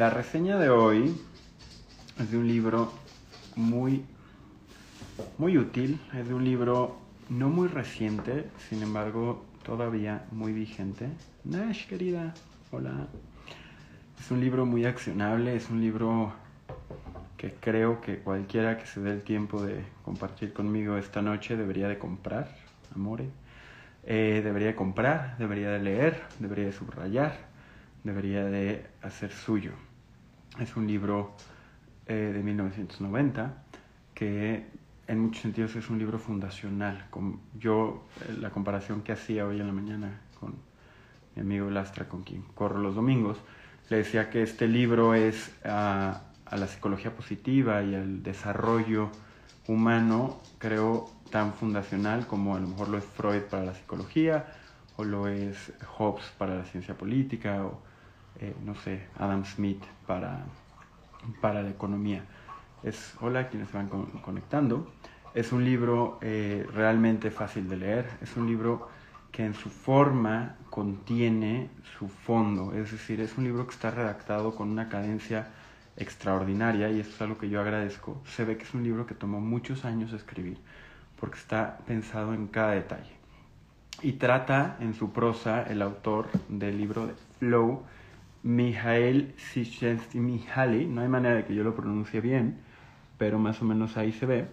la 0.00 0.08
reseña 0.08 0.56
de 0.56 0.70
hoy 0.70 1.14
es 2.18 2.30
de 2.30 2.38
un 2.38 2.48
libro 2.48 2.90
muy, 3.54 4.02
muy 5.36 5.58
útil, 5.58 6.00
es 6.14 6.26
de 6.26 6.32
un 6.32 6.42
libro 6.42 6.96
no 7.28 7.50
muy 7.50 7.68
reciente, 7.68 8.48
sin 8.70 8.82
embargo 8.82 9.44
todavía 9.62 10.24
muy 10.30 10.54
vigente. 10.54 11.10
Nash, 11.44 11.86
querida, 11.86 12.32
hola. 12.70 13.08
Es 14.18 14.30
un 14.30 14.40
libro 14.40 14.64
muy 14.64 14.86
accionable, 14.86 15.54
es 15.54 15.68
un 15.68 15.82
libro 15.82 16.32
que 17.36 17.52
creo 17.60 18.00
que 18.00 18.20
cualquiera 18.20 18.78
que 18.78 18.86
se 18.86 19.02
dé 19.02 19.10
el 19.10 19.22
tiempo 19.22 19.62
de 19.62 19.84
compartir 20.02 20.54
conmigo 20.54 20.96
esta 20.96 21.20
noche 21.20 21.58
debería 21.58 21.88
de 21.88 21.98
comprar, 21.98 22.48
amore. 22.96 23.28
Eh, 24.04 24.40
debería 24.42 24.74
comprar, 24.74 25.36
debería 25.36 25.68
de 25.72 25.80
leer, 25.80 26.22
debería 26.38 26.64
de 26.64 26.72
subrayar, 26.72 27.36
debería 28.02 28.44
de 28.44 28.86
hacer 29.02 29.30
suyo. 29.30 29.72
Es 30.58 30.76
un 30.76 30.86
libro 30.86 31.32
eh, 32.06 32.32
de 32.34 32.42
1990 32.42 33.62
que 34.14 34.66
en 35.06 35.18
muchos 35.18 35.42
sentidos 35.42 35.74
es 35.76 35.90
un 35.90 35.98
libro 35.98 36.18
fundacional. 36.18 37.06
yo, 37.58 38.06
eh, 38.20 38.36
la 38.38 38.50
comparación 38.50 39.02
que 39.02 39.12
hacía 39.12 39.46
hoy 39.46 39.60
en 39.60 39.66
la 39.66 39.72
mañana 39.72 40.20
con 40.38 40.54
mi 41.34 41.42
amigo 41.42 41.70
Lastra, 41.70 42.08
con 42.08 42.22
quien 42.22 42.42
corro 42.54 42.78
los 42.78 42.94
domingos, 42.94 43.38
le 43.88 43.98
decía 43.98 44.30
que 44.30 44.42
este 44.42 44.68
libro 44.68 45.14
es 45.14 45.52
a, 45.64 46.22
la 46.50 46.66
psicología 46.66 47.14
positiva 47.14 47.82
y 47.82 47.94
al 47.94 48.22
desarrollo 48.22 49.10
humano, 49.66 50.40
creo, 50.58 51.10
tan 51.30 51.54
fundacional 51.54 52.26
como 52.26 52.56
a 52.56 52.60
lo 52.60 52.68
mejor 52.68 52.88
lo 52.88 52.98
es 52.98 53.04
Freud 53.04 53.42
para 53.42 53.64
la 53.64 53.74
psicología, 53.74 54.46
o 54.96 55.04
lo 55.04 55.28
es 55.28 55.72
Hobbes 55.96 56.24
para 56.38 56.56
la 56.56 56.64
ciencia 56.64 56.96
política, 56.96 57.64
o 57.64 57.80
eh, 58.40 58.54
no 58.64 58.74
sé, 58.74 59.06
Adam 59.18 59.44
Smith 59.44 59.82
para, 60.06 60.44
para 61.40 61.62
la 61.62 61.70
economía. 61.70 62.24
Es, 62.82 63.14
hola 63.20 63.48
quienes 63.48 63.68
se 63.68 63.76
van 63.76 63.88
conectando. 63.88 64.90
Es 65.34 65.52
un 65.52 65.64
libro 65.64 66.18
eh, 66.22 66.66
realmente 66.74 67.30
fácil 67.30 67.68
de 67.68 67.76
leer, 67.76 68.10
es 68.20 68.36
un 68.36 68.46
libro 68.46 68.88
que 69.30 69.44
en 69.44 69.54
su 69.54 69.70
forma 69.70 70.56
contiene 70.70 71.70
su 71.98 72.08
fondo, 72.08 72.72
es 72.72 72.90
decir, 72.90 73.20
es 73.20 73.38
un 73.38 73.44
libro 73.44 73.64
que 73.66 73.74
está 73.74 73.92
redactado 73.92 74.56
con 74.56 74.70
una 74.70 74.88
cadencia 74.88 75.48
extraordinaria 75.96 76.90
y 76.90 76.98
eso 76.98 77.10
es 77.10 77.22
algo 77.22 77.38
que 77.38 77.48
yo 77.48 77.60
agradezco. 77.60 78.20
Se 78.26 78.44
ve 78.44 78.56
que 78.56 78.64
es 78.64 78.74
un 78.74 78.82
libro 78.82 79.06
que 79.06 79.14
tomó 79.14 79.40
muchos 79.40 79.84
años 79.84 80.12
escribir 80.12 80.58
porque 81.20 81.38
está 81.38 81.78
pensado 81.86 82.32
en 82.34 82.48
cada 82.48 82.72
detalle. 82.72 83.12
Y 84.02 84.12
trata 84.12 84.78
en 84.80 84.94
su 84.94 85.12
prosa 85.12 85.62
el 85.62 85.82
autor 85.82 86.28
del 86.48 86.78
libro 86.78 87.06
de 87.06 87.14
Flow, 87.38 87.82
Mijael 88.42 89.34
Csikszentmihalyi, 89.36 90.86
no 90.86 91.02
hay 91.02 91.08
manera 91.08 91.34
de 91.34 91.44
que 91.44 91.54
yo 91.54 91.62
lo 91.62 91.74
pronuncie 91.74 92.20
bien, 92.20 92.58
pero 93.18 93.38
más 93.38 93.60
o 93.60 93.64
menos 93.64 93.96
ahí 93.96 94.12
se 94.12 94.26
ve, 94.26 94.46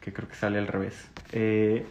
que 0.00 0.12
creo 0.12 0.28
que 0.28 0.34
sale 0.34 0.58
al 0.58 0.66
revés. 0.66 1.10
Eh, 1.32 1.86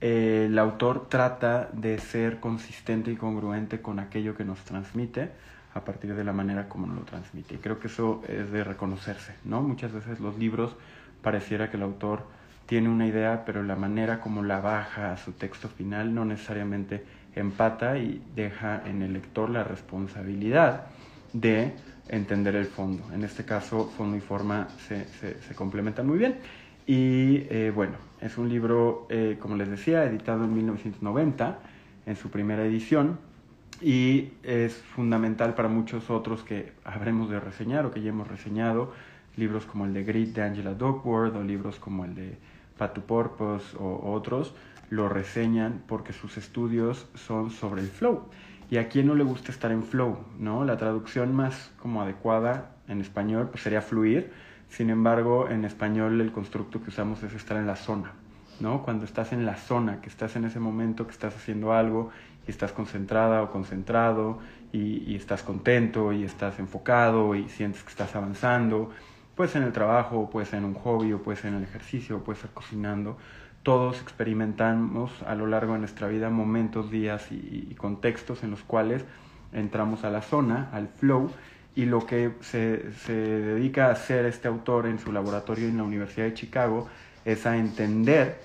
el 0.00 0.56
autor 0.58 1.08
trata 1.08 1.68
de 1.72 1.98
ser 1.98 2.38
consistente 2.38 3.10
y 3.10 3.16
congruente 3.16 3.80
con 3.80 3.98
aquello 3.98 4.36
que 4.36 4.44
nos 4.44 4.60
transmite 4.60 5.30
a 5.74 5.84
partir 5.84 6.14
de 6.14 6.22
la 6.22 6.32
manera 6.32 6.68
como 6.68 6.86
nos 6.86 6.96
lo 6.98 7.02
transmite. 7.02 7.56
Y 7.56 7.58
creo 7.58 7.80
que 7.80 7.88
eso 7.88 8.22
es 8.28 8.50
de 8.52 8.62
reconocerse, 8.62 9.34
¿no? 9.44 9.60
Muchas 9.62 9.92
veces 9.92 10.20
los 10.20 10.38
libros 10.38 10.76
pareciera 11.22 11.70
que 11.70 11.76
el 11.76 11.82
autor 11.82 12.26
tiene 12.66 12.88
una 12.88 13.06
idea, 13.06 13.44
pero 13.44 13.62
la 13.62 13.76
manera 13.76 14.20
como 14.20 14.42
la 14.44 14.60
baja 14.60 15.12
a 15.12 15.16
su 15.16 15.32
texto 15.32 15.68
final 15.68 16.14
no 16.14 16.24
necesariamente 16.24 17.04
empata 17.38 17.98
y 17.98 18.22
deja 18.34 18.82
en 18.86 19.02
el 19.02 19.12
lector 19.12 19.50
la 19.50 19.64
responsabilidad 19.64 20.86
de 21.32 21.72
entender 22.08 22.56
el 22.56 22.66
fondo. 22.66 23.04
En 23.12 23.24
este 23.24 23.44
caso, 23.44 23.90
fondo 23.96 24.16
y 24.16 24.20
forma 24.20 24.68
se, 24.88 25.04
se, 25.06 25.54
complementan 25.54 26.06
muy 26.06 26.18
bien. 26.18 26.36
Y 26.86 27.46
eh, 27.50 27.72
bueno, 27.74 27.94
es 28.20 28.38
un 28.38 28.48
libro, 28.48 29.06
eh, 29.10 29.36
como 29.38 29.56
les 29.56 29.68
decía, 29.68 30.04
editado 30.04 30.44
en 30.44 30.54
1990, 30.54 31.58
en 32.06 32.16
su 32.16 32.30
primera 32.30 32.64
edición, 32.64 33.18
y 33.80 34.30
es 34.42 34.74
fundamental 34.74 35.54
para 35.54 35.68
muchos 35.68 36.10
otros 36.10 36.42
que 36.42 36.72
habremos 36.84 37.30
de 37.30 37.38
reseñar 37.38 37.86
o 37.86 37.90
que 37.90 38.00
ya 38.00 38.08
hemos 38.08 38.26
reseñado, 38.26 38.92
libros 39.36 39.66
como 39.66 39.84
el 39.84 39.94
de 39.94 40.02
Grit 40.02 40.34
de 40.34 40.42
Angela 40.42 40.74
Duckworth 40.74 41.36
o 41.36 41.42
libros 41.44 41.78
como 41.78 42.04
el 42.04 42.14
de 42.14 42.36
Patu 42.76 43.02
Purpose 43.02 43.76
o 43.78 44.12
otros 44.12 44.54
lo 44.90 45.08
reseñan 45.08 45.82
porque 45.86 46.12
sus 46.12 46.36
estudios 46.36 47.06
son 47.14 47.50
sobre 47.50 47.82
el 47.82 47.88
flow. 47.88 48.28
¿Y 48.70 48.76
a 48.76 48.88
quién 48.88 49.06
no 49.06 49.14
le 49.14 49.24
gusta 49.24 49.50
estar 49.50 49.72
en 49.72 49.82
flow? 49.82 50.18
¿no? 50.38 50.64
La 50.64 50.76
traducción 50.76 51.34
más 51.34 51.72
como 51.80 52.02
adecuada 52.02 52.76
en 52.86 53.00
español 53.00 53.48
pues 53.50 53.62
sería 53.62 53.82
fluir. 53.82 54.32
Sin 54.68 54.90
embargo, 54.90 55.48
en 55.48 55.64
español 55.64 56.20
el 56.20 56.32
constructo 56.32 56.82
que 56.82 56.90
usamos 56.90 57.22
es 57.22 57.32
estar 57.32 57.56
en 57.56 57.66
la 57.66 57.76
zona. 57.76 58.12
¿no? 58.60 58.82
Cuando 58.82 59.04
estás 59.04 59.32
en 59.32 59.46
la 59.46 59.56
zona, 59.56 60.00
que 60.00 60.08
estás 60.08 60.36
en 60.36 60.44
ese 60.44 60.60
momento, 60.60 61.06
que 61.06 61.12
estás 61.12 61.34
haciendo 61.34 61.72
algo 61.72 62.10
y 62.46 62.50
estás 62.50 62.72
concentrada 62.72 63.42
o 63.42 63.50
concentrado 63.50 64.40
y, 64.72 65.14
estás 65.14 65.42
contento 65.42 66.12
y 66.12 66.24
estás 66.24 66.58
enfocado 66.58 67.34
y 67.34 67.48
sientes 67.48 67.82
que 67.82 67.90
estás 67.90 68.14
avanzando 68.16 68.90
Puede 69.38 69.50
ser 69.50 69.62
en 69.62 69.68
el 69.68 69.72
trabajo, 69.72 70.28
puede 70.28 70.46
ser 70.46 70.58
en 70.58 70.64
un 70.64 70.74
hobby, 70.74 71.12
o 71.12 71.22
puede 71.22 71.36
ser 71.38 71.52
en 71.52 71.58
el 71.58 71.62
ejercicio, 71.62 72.24
puede 72.24 72.40
ser 72.40 72.50
cocinando. 72.50 73.18
Todos 73.68 74.00
experimentamos 74.00 75.12
a 75.26 75.34
lo 75.34 75.46
largo 75.46 75.74
de 75.74 75.80
nuestra 75.80 76.08
vida 76.08 76.30
momentos, 76.30 76.90
días 76.90 77.30
y, 77.30 77.74
contextos 77.74 78.42
en 78.42 78.50
los 78.50 78.62
cuales 78.62 79.04
entramos 79.52 80.04
a 80.04 80.10
la 80.10 80.22
zona, 80.22 80.70
al 80.72 80.88
flow, 80.88 81.30
y 81.74 81.84
lo 81.84 82.06
que 82.06 82.32
se, 82.40 82.90
se, 82.94 83.12
dedica 83.12 83.88
a 83.88 83.90
hacer 83.90 84.24
este 84.24 84.48
autor 84.48 84.86
en 84.86 84.98
su 84.98 85.12
laboratorio 85.12 85.68
en 85.68 85.76
la 85.76 85.82
Universidad 85.82 86.24
de 86.24 86.32
Chicago 86.32 86.88
es 87.26 87.44
a 87.44 87.58
entender 87.58 88.40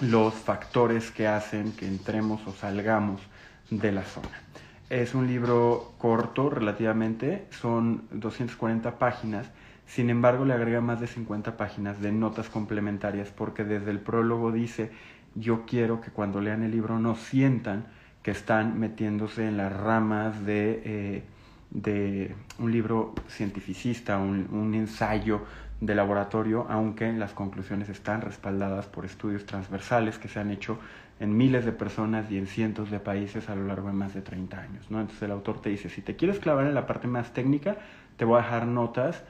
los 0.00 0.32
factores 0.32 1.10
que 1.10 1.28
hacen 1.28 1.72
que 1.72 1.86
entremos 1.86 2.40
o 2.46 2.52
salgamos 2.54 3.20
de 3.68 3.92
la 3.92 4.04
zona. 4.04 4.40
Es 4.88 5.14
un 5.14 5.26
libro 5.26 5.92
corto 5.98 6.48
relativamente, 6.48 7.48
son 7.50 8.04
240 8.12 8.98
páginas 8.98 9.46
sin 9.86 10.10
embargo, 10.10 10.44
le 10.44 10.54
agrega 10.54 10.80
más 10.80 11.00
de 11.00 11.06
50 11.06 11.56
páginas 11.56 12.00
de 12.00 12.12
notas 12.12 12.48
complementarias 12.48 13.30
porque 13.30 13.64
desde 13.64 13.90
el 13.90 14.00
prólogo 14.00 14.50
dice, 14.50 14.90
yo 15.34 15.66
quiero 15.66 16.00
que 16.00 16.10
cuando 16.10 16.40
lean 16.40 16.62
el 16.62 16.70
libro 16.70 16.98
no 16.98 17.16
sientan 17.16 17.86
que 18.22 18.30
están 18.30 18.78
metiéndose 18.78 19.46
en 19.46 19.56
las 19.58 19.72
ramas 19.72 20.46
de, 20.46 20.82
eh, 20.84 21.22
de 21.70 22.34
un 22.58 22.72
libro 22.72 23.14
cientificista, 23.28 24.16
un, 24.18 24.48
un 24.50 24.74
ensayo 24.74 25.42
de 25.80 25.94
laboratorio, 25.94 26.66
aunque 26.70 27.12
las 27.12 27.32
conclusiones 27.32 27.90
están 27.90 28.22
respaldadas 28.22 28.86
por 28.86 29.04
estudios 29.04 29.44
transversales 29.44 30.18
que 30.18 30.28
se 30.28 30.40
han 30.40 30.50
hecho 30.50 30.78
en 31.20 31.36
miles 31.36 31.64
de 31.64 31.72
personas 31.72 32.30
y 32.30 32.38
en 32.38 32.46
cientos 32.46 32.90
de 32.90 32.98
países 33.00 33.48
a 33.48 33.54
lo 33.54 33.66
largo 33.66 33.88
de 33.88 33.94
más 33.94 34.14
de 34.14 34.22
30 34.22 34.58
años. 34.58 34.90
¿no? 34.90 35.00
Entonces 35.00 35.22
el 35.22 35.30
autor 35.30 35.60
te 35.60 35.68
dice, 35.68 35.88
si 35.88 36.00
te 36.00 36.16
quieres 36.16 36.38
clavar 36.38 36.66
en 36.66 36.74
la 36.74 36.86
parte 36.86 37.06
más 37.06 37.32
técnica, 37.32 37.76
te 38.16 38.24
voy 38.24 38.38
a 38.38 38.42
dejar 38.42 38.66
notas 38.66 39.22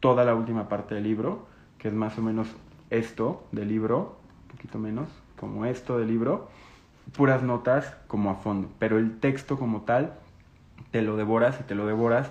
toda 0.00 0.24
la 0.24 0.34
última 0.34 0.68
parte 0.68 0.94
del 0.94 1.04
libro, 1.04 1.46
que 1.78 1.88
es 1.88 1.94
más 1.94 2.18
o 2.18 2.22
menos 2.22 2.48
esto 2.90 3.46
del 3.52 3.68
libro, 3.68 4.18
un 4.42 4.56
poquito 4.56 4.78
menos, 4.78 5.08
como 5.36 5.66
esto 5.66 5.98
del 5.98 6.08
libro, 6.08 6.48
puras 7.16 7.42
notas 7.42 7.96
como 8.06 8.30
a 8.30 8.34
fondo, 8.34 8.68
pero 8.78 8.98
el 8.98 9.18
texto 9.18 9.58
como 9.58 9.82
tal 9.82 10.14
te 10.90 11.02
lo 11.02 11.16
devoras 11.16 11.58
y 11.60 11.64
te 11.64 11.74
lo 11.74 11.86
devoras 11.86 12.30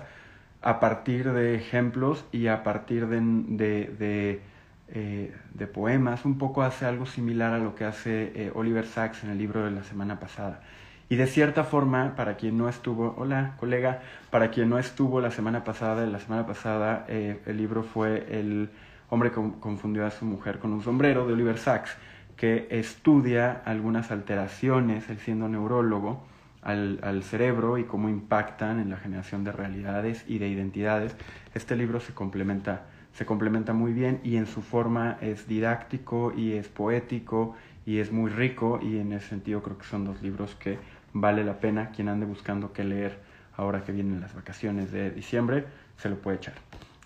a 0.62 0.80
partir 0.80 1.32
de 1.32 1.54
ejemplos 1.54 2.24
y 2.32 2.48
a 2.48 2.62
partir 2.62 3.06
de, 3.06 3.20
de, 3.20 3.92
de, 3.98 4.42
eh, 4.88 5.66
poemas. 5.72 6.24
Un 6.24 6.38
poco 6.38 6.62
hace 6.62 6.86
algo 6.86 7.06
similar 7.06 7.52
a 7.52 7.58
lo 7.58 7.74
que 7.74 7.84
hace 7.84 8.32
eh, 8.34 8.52
Oliver 8.54 8.86
Sacks 8.86 9.24
en 9.24 9.30
el 9.30 9.38
libro 9.38 9.64
de 9.64 9.70
la 9.70 9.84
semana 9.84 10.18
pasada. 10.18 10.62
Y 11.10 11.16
de 11.16 11.26
cierta 11.26 11.64
forma, 11.64 12.14
para 12.16 12.36
quien 12.36 12.58
no 12.58 12.68
estuvo, 12.68 13.14
hola 13.16 13.54
colega, 13.58 14.02
para 14.30 14.50
quien 14.50 14.68
no 14.68 14.78
estuvo 14.78 15.22
la 15.22 15.30
semana 15.30 15.64
pasada, 15.64 16.04
la 16.04 16.18
semana 16.18 16.46
pasada 16.46 17.06
eh, 17.08 17.40
el 17.46 17.56
libro 17.56 17.82
fue 17.82 18.26
El 18.30 18.68
hombre 19.08 19.30
que 19.30 19.40
confundió 19.58 20.04
a 20.04 20.10
su 20.10 20.26
mujer 20.26 20.58
con 20.58 20.70
un 20.74 20.82
sombrero 20.82 21.26
de 21.26 21.32
Oliver 21.32 21.56
Sacks, 21.56 21.96
que 22.36 22.68
estudia 22.70 23.62
algunas 23.64 24.10
alteraciones, 24.10 25.08
él 25.08 25.18
siendo 25.18 25.48
neurólogo, 25.48 26.26
al, 26.60 26.98
al, 27.02 27.22
cerebro 27.22 27.78
y 27.78 27.84
cómo 27.84 28.10
impactan 28.10 28.78
en 28.78 28.90
la 28.90 28.98
generación 28.98 29.44
de 29.44 29.52
realidades 29.52 30.24
y 30.28 30.38
de 30.38 30.48
identidades. 30.48 31.16
Este 31.54 31.74
libro 31.74 32.00
se 32.00 32.12
complementa, 32.12 32.82
se 33.14 33.24
complementa 33.24 33.72
muy 33.72 33.94
bien 33.94 34.20
y 34.24 34.36
en 34.36 34.46
su 34.46 34.60
forma 34.60 35.16
es 35.22 35.48
didáctico 35.48 36.34
y 36.36 36.52
es 36.52 36.68
poético 36.68 37.54
y 37.86 38.00
es 38.00 38.12
muy 38.12 38.30
rico 38.30 38.80
y 38.82 38.98
en 38.98 39.14
ese 39.14 39.28
sentido 39.28 39.62
creo 39.62 39.78
que 39.78 39.86
son 39.86 40.04
dos 40.04 40.20
libros 40.20 40.54
que 40.56 40.78
vale 41.12 41.44
la 41.44 41.60
pena. 41.60 41.90
Quien 41.90 42.08
ande 42.08 42.26
buscando 42.26 42.72
qué 42.72 42.84
leer 42.84 43.18
ahora 43.56 43.84
que 43.84 43.92
vienen 43.92 44.20
las 44.20 44.34
vacaciones 44.34 44.92
de 44.92 45.10
diciembre, 45.10 45.66
se 45.96 46.08
lo 46.08 46.16
puede 46.16 46.38
echar. 46.38 46.54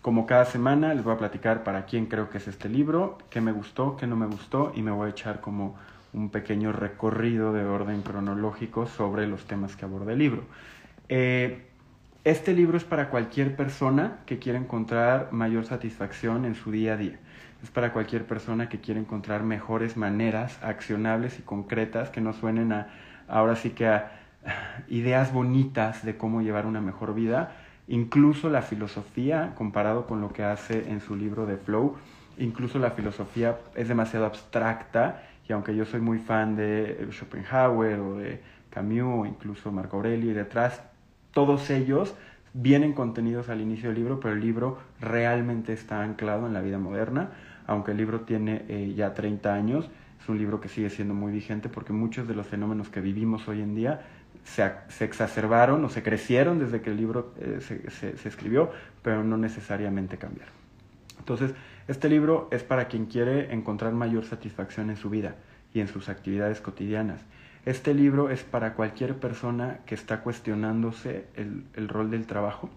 Como 0.03 0.27
cada 0.27 0.45
semana 0.45 0.95
les 0.95 1.05
voy 1.05 1.15
a 1.15 1.19
platicar 1.19 1.63
para 1.63 1.87
quién 1.87 2.07
creo 2.07 2.29
que 2.29 2.39
es 2.39 2.49
este 2.49 2.69
libro, 2.69 3.19
qué 3.31 3.41
me 3.41 3.53
gustó, 3.53 3.97
qué 3.97 4.07
no 4.07 4.17
me 4.17 4.27
gustó 4.27 4.73
y 4.75 4.83
me 4.83 4.91
voy 4.91 5.07
a 5.07 5.11
echar 5.11 5.41
como 5.41 5.77
un 6.13 6.31
pequeño 6.31 6.73
recorrido 6.73 7.53
de 7.53 7.65
orden 7.65 8.03
cronológico 8.03 8.87
sobre 8.87 9.27
los 9.27 9.45
temas 9.47 9.77
que 9.77 9.85
aborda 9.85 10.13
el 10.13 10.19
libro. 10.19 10.43
Eh, 11.09 11.69
este 12.25 12.53
libro 12.53 12.77
es 12.77 12.85
para 12.85 13.11
cualquier 13.11 13.57
persona 13.57 14.19
que 14.27 14.39
quiera 14.39 14.59
encontrar 14.59 15.33
mayor 15.33 15.65
satisfacción 15.65 16.45
en 16.45 16.55
su 16.55 16.71
día 16.71 16.95
a 16.95 16.97
día. 16.97 17.19
Es 17.63 17.71
para 17.71 17.93
cualquier 17.93 18.27
persona 18.27 18.69
que 18.69 18.81
quiera 18.81 19.01
encontrar 19.01 19.45
mejores 19.45 19.97
maneras 19.97 20.59
accionables 20.63 21.39
y 21.39 21.43
concretas 21.43 22.11
que 22.11 22.21
no 22.21 22.33
suenen 22.33 22.73
a, 22.73 22.89
ahora 23.29 23.57
sí 23.57 23.71
que 23.71 23.87
a 23.87 24.13
ideas 24.89 25.33
bonitas 25.33 26.05
de 26.05 26.17
cómo 26.17 26.43
llevar 26.43 26.67
una 26.67 26.81
mejor 26.81 27.15
vida. 27.15 27.53
Incluso 27.89 28.49
la 28.49 28.63
filosofía, 28.63 29.55
comparado 29.57 30.07
con 30.07 30.21
lo 30.21 30.33
que 30.33 30.45
hace 30.45 30.91
en 30.91 31.01
su 31.01 31.17
libro 31.17 31.47
de 31.47 31.57
Flow, 31.57 31.97
incluso 32.39 32.79
la 32.79 32.91
filosofía 32.93 33.59
es 33.75 33.89
demasiado 33.89 34.27
abstracta 34.27 35.23
y 35.49 35.53
aunque 35.53 35.75
yo 35.75 35.85
soy 35.85 36.01
muy 36.01 36.19
fan 36.19 36.57
de 36.57 37.09
Schopenhauer 37.11 38.01
o 38.01 38.17
de 38.17 38.41
Camus 38.71 39.21
o 39.21 39.27
incluso 39.27 39.73
Marco 39.73 39.97
Aurelio 39.97 40.31
y 40.31 40.35
detrás 40.35 40.83
todos 41.33 41.69
ellos 41.71 42.15
vienen 42.55 42.93
contenidos 42.93 43.49
al 43.49 43.61
inicio 43.61 43.89
del 43.89 43.99
libro, 43.99 44.21
pero 44.21 44.35
el 44.35 44.41
libro 44.41 44.79
realmente 45.01 45.73
está 45.73 46.03
anclado 46.03 46.47
en 46.47 46.53
la 46.53 46.61
vida 46.61 46.79
moderna, 46.79 47.31
aunque 47.67 47.93
el 47.93 47.97
libro 47.97 48.21
tiene 48.21 48.65
eh, 48.69 48.93
ya 48.95 49.15
30 49.15 49.55
años, 49.55 49.91
es 50.23 50.29
un 50.29 50.39
libro 50.39 50.61
que 50.61 50.69
sigue 50.69 50.91
siendo 50.91 51.15
muy 51.15 51.33
vigente 51.33 51.69
porque 51.69 51.93
muchos 51.93 52.29
de 52.29 52.35
los 52.35 52.47
fenómenos 52.47 52.89
que 52.89 53.01
vivimos 53.01 53.49
hoy 53.49 53.61
en 53.61 53.75
día 53.75 54.03
se, 54.45 54.71
exacerbaron 55.05 55.85
o 55.85 55.89
se 55.89 56.03
crecieron 56.03 56.59
desde 56.59 56.81
que 56.81 56.91
el 56.91 56.97
libro 56.97 57.35
eh, 57.41 57.59
se, 57.61 58.17
se 58.17 58.29
escribió, 58.29 58.71
pero 59.03 59.25
no 59.25 59.37
necesariamente 59.37 60.19
cambiaron. 60.19 60.55
Entonces, 61.19 61.55
este 61.89 62.09
libro 62.09 62.49
es 62.51 62.63
para 62.63 62.89
quien 62.89 63.07
quiere 63.07 63.53
encontrar 63.53 63.93
mayor 63.93 64.25
satisfacción 64.25 64.91
en 64.91 64.97
su 64.97 65.11
vida 65.11 65.37
y 65.75 65.81
en 65.81 65.89
sus 65.89 66.09
actividades 66.09 66.61
cotidianas 66.61 67.25
este 67.65 67.95
libro 67.95 68.31
es 68.31 68.43
para 68.43 68.75
cualquier 68.75 69.17
persona 69.19 69.81
que 69.87 69.95
está 69.95 70.21
cuestionándose 70.21 71.27
el, 71.37 71.89
rol 71.89 72.11
del 72.11 72.27
trabajo 72.27 72.71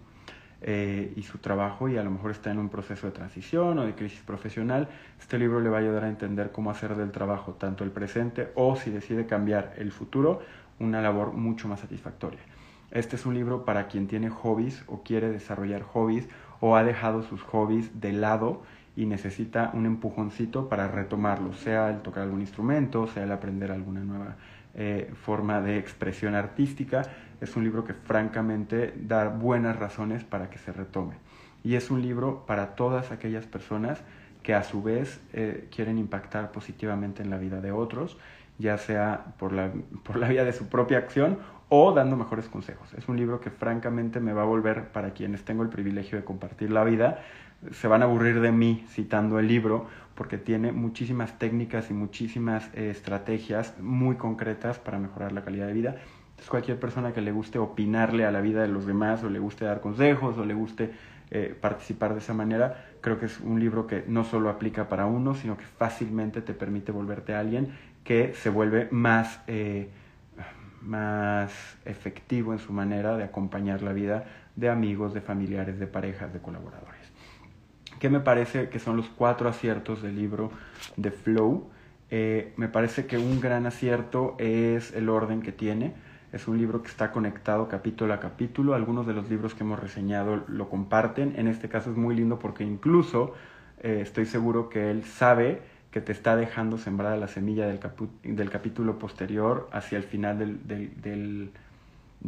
eh, 0.62 1.12
y 1.16 1.22
su 1.22 1.38
trabajo 1.38 1.88
y 1.88 1.96
a 1.96 2.02
lo 2.02 2.10
mejor 2.10 2.30
está 2.30 2.50
en 2.50 2.58
un 2.58 2.68
proceso 2.68 3.06
de 3.06 3.12
transición 3.12 3.78
o 3.78 3.84
de 3.84 3.94
crisis 3.94 4.20
profesional. 4.20 4.88
Este 5.20 5.38
libro 5.38 5.60
le 5.60 5.68
va 5.68 5.78
a 5.78 5.80
ayudar 5.80 6.04
a 6.04 6.08
entender 6.08 6.50
cómo 6.52 6.70
hacer 6.70 6.96
del 6.96 7.10
trabajo 7.10 7.52
tanto 7.54 7.84
el 7.84 7.90
presente 7.90 8.52
o 8.54 8.76
si 8.76 8.90
decide 8.90 9.26
cambiar 9.26 9.74
el 9.76 9.92
futuro 9.92 10.40
una 10.78 11.00
labor 11.00 11.32
mucho 11.32 11.68
más 11.68 11.80
satisfactoria. 11.80 12.40
Este 12.90 13.16
es 13.16 13.26
un 13.26 13.34
libro 13.34 13.64
para 13.64 13.88
quien 13.88 14.06
tiene 14.06 14.30
hobbies 14.30 14.84
o 14.86 15.02
quiere 15.02 15.30
desarrollar 15.30 15.82
hobbies 15.82 16.28
o 16.60 16.76
ha 16.76 16.84
dejado 16.84 17.22
sus 17.22 17.42
hobbies 17.42 18.00
de 18.00 18.12
lado 18.12 18.62
y 18.96 19.04
necesita 19.04 19.70
un 19.74 19.84
empujoncito 19.84 20.68
para 20.68 20.88
retomarlos, 20.88 21.58
sea 21.58 21.90
el 21.90 22.00
tocar 22.00 22.22
algún 22.22 22.40
instrumento, 22.40 23.06
sea 23.06 23.24
el 23.24 23.32
aprender 23.32 23.70
alguna 23.70 24.00
nueva 24.00 24.36
eh, 24.78 25.10
forma 25.22 25.62
de 25.62 25.78
expresión 25.78 26.34
artística. 26.34 27.02
Es 27.40 27.56
un 27.56 27.64
libro 27.64 27.84
que 27.84 27.94
francamente 27.94 28.92
da 28.94 29.28
buenas 29.28 29.76
razones 29.76 30.22
para 30.22 30.50
que 30.50 30.58
se 30.58 30.70
retome. 30.70 31.14
Y 31.64 31.76
es 31.76 31.90
un 31.90 32.02
libro 32.02 32.44
para 32.46 32.74
todas 32.76 33.10
aquellas 33.10 33.46
personas 33.46 34.02
que 34.42 34.54
a 34.54 34.62
su 34.62 34.82
vez 34.82 35.20
eh, 35.32 35.66
quieren 35.74 35.98
impactar 35.98 36.52
positivamente 36.52 37.22
en 37.22 37.30
la 37.30 37.38
vida 37.38 37.60
de 37.60 37.72
otros, 37.72 38.18
ya 38.58 38.78
sea 38.78 39.34
por 39.38 39.52
la, 39.52 39.72
por 40.04 40.16
la 40.16 40.28
vía 40.28 40.44
de 40.44 40.52
su 40.52 40.68
propia 40.68 40.98
acción 40.98 41.38
o 41.68 41.92
dando 41.92 42.16
mejores 42.16 42.48
consejos. 42.48 42.92
Es 42.94 43.08
un 43.08 43.16
libro 43.16 43.40
que 43.40 43.50
francamente 43.50 44.20
me 44.20 44.32
va 44.32 44.42
a 44.42 44.44
volver, 44.44 44.88
para 44.92 45.14
quienes 45.14 45.44
tengo 45.44 45.62
el 45.62 45.68
privilegio 45.68 46.18
de 46.18 46.24
compartir 46.24 46.70
la 46.70 46.84
vida, 46.84 47.22
se 47.72 47.88
van 47.88 48.02
a 48.02 48.04
aburrir 48.04 48.40
de 48.40 48.52
mí 48.52 48.84
citando 48.88 49.38
el 49.38 49.48
libro 49.48 49.86
porque 50.16 50.38
tiene 50.38 50.72
muchísimas 50.72 51.38
técnicas 51.38 51.90
y 51.90 51.94
muchísimas 51.94 52.68
eh, 52.74 52.90
estrategias 52.90 53.74
muy 53.78 54.16
concretas 54.16 54.78
para 54.78 54.98
mejorar 54.98 55.32
la 55.32 55.44
calidad 55.44 55.68
de 55.68 55.74
vida. 55.74 55.96
Entonces 56.30 56.50
cualquier 56.50 56.80
persona 56.80 57.12
que 57.12 57.20
le 57.20 57.32
guste 57.32 57.58
opinarle 57.58 58.24
a 58.24 58.32
la 58.32 58.40
vida 58.40 58.62
de 58.62 58.68
los 58.68 58.86
demás 58.86 59.22
o 59.22 59.30
le 59.30 59.38
guste 59.38 59.64
dar 59.64 59.80
consejos 59.80 60.36
o 60.38 60.44
le 60.44 60.54
guste 60.54 60.90
eh, 61.30 61.56
participar 61.60 62.14
de 62.14 62.20
esa 62.20 62.34
manera, 62.34 62.84
creo 63.00 63.18
que 63.18 63.26
es 63.26 63.40
un 63.40 63.60
libro 63.60 63.86
que 63.86 64.04
no 64.06 64.24
solo 64.24 64.48
aplica 64.48 64.88
para 64.88 65.06
uno, 65.06 65.34
sino 65.34 65.56
que 65.56 65.64
fácilmente 65.64 66.40
te 66.40 66.54
permite 66.54 66.92
volverte 66.92 67.34
a 67.34 67.40
alguien 67.40 67.72
que 68.04 68.32
se 68.34 68.48
vuelve 68.48 68.88
más, 68.90 69.40
eh, 69.48 69.90
más 70.82 71.52
efectivo 71.84 72.52
en 72.52 72.58
su 72.58 72.72
manera 72.72 73.16
de 73.16 73.24
acompañar 73.24 73.82
la 73.82 73.92
vida 73.92 74.24
de 74.54 74.70
amigos, 74.70 75.14
de 75.14 75.20
familiares, 75.20 75.78
de 75.78 75.86
parejas, 75.86 76.32
de 76.32 76.38
colaboradores. 76.38 76.95
¿Qué 77.98 78.10
me 78.10 78.20
parece 78.20 78.68
que 78.68 78.78
son 78.78 78.96
los 78.96 79.08
cuatro 79.08 79.48
aciertos 79.48 80.02
del 80.02 80.16
libro 80.16 80.50
de 80.96 81.10
Flow? 81.10 81.68
Eh, 82.10 82.52
me 82.56 82.68
parece 82.68 83.06
que 83.06 83.18
un 83.18 83.40
gran 83.40 83.66
acierto 83.66 84.36
es 84.38 84.92
el 84.92 85.08
orden 85.08 85.40
que 85.40 85.52
tiene. 85.52 85.94
Es 86.32 86.46
un 86.46 86.58
libro 86.58 86.82
que 86.82 86.88
está 86.88 87.10
conectado 87.10 87.68
capítulo 87.68 88.12
a 88.12 88.20
capítulo. 88.20 88.74
Algunos 88.74 89.06
de 89.06 89.14
los 89.14 89.30
libros 89.30 89.54
que 89.54 89.64
hemos 89.64 89.80
reseñado 89.80 90.44
lo 90.46 90.68
comparten. 90.68 91.34
En 91.36 91.48
este 91.48 91.68
caso 91.68 91.90
es 91.90 91.96
muy 91.96 92.14
lindo 92.14 92.38
porque 92.38 92.64
incluso 92.64 93.34
eh, 93.82 94.00
estoy 94.02 94.26
seguro 94.26 94.68
que 94.68 94.90
él 94.90 95.04
sabe 95.04 95.62
que 95.90 96.02
te 96.02 96.12
está 96.12 96.36
dejando 96.36 96.76
sembrada 96.76 97.16
la 97.16 97.28
semilla 97.28 97.66
del, 97.66 97.80
del 98.22 98.50
capítulo 98.50 98.98
posterior 98.98 99.68
hacia 99.72 99.96
el 99.96 100.04
final 100.04 100.38
del, 100.38 100.66
del, 100.68 101.00
del, 101.00 101.52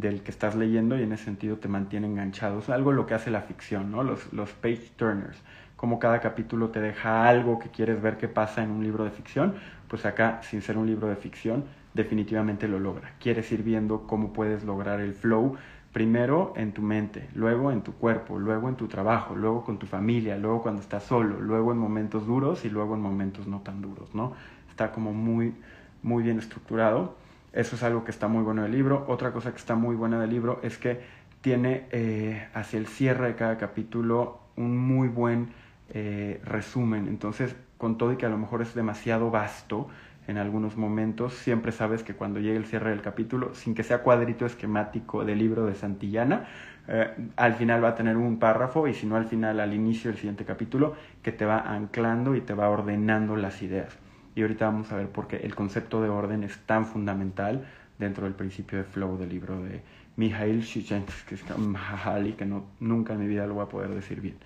que 0.00 0.30
estás 0.30 0.54
leyendo 0.54 0.98
y 0.98 1.02
en 1.02 1.12
ese 1.12 1.24
sentido 1.24 1.56
te 1.56 1.68
mantiene 1.68 2.06
enganchado. 2.06 2.60
Es 2.60 2.68
algo 2.70 2.92
lo 2.92 3.06
que 3.06 3.14
hace 3.14 3.30
la 3.30 3.42
ficción, 3.42 3.90
¿no? 3.90 4.02
los, 4.02 4.32
los 4.32 4.52
page 4.52 4.92
turners 4.96 5.42
como 5.78 6.00
cada 6.00 6.18
capítulo 6.18 6.70
te 6.70 6.80
deja 6.80 7.28
algo 7.28 7.60
que 7.60 7.68
quieres 7.68 8.02
ver 8.02 8.16
qué 8.18 8.26
pasa 8.26 8.64
en 8.64 8.70
un 8.72 8.82
libro 8.82 9.04
de 9.04 9.12
ficción, 9.12 9.54
pues 9.86 10.04
acá, 10.06 10.40
sin 10.42 10.60
ser 10.60 10.76
un 10.76 10.88
libro 10.88 11.06
de 11.06 11.14
ficción, 11.14 11.66
definitivamente 11.94 12.66
lo 12.66 12.80
logra. 12.80 13.12
Quieres 13.20 13.50
ir 13.52 13.62
viendo 13.62 14.04
cómo 14.08 14.32
puedes 14.32 14.64
lograr 14.64 14.98
el 14.98 15.14
flow, 15.14 15.56
primero 15.92 16.52
en 16.56 16.72
tu 16.72 16.82
mente, 16.82 17.28
luego 17.32 17.70
en 17.70 17.82
tu 17.82 17.92
cuerpo, 17.92 18.40
luego 18.40 18.68
en 18.68 18.74
tu 18.74 18.88
trabajo, 18.88 19.36
luego 19.36 19.62
con 19.64 19.78
tu 19.78 19.86
familia, 19.86 20.36
luego 20.36 20.62
cuando 20.62 20.82
estás 20.82 21.04
solo, 21.04 21.40
luego 21.40 21.70
en 21.70 21.78
momentos 21.78 22.26
duros 22.26 22.64
y 22.64 22.70
luego 22.70 22.96
en 22.96 23.00
momentos 23.00 23.46
no 23.46 23.60
tan 23.60 23.80
duros, 23.80 24.12
¿no? 24.16 24.32
Está 24.68 24.90
como 24.90 25.14
muy, 25.14 25.54
muy 26.02 26.24
bien 26.24 26.40
estructurado. 26.40 27.14
Eso 27.52 27.76
es 27.76 27.82
algo 27.82 28.04
que 28.04 28.10
está 28.10 28.28
muy 28.28 28.42
bueno 28.42 28.62
del 28.62 28.72
libro. 28.72 29.04
Otra 29.08 29.32
cosa 29.32 29.50
que 29.50 29.58
está 29.58 29.74
muy 29.74 29.96
buena 29.96 30.20
del 30.20 30.30
libro 30.30 30.60
es 30.62 30.78
que 30.78 31.00
tiene 31.40 31.86
eh, 31.92 32.48
hacia 32.54 32.78
el 32.78 32.86
cierre 32.86 33.28
de 33.28 33.34
cada 33.34 33.56
capítulo 33.58 34.40
un 34.56 34.76
muy 34.76 35.08
buen 35.08 35.50
eh, 35.90 36.40
resumen. 36.44 37.08
Entonces, 37.08 37.56
con 37.78 37.96
todo 37.96 38.12
y 38.12 38.16
que 38.16 38.26
a 38.26 38.28
lo 38.28 38.38
mejor 38.38 38.60
es 38.60 38.74
demasiado 38.74 39.30
vasto 39.30 39.88
en 40.26 40.36
algunos 40.36 40.76
momentos, 40.76 41.32
siempre 41.32 41.72
sabes 41.72 42.02
que 42.02 42.14
cuando 42.14 42.38
llegue 42.38 42.58
el 42.58 42.66
cierre 42.66 42.90
del 42.90 43.00
capítulo, 43.00 43.54
sin 43.54 43.74
que 43.74 43.82
sea 43.82 44.02
cuadrito 44.02 44.44
esquemático 44.44 45.24
del 45.24 45.38
libro 45.38 45.64
de 45.64 45.74
Santillana, 45.74 46.46
eh, 46.86 47.10
al 47.36 47.54
final 47.54 47.82
va 47.82 47.88
a 47.88 47.94
tener 47.94 48.18
un 48.18 48.38
párrafo 48.38 48.86
y 48.88 48.94
si 48.94 49.06
no 49.06 49.16
al 49.16 49.24
final, 49.24 49.58
al 49.58 49.72
inicio 49.72 50.10
del 50.10 50.18
siguiente 50.18 50.44
capítulo, 50.44 50.96
que 51.22 51.32
te 51.32 51.46
va 51.46 51.60
anclando 51.60 52.34
y 52.34 52.42
te 52.42 52.52
va 52.52 52.68
ordenando 52.68 53.36
las 53.36 53.62
ideas. 53.62 53.96
Y 54.38 54.42
ahorita 54.42 54.66
vamos 54.66 54.92
a 54.92 54.96
ver 54.96 55.08
por 55.08 55.26
qué 55.26 55.38
el 55.38 55.56
concepto 55.56 56.00
de 56.00 56.08
orden 56.08 56.44
es 56.44 56.58
tan 56.58 56.86
fundamental 56.86 57.66
dentro 57.98 58.22
del 58.22 58.34
principio 58.34 58.78
de 58.78 58.84
flow 58.84 59.18
del 59.18 59.30
libro 59.30 59.60
de 59.60 59.82
Mijail 60.14 60.62
Csikszentmihalyi, 60.62 62.34
que 62.34 62.46
no, 62.46 62.66
nunca 62.78 63.14
en 63.14 63.18
mi 63.18 63.26
vida 63.26 63.48
lo 63.48 63.54
voy 63.54 63.64
a 63.64 63.68
poder 63.68 63.90
decir 63.90 64.20
bien. 64.20 64.36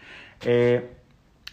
Eh, 0.46 0.94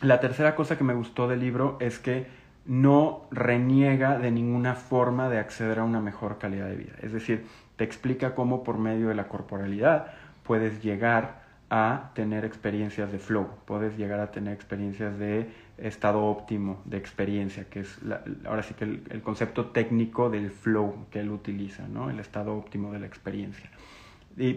la 0.01 0.21
tercera 0.21 0.55
cosa 0.55 0.77
que 0.77 0.85
me 0.85 0.93
gustó 0.93 1.27
del 1.27 1.41
libro 1.41 1.75
es 1.81 1.99
que 1.99 2.27
no 2.65 3.27
reniega 3.29 4.17
de 4.17 4.31
ninguna 4.31 4.75
forma 4.75 5.27
de 5.27 5.37
acceder 5.37 5.79
a 5.79 5.83
una 5.83 5.99
mejor 5.99 6.37
calidad 6.37 6.69
de 6.69 6.77
vida. 6.77 6.93
Es 7.01 7.11
decir, 7.11 7.45
te 7.75 7.83
explica 7.83 8.35
cómo 8.35 8.63
por 8.63 8.77
medio 8.77 9.09
de 9.09 9.15
la 9.15 9.27
corporalidad 9.27 10.13
puedes 10.43 10.81
llegar 10.81 11.41
a 11.69 12.11
tener 12.15 12.45
experiencias 12.45 13.11
de 13.11 13.19
flow, 13.19 13.49
puedes 13.65 13.97
llegar 13.97 14.21
a 14.21 14.31
tener 14.31 14.53
experiencias 14.53 15.19
de 15.19 15.49
estado 15.81 16.23
óptimo 16.23 16.81
de 16.85 16.97
experiencia, 16.97 17.65
que 17.69 17.81
es 17.81 17.99
ahora 18.45 18.63
sí 18.63 18.73
que 18.73 18.85
el, 18.85 19.03
el, 19.09 19.21
concepto 19.21 19.67
técnico 19.67 20.29
del 20.29 20.51
flow 20.51 21.07
que 21.11 21.19
él 21.19 21.31
utiliza, 21.31 21.87
¿no? 21.87 22.09
el 22.09 22.19
estado 22.19 22.55
óptimo 22.55 22.91
de 22.91 22.99
la 22.99 23.07
experiencia 23.07 23.69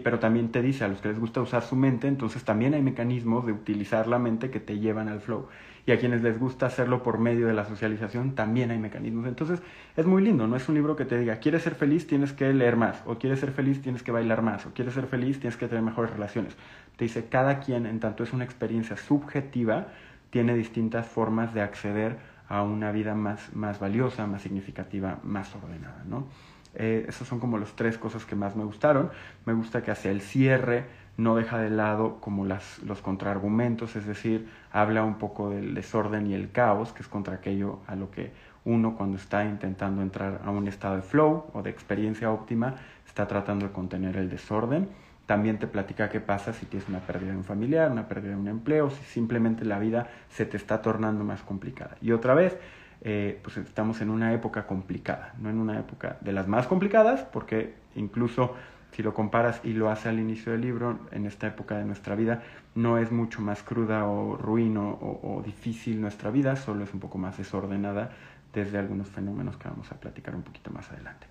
pero 0.03 0.19
también 0.19 0.49
te 0.49 0.61
dice 0.61 0.85
a 0.85 0.87
los 0.87 1.01
que 1.01 1.09
les 1.09 1.19
gusta 1.19 1.41
usar 1.41 1.61
su 1.63 1.75
mente, 1.75 2.07
entonces 2.07 2.43
también 2.43 2.73
hay 2.73 2.81
mecanismos 2.81 3.45
de 3.45 3.51
utilizar 3.51 4.07
la 4.07 4.17
mente 4.17 4.49
que 4.49 4.59
te 4.59 4.79
llevan 4.79 5.09
al 5.09 5.19
flow. 5.19 5.47
Y 5.85 5.91
a 5.91 5.99
quienes 5.99 6.23
les 6.23 6.39
gusta 6.39 6.67
hacerlo 6.67 7.03
por 7.03 7.17
medio 7.17 7.47
de 7.47 7.53
la 7.53 7.65
socialización, 7.65 8.35
también 8.35 8.71
hay 8.71 8.77
mecanismos. 8.77 9.27
Entonces 9.27 9.61
es 9.97 10.05
muy 10.05 10.23
lindo, 10.23 10.47
no 10.47 10.55
es 10.55 10.69
un 10.69 10.75
libro 10.75 10.95
que 10.95 11.03
te 11.03 11.19
diga, 11.19 11.37
quieres 11.37 11.63
ser 11.63 11.75
feliz, 11.75 12.07
tienes 12.07 12.31
que 12.31 12.53
leer 12.53 12.77
más, 12.77 13.03
o 13.05 13.19
quieres 13.19 13.41
ser 13.41 13.51
feliz, 13.51 13.81
tienes 13.81 14.03
que 14.03 14.13
bailar 14.13 14.41
más, 14.41 14.65
o 14.65 14.73
quieres 14.73 14.93
ser 14.93 15.07
feliz, 15.07 15.41
tienes 15.41 15.57
que 15.57 15.67
tener 15.67 15.83
mejores 15.83 16.11
relaciones. 16.11 16.55
Te 16.95 17.03
dice, 17.03 17.25
cada 17.25 17.59
quien, 17.59 17.85
en 17.85 17.99
tanto 17.99 18.23
es 18.23 18.31
una 18.31 18.45
experiencia 18.45 18.95
subjetiva, 18.95 19.87
tiene 20.33 20.55
distintas 20.55 21.05
formas 21.05 21.53
de 21.53 21.61
acceder 21.61 22.17
a 22.49 22.63
una 22.63 22.91
vida 22.91 23.13
más, 23.13 23.55
más 23.55 23.79
valiosa, 23.79 24.25
más 24.25 24.41
significativa, 24.41 25.19
más 25.21 25.55
ordenada, 25.55 26.03
¿no? 26.07 26.25
Eh, 26.73 27.05
esas 27.07 27.27
son 27.27 27.39
como 27.39 27.59
las 27.59 27.73
tres 27.73 27.99
cosas 27.99 28.25
que 28.25 28.35
más 28.35 28.55
me 28.55 28.63
gustaron. 28.63 29.11
Me 29.45 29.53
gusta 29.53 29.83
que 29.83 29.91
hacia 29.91 30.09
el 30.09 30.21
cierre 30.21 30.85
no 31.17 31.35
deja 31.35 31.59
de 31.59 31.69
lado 31.69 32.19
como 32.19 32.45
las, 32.45 32.79
los 32.79 32.99
contraargumentos, 32.99 33.95
es 33.95 34.07
decir, 34.07 34.49
habla 34.71 35.03
un 35.03 35.19
poco 35.19 35.51
del 35.51 35.75
desorden 35.75 36.25
y 36.25 36.33
el 36.33 36.49
caos, 36.49 36.93
que 36.93 37.03
es 37.03 37.07
contra 37.07 37.35
aquello 37.35 37.81
a 37.85 37.95
lo 37.95 38.09
que 38.09 38.31
uno 38.65 38.95
cuando 38.95 39.17
está 39.17 39.45
intentando 39.45 40.01
entrar 40.01 40.41
a 40.43 40.49
un 40.49 40.67
estado 40.67 40.95
de 40.95 41.03
flow 41.03 41.45
o 41.53 41.61
de 41.61 41.69
experiencia 41.69 42.31
óptima, 42.31 42.73
está 43.05 43.27
tratando 43.27 43.67
de 43.67 43.71
contener 43.71 44.17
el 44.17 44.31
desorden. 44.31 44.89
También 45.25 45.57
te 45.57 45.67
platica 45.67 46.09
qué 46.09 46.19
pasa 46.19 46.53
si 46.53 46.65
tienes 46.65 46.89
una 46.89 46.99
pérdida 46.99 47.31
de 47.31 47.37
un 47.37 47.43
familiar, 47.43 47.91
una 47.91 48.07
pérdida 48.07 48.31
de 48.31 48.37
un 48.37 48.47
empleo, 48.47 48.89
si 48.89 49.03
simplemente 49.03 49.65
la 49.65 49.79
vida 49.79 50.09
se 50.29 50.45
te 50.45 50.57
está 50.57 50.81
tornando 50.81 51.23
más 51.23 51.41
complicada. 51.41 51.95
Y 52.01 52.11
otra 52.11 52.33
vez, 52.33 52.57
eh, 53.01 53.39
pues 53.41 53.57
estamos 53.57 54.01
en 54.01 54.09
una 54.09 54.33
época 54.33 54.67
complicada, 54.67 55.33
no 55.39 55.49
en 55.49 55.59
una 55.59 55.79
época 55.79 56.17
de 56.21 56.33
las 56.33 56.47
más 56.47 56.67
complicadas, 56.67 57.21
porque 57.21 57.73
incluso 57.95 58.55
si 58.91 59.01
lo 59.01 59.13
comparas 59.13 59.59
y 59.63 59.73
lo 59.73 59.89
hace 59.89 60.09
al 60.09 60.19
inicio 60.19 60.51
del 60.51 60.61
libro, 60.61 60.99
en 61.11 61.25
esta 61.25 61.47
época 61.47 61.77
de 61.77 61.85
nuestra 61.85 62.15
vida, 62.15 62.43
no 62.75 62.97
es 62.97 63.11
mucho 63.11 63.41
más 63.41 63.63
cruda 63.63 64.05
o 64.05 64.37
ruin 64.37 64.77
o, 64.77 65.41
difícil 65.43 65.99
nuestra 65.99 66.29
vida, 66.29 66.55
solo 66.55 66.83
es 66.83 66.93
un 66.93 66.99
poco 66.99 67.17
más 67.17 67.37
desordenada 67.37 68.11
desde 68.53 68.77
algunos 68.77 69.07
fenómenos 69.07 69.57
que 69.57 69.67
vamos 69.67 69.91
a 69.91 69.95
platicar 69.95 70.35
un 70.35 70.43
poquito 70.43 70.69
más 70.71 70.91
adelante. 70.91 71.25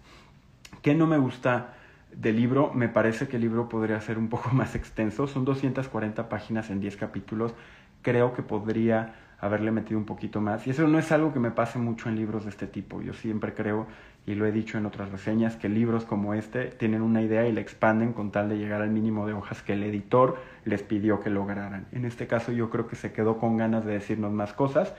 ¿Qué 0.82 0.94
no 0.94 1.06
me 1.06 1.18
gusta 1.18 1.74
del 2.14 2.36
libro? 2.36 2.72
Me 2.74 2.88
parece 2.88 3.28
que 3.28 3.36
el 3.36 3.42
libro 3.42 3.68
podría 3.68 4.00
ser 4.00 4.18
un 4.18 4.28
poco 4.28 4.50
más 4.52 4.74
extenso, 4.74 5.26
son 5.26 5.44
240 5.44 6.28
páginas 6.28 6.70
en 6.70 6.80
10 6.80 6.96
capítulos, 6.96 7.54
creo 8.02 8.32
que 8.32 8.42
podría 8.42 9.14
haberle 9.42 9.72
metido 9.72 9.98
un 9.98 10.06
poquito 10.06 10.40
más. 10.40 10.66
Y 10.66 10.70
eso 10.70 10.86
no 10.86 10.98
es 11.00 11.10
algo 11.10 11.32
que 11.32 11.40
me 11.40 11.50
pase 11.50 11.78
mucho 11.78 12.08
en 12.08 12.14
libros 12.14 12.44
de 12.44 12.50
este 12.50 12.68
tipo. 12.68 13.02
Yo 13.02 13.12
siempre 13.12 13.54
creo, 13.54 13.88
y 14.24 14.36
lo 14.36 14.46
he 14.46 14.52
dicho 14.52 14.78
en 14.78 14.86
otras 14.86 15.10
reseñas, 15.10 15.56
que 15.56 15.68
libros 15.68 16.04
como 16.04 16.32
este 16.32 16.66
tienen 16.66 17.02
una 17.02 17.22
idea 17.22 17.46
y 17.48 17.52
la 17.52 17.60
expanden 17.60 18.12
con 18.12 18.30
tal 18.30 18.48
de 18.48 18.56
llegar 18.56 18.82
al 18.82 18.90
mínimo 18.90 19.26
de 19.26 19.32
hojas 19.32 19.60
que 19.62 19.72
el 19.72 19.82
editor 19.82 20.36
les 20.64 20.84
pidió 20.84 21.18
que 21.18 21.28
lograran. 21.28 21.86
En 21.90 22.04
este 22.04 22.28
caso 22.28 22.52
yo 22.52 22.70
creo 22.70 22.86
que 22.86 22.94
se 22.94 23.12
quedó 23.12 23.38
con 23.38 23.56
ganas 23.56 23.84
de 23.84 23.94
decirnos 23.94 24.30
más 24.30 24.52
cosas. 24.52 24.94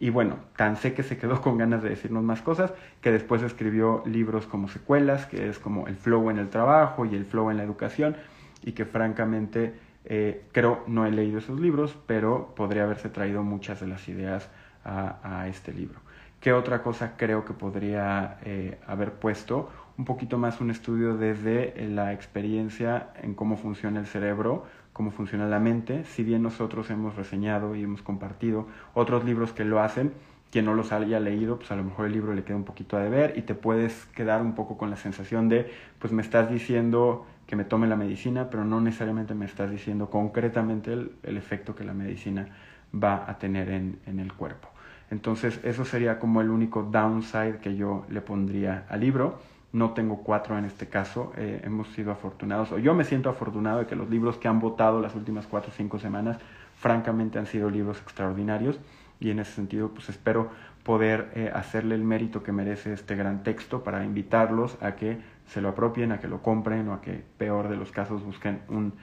Y 0.00 0.10
bueno, 0.10 0.36
tan 0.56 0.76
sé 0.76 0.94
que 0.94 1.02
se 1.02 1.18
quedó 1.18 1.40
con 1.40 1.58
ganas 1.58 1.82
de 1.82 1.90
decirnos 1.90 2.22
más 2.22 2.40
cosas, 2.42 2.72
que 3.00 3.10
después 3.10 3.42
escribió 3.42 4.02
libros 4.06 4.46
como 4.46 4.68
secuelas, 4.68 5.26
que 5.26 5.48
es 5.48 5.58
como 5.58 5.88
el 5.88 5.96
flow 5.96 6.30
en 6.30 6.38
el 6.38 6.50
trabajo 6.50 7.04
y 7.04 7.14
el 7.14 7.24
flow 7.24 7.50
en 7.50 7.56
la 7.56 7.64
educación, 7.64 8.16
y 8.62 8.72
que 8.72 8.84
francamente 8.84 9.74
eh, 10.04 10.44
creo, 10.52 10.84
no 10.86 11.04
he 11.04 11.10
leído 11.10 11.38
esos 11.38 11.60
libros, 11.60 11.96
pero 12.06 12.54
podría 12.54 12.84
haberse 12.84 13.08
traído 13.08 13.42
muchas 13.42 13.80
de 13.80 13.88
las 13.88 14.08
ideas 14.08 14.48
a, 14.84 15.46
este 15.48 15.74
libro. 15.74 16.00
¿Qué 16.40 16.54
otra 16.54 16.82
cosa 16.82 17.14
creo 17.18 17.44
que 17.44 17.52
podría 17.52 18.38
eh, 18.44 18.78
haber 18.86 19.12
puesto? 19.12 19.68
Un 19.98 20.06
poquito 20.06 20.38
más 20.38 20.62
un 20.62 20.70
estudio 20.70 21.16
desde 21.16 21.74
la 21.90 22.14
experiencia 22.14 23.08
en 23.20 23.34
cómo 23.34 23.58
funciona 23.58 24.00
el 24.00 24.06
cerebro, 24.06 24.64
cómo 24.98 25.12
funciona 25.12 25.46
la 25.46 25.60
mente. 25.60 26.04
Si 26.06 26.24
bien 26.24 26.42
nosotros 26.42 26.90
hemos 26.90 27.14
reseñado 27.14 27.76
y 27.76 27.84
hemos 27.84 28.02
compartido 28.02 28.66
otros 28.94 29.24
libros 29.24 29.52
que 29.52 29.64
lo 29.64 29.80
hacen, 29.80 30.12
quien 30.50 30.64
no 30.64 30.74
los 30.74 30.90
haya 30.90 31.20
leído, 31.20 31.56
pues 31.56 31.70
a 31.70 31.76
lo 31.76 31.84
mejor 31.84 32.06
el 32.06 32.12
libro 32.12 32.34
le 32.34 32.42
queda 32.42 32.56
un 32.56 32.64
poquito 32.64 32.96
a 32.96 33.00
deber 33.00 33.34
y 33.38 33.42
te 33.42 33.54
puedes 33.54 34.06
quedar 34.06 34.42
un 34.42 34.56
poco 34.56 34.76
con 34.76 34.90
la 34.90 34.96
sensación 34.96 35.48
de, 35.48 35.70
pues 36.00 36.12
me 36.12 36.20
estás 36.20 36.50
diciendo 36.50 37.26
que 37.46 37.54
me 37.54 37.62
tome 37.62 37.86
la 37.86 37.94
medicina, 37.94 38.50
pero 38.50 38.64
no 38.64 38.80
necesariamente 38.80 39.34
me 39.34 39.44
estás 39.44 39.70
diciendo 39.70 40.10
concretamente 40.10 40.92
el, 40.92 41.36
efecto 41.36 41.76
que 41.76 41.84
la 41.84 41.94
medicina 41.94 42.48
va 42.92 43.30
a 43.30 43.38
tener 43.38 43.70
en, 43.70 44.18
el 44.18 44.32
cuerpo. 44.32 44.68
Entonces, 45.12 45.60
eso 45.62 45.84
sería 45.84 46.18
como 46.18 46.40
el 46.40 46.50
único 46.50 46.82
downside 46.82 47.58
que 47.60 47.76
yo 47.76 48.04
le 48.10 48.20
pondría 48.20 48.84
al 48.88 48.98
libro. 48.98 49.38
No 49.72 49.90
tengo 49.90 50.22
cuatro 50.22 50.56
en 50.56 50.64
este 50.64 50.88
caso, 50.88 51.32
eh, 51.36 51.60
hemos 51.64 51.88
sido 51.88 52.10
afortunados, 52.10 52.72
o 52.72 52.78
yo 52.78 52.94
me 52.94 53.04
siento 53.04 53.28
afortunado 53.28 53.80
de 53.80 53.86
que 53.86 53.96
los 53.96 54.08
libros 54.08 54.38
que 54.38 54.48
han 54.48 54.60
votado 54.60 55.00
las 55.00 55.14
últimas 55.14 55.46
cuatro 55.46 55.70
o 55.70 55.74
cinco 55.76 55.98
semanas, 55.98 56.38
francamente 56.74 57.38
han 57.38 57.46
sido 57.46 57.68
libros 57.68 58.00
extraordinarios 58.00 58.78
y 59.20 59.30
en 59.30 59.40
ese 59.40 59.52
sentido, 59.52 59.88
pues 59.88 60.08
espero 60.08 60.50
poder 60.84 61.30
eh, 61.34 61.50
hacerle 61.52 61.96
el 61.96 62.04
mérito 62.04 62.42
que 62.42 62.52
merece 62.52 62.92
este 62.92 63.16
gran 63.16 63.42
texto 63.42 63.82
para 63.82 64.04
invitarlos 64.04 64.78
a 64.80 64.94
que 64.94 65.18
se 65.46 65.60
lo 65.60 65.70
apropien, 65.70 66.12
a 66.12 66.20
que 66.20 66.28
lo 66.28 66.40
compren 66.42 66.88
o 66.88 66.94
a 66.94 67.00
que, 67.00 67.24
peor 67.36 67.68
de 67.68 67.76
los 67.76 67.90
casos, 67.90 68.24
busquen 68.24 68.60
un, 68.68 68.94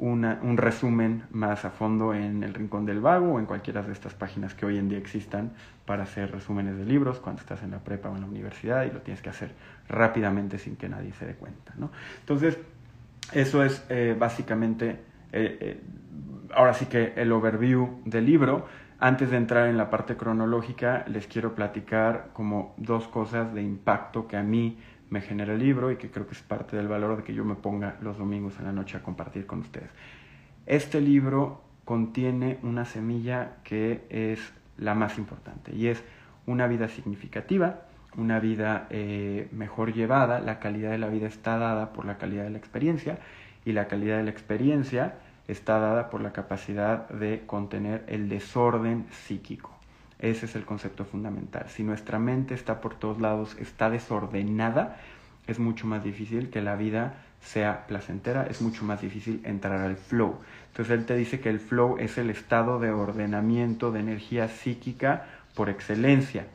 un 0.00 0.56
resumen 0.56 1.24
más 1.30 1.66
a 1.66 1.70
fondo 1.70 2.14
en 2.14 2.42
el 2.42 2.54
Rincón 2.54 2.86
del 2.86 3.00
Vago 3.00 3.34
o 3.34 3.38
en 3.38 3.44
cualquiera 3.44 3.82
de 3.82 3.92
estas 3.92 4.14
páginas 4.14 4.54
que 4.54 4.64
hoy 4.64 4.78
en 4.78 4.88
día 4.88 4.96
existan 4.96 5.52
para 5.84 6.04
hacer 6.04 6.32
resúmenes 6.32 6.78
de 6.78 6.86
libros 6.86 7.18
cuando 7.18 7.42
estás 7.42 7.62
en 7.62 7.70
la 7.70 7.80
prepa 7.80 8.08
o 8.08 8.14
en 8.14 8.22
la 8.22 8.26
universidad 8.26 8.84
y 8.84 8.90
lo 8.90 9.00
tienes 9.00 9.20
que 9.22 9.28
hacer 9.28 9.52
rápidamente 9.88 10.58
sin 10.58 10.76
que 10.76 10.88
nadie 10.88 11.12
se 11.12 11.26
dé 11.26 11.34
cuenta. 11.34 11.74
¿no? 11.76 11.90
Entonces, 12.20 12.58
eso 13.32 13.62
es 13.62 13.84
eh, 13.90 14.16
básicamente, 14.18 15.00
eh, 15.32 15.80
ahora 16.54 16.72
sí 16.72 16.86
que 16.86 17.12
el 17.16 17.30
overview 17.30 18.00
del 18.06 18.24
libro. 18.24 18.66
Antes 19.02 19.30
de 19.30 19.36
entrar 19.36 19.68
en 19.68 19.76
la 19.76 19.88
parte 19.88 20.16
cronológica, 20.16 21.04
les 21.08 21.26
quiero 21.26 21.54
platicar 21.54 22.30
como 22.32 22.74
dos 22.78 23.06
cosas 23.08 23.52
de 23.54 23.62
impacto 23.62 24.26
que 24.26 24.36
a 24.36 24.42
mí 24.42 24.78
me 25.10 25.20
genera 25.20 25.52
el 25.52 25.58
libro 25.58 25.90
y 25.90 25.96
que 25.96 26.10
creo 26.10 26.26
que 26.26 26.34
es 26.34 26.42
parte 26.42 26.76
del 26.76 26.88
valor 26.88 27.18
de 27.18 27.24
que 27.24 27.34
yo 27.34 27.44
me 27.44 27.56
ponga 27.56 27.96
los 28.00 28.16
domingos 28.16 28.58
en 28.58 28.64
la 28.64 28.72
noche 28.72 28.96
a 28.96 29.02
compartir 29.02 29.46
con 29.46 29.60
ustedes. 29.60 29.90
Este 30.66 31.00
libro 31.00 31.62
contiene 31.84 32.58
una 32.62 32.84
semilla 32.84 33.56
que 33.64 34.06
es 34.08 34.52
la 34.78 34.94
más 34.94 35.18
importante 35.18 35.74
y 35.74 35.88
es 35.88 36.02
una 36.46 36.68
vida 36.68 36.88
significativa, 36.88 37.82
una 38.16 38.38
vida 38.40 38.86
eh, 38.90 39.48
mejor 39.52 39.92
llevada, 39.92 40.40
la 40.40 40.58
calidad 40.60 40.90
de 40.90 40.98
la 40.98 41.08
vida 41.08 41.26
está 41.26 41.58
dada 41.58 41.92
por 41.92 42.04
la 42.04 42.16
calidad 42.18 42.44
de 42.44 42.50
la 42.50 42.58
experiencia 42.58 43.18
y 43.64 43.72
la 43.72 43.88
calidad 43.88 44.18
de 44.18 44.24
la 44.24 44.30
experiencia 44.30 45.14
está 45.48 45.78
dada 45.78 46.10
por 46.10 46.20
la 46.20 46.32
capacidad 46.32 47.08
de 47.08 47.42
contener 47.46 48.04
el 48.06 48.28
desorden 48.28 49.06
psíquico. 49.10 49.79
Ese 50.20 50.46
es 50.46 50.54
el 50.54 50.64
concepto 50.64 51.04
fundamental. 51.04 51.66
Si 51.68 51.82
nuestra 51.82 52.18
mente 52.18 52.54
está 52.54 52.80
por 52.80 52.94
todos 52.94 53.20
lados, 53.20 53.56
está 53.58 53.90
desordenada, 53.90 54.98
es 55.46 55.58
mucho 55.58 55.86
más 55.86 56.04
difícil 56.04 56.50
que 56.50 56.60
la 56.60 56.76
vida 56.76 57.14
sea 57.40 57.86
placentera, 57.86 58.46
es 58.46 58.60
mucho 58.60 58.84
más 58.84 59.00
difícil 59.00 59.40
entrar 59.44 59.80
al 59.80 59.96
flow. 59.96 60.36
Entonces 60.68 60.98
él 60.98 61.06
te 61.06 61.16
dice 61.16 61.40
que 61.40 61.48
el 61.48 61.58
flow 61.58 61.96
es 61.98 62.18
el 62.18 62.30
estado 62.30 62.78
de 62.78 62.90
ordenamiento 62.90 63.92
de 63.92 64.00
energía 64.00 64.48
psíquica 64.48 65.26
por 65.54 65.70
excelencia. 65.70 66.46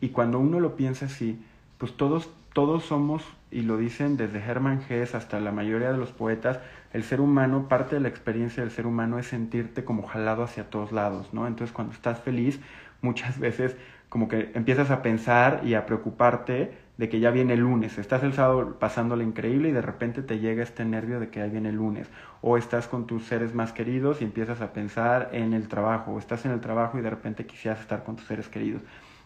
Y 0.00 0.08
cuando 0.08 0.38
uno 0.38 0.58
lo 0.58 0.76
piensa 0.76 1.06
así, 1.06 1.38
pues 1.76 1.96
todos, 1.96 2.30
todos 2.54 2.84
somos, 2.84 3.22
y 3.50 3.62
lo 3.62 3.76
dicen 3.76 4.16
desde 4.16 4.38
Hermann 4.38 4.80
Hesse 4.88 5.14
hasta 5.14 5.40
la 5.40 5.52
mayoría 5.52 5.92
de 5.92 5.98
los 5.98 6.12
poetas, 6.12 6.60
el 6.92 7.04
ser 7.04 7.20
humano, 7.20 7.68
parte 7.68 7.96
de 7.96 8.00
la 8.00 8.08
experiencia 8.08 8.62
del 8.62 8.72
ser 8.72 8.86
humano 8.86 9.18
es 9.18 9.26
sentirte 9.26 9.84
como 9.84 10.06
jalado 10.06 10.42
hacia 10.42 10.70
todos 10.70 10.92
lados, 10.92 11.32
¿no? 11.32 11.46
Entonces 11.46 11.74
cuando 11.74 11.92
estás 11.92 12.20
feliz, 12.20 12.60
muchas 13.02 13.38
veces 13.38 13.76
como 14.08 14.28
que 14.28 14.50
empiezas 14.54 14.90
a 14.90 15.02
pensar 15.02 15.62
y 15.64 15.74
a 15.74 15.86
preocuparte 15.86 16.72
de 17.00 17.08
que 17.08 17.20
ya 17.20 17.30
viene 17.30 17.54
el 17.54 17.60
lunes. 17.60 17.96
Estás 17.96 18.22
el 18.24 18.34
sábado 18.34 18.76
pasándole 18.78 19.24
increíble 19.24 19.70
y 19.70 19.72
de 19.72 19.80
repente 19.80 20.20
te 20.22 20.38
llega 20.38 20.62
este 20.62 20.84
nervio 20.84 21.18
de 21.18 21.30
que 21.30 21.40
ya 21.40 21.46
viene 21.46 21.70
el 21.70 21.76
lunes. 21.76 22.10
O 22.42 22.58
estás 22.58 22.88
con 22.88 23.06
tus 23.06 23.24
seres 23.24 23.54
más 23.54 23.72
queridos 23.72 24.20
y 24.20 24.24
empiezas 24.24 24.60
a 24.60 24.72
pensar 24.72 25.30
en 25.32 25.54
el 25.54 25.68
trabajo. 25.68 26.12
O 26.12 26.18
estás 26.18 26.44
en 26.44 26.50
el 26.50 26.60
trabajo 26.60 26.98
y 26.98 27.02
de 27.02 27.08
repente 27.08 27.46
quisieras 27.46 27.80
estar 27.80 28.02
con 28.04 28.16
tus 28.16 28.26
seres 28.26 28.48
queridos. 28.48 28.82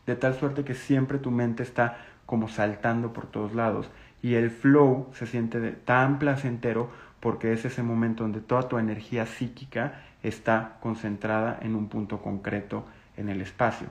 De 0.07 0.15
tal 0.15 0.35
suerte 0.35 0.65
que 0.65 0.75
siempre 0.75 1.19
tu 1.19 1.31
mente 1.31 1.63
está 1.63 1.97
como 2.27 2.47
saltando 2.47 3.13
por 3.13 3.27
todos 3.27 3.55
lados. 3.55 3.91
Y 4.23 4.35
el 4.35 4.51
flow 4.51 5.09
se 5.13 5.27
siente 5.27 5.73
tan 5.73 6.19
placentero 6.19 6.91
porque 7.19 7.53
es 7.53 7.65
ese 7.65 7.83
momento 7.83 8.23
donde 8.23 8.41
toda 8.41 8.69
tu 8.69 8.79
energía 8.79 9.27
psíquica 9.27 10.03
está 10.23 10.77
concentrada 10.81 11.59
en 11.63 11.75
un 11.75 11.89
punto 11.89 12.21
concreto 12.23 12.85
en 13.17 13.29
el 13.29 13.41
espacio. 13.41 13.89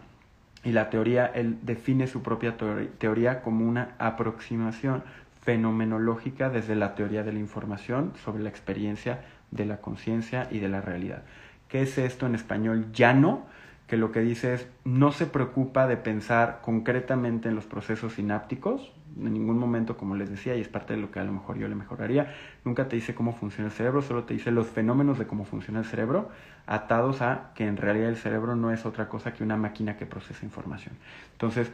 Y 0.63 0.71
la 0.71 0.89
teoría, 0.89 1.25
él 1.25 1.59
define 1.61 2.07
su 2.07 2.21
propia 2.23 2.55
teoría 2.97 3.41
como 3.41 3.67
una 3.67 3.95
aproximación 3.99 5.03
fenomenológica 5.41 6.49
desde 6.49 6.75
la 6.75 6.95
teoría 6.95 7.23
de 7.23 7.33
la 7.33 7.39
información 7.39 8.13
sobre 8.23 8.43
la 8.43 8.49
experiencia 8.49 9.25
de 9.51 9.65
la 9.65 9.77
conciencia 9.77 10.47
y 10.49 10.59
de 10.59 10.69
la 10.69 10.81
realidad. 10.81 11.23
¿Qué 11.67 11.81
es 11.81 11.97
esto 11.97 12.25
en 12.25 12.35
español 12.35 12.91
llano? 12.93 13.45
Que 13.87 13.97
lo 13.97 14.11
que 14.11 14.21
dice 14.21 14.53
es 14.53 14.67
no 14.85 15.11
se 15.11 15.25
preocupa 15.25 15.87
de 15.87 15.97
pensar 15.97 16.61
concretamente 16.61 17.49
en 17.49 17.55
los 17.55 17.65
procesos 17.65 18.13
sinápticos, 18.13 18.93
en 19.17 19.33
ningún 19.33 19.57
momento, 19.57 19.97
como 19.97 20.15
les 20.15 20.29
decía, 20.29 20.55
y 20.55 20.61
es 20.61 20.67
parte 20.67 20.93
de 20.93 21.01
lo 21.01 21.11
que 21.11 21.19
a 21.19 21.23
lo 21.23 21.31
mejor 21.31 21.57
yo 21.57 21.67
le 21.67 21.75
mejoraría, 21.75 22.33
nunca 22.65 22.87
te 22.87 22.95
dice 22.95 23.13
cómo 23.13 23.33
funciona 23.33 23.67
el 23.67 23.73
cerebro, 23.73 24.01
solo 24.01 24.23
te 24.23 24.33
dice 24.33 24.51
los 24.51 24.67
fenómenos 24.67 25.19
de 25.19 25.27
cómo 25.27 25.45
funciona 25.45 25.79
el 25.79 25.85
cerebro, 25.85 26.29
atados 26.65 27.21
a 27.21 27.51
que 27.55 27.67
en 27.67 27.77
realidad 27.77 28.09
el 28.09 28.17
cerebro 28.17 28.55
no 28.55 28.71
es 28.71 28.85
otra 28.85 29.09
cosa 29.09 29.33
que 29.33 29.43
una 29.43 29.57
máquina 29.57 29.97
que 29.97 30.05
procesa 30.05 30.45
información. 30.45 30.95
Entonces, 31.33 31.71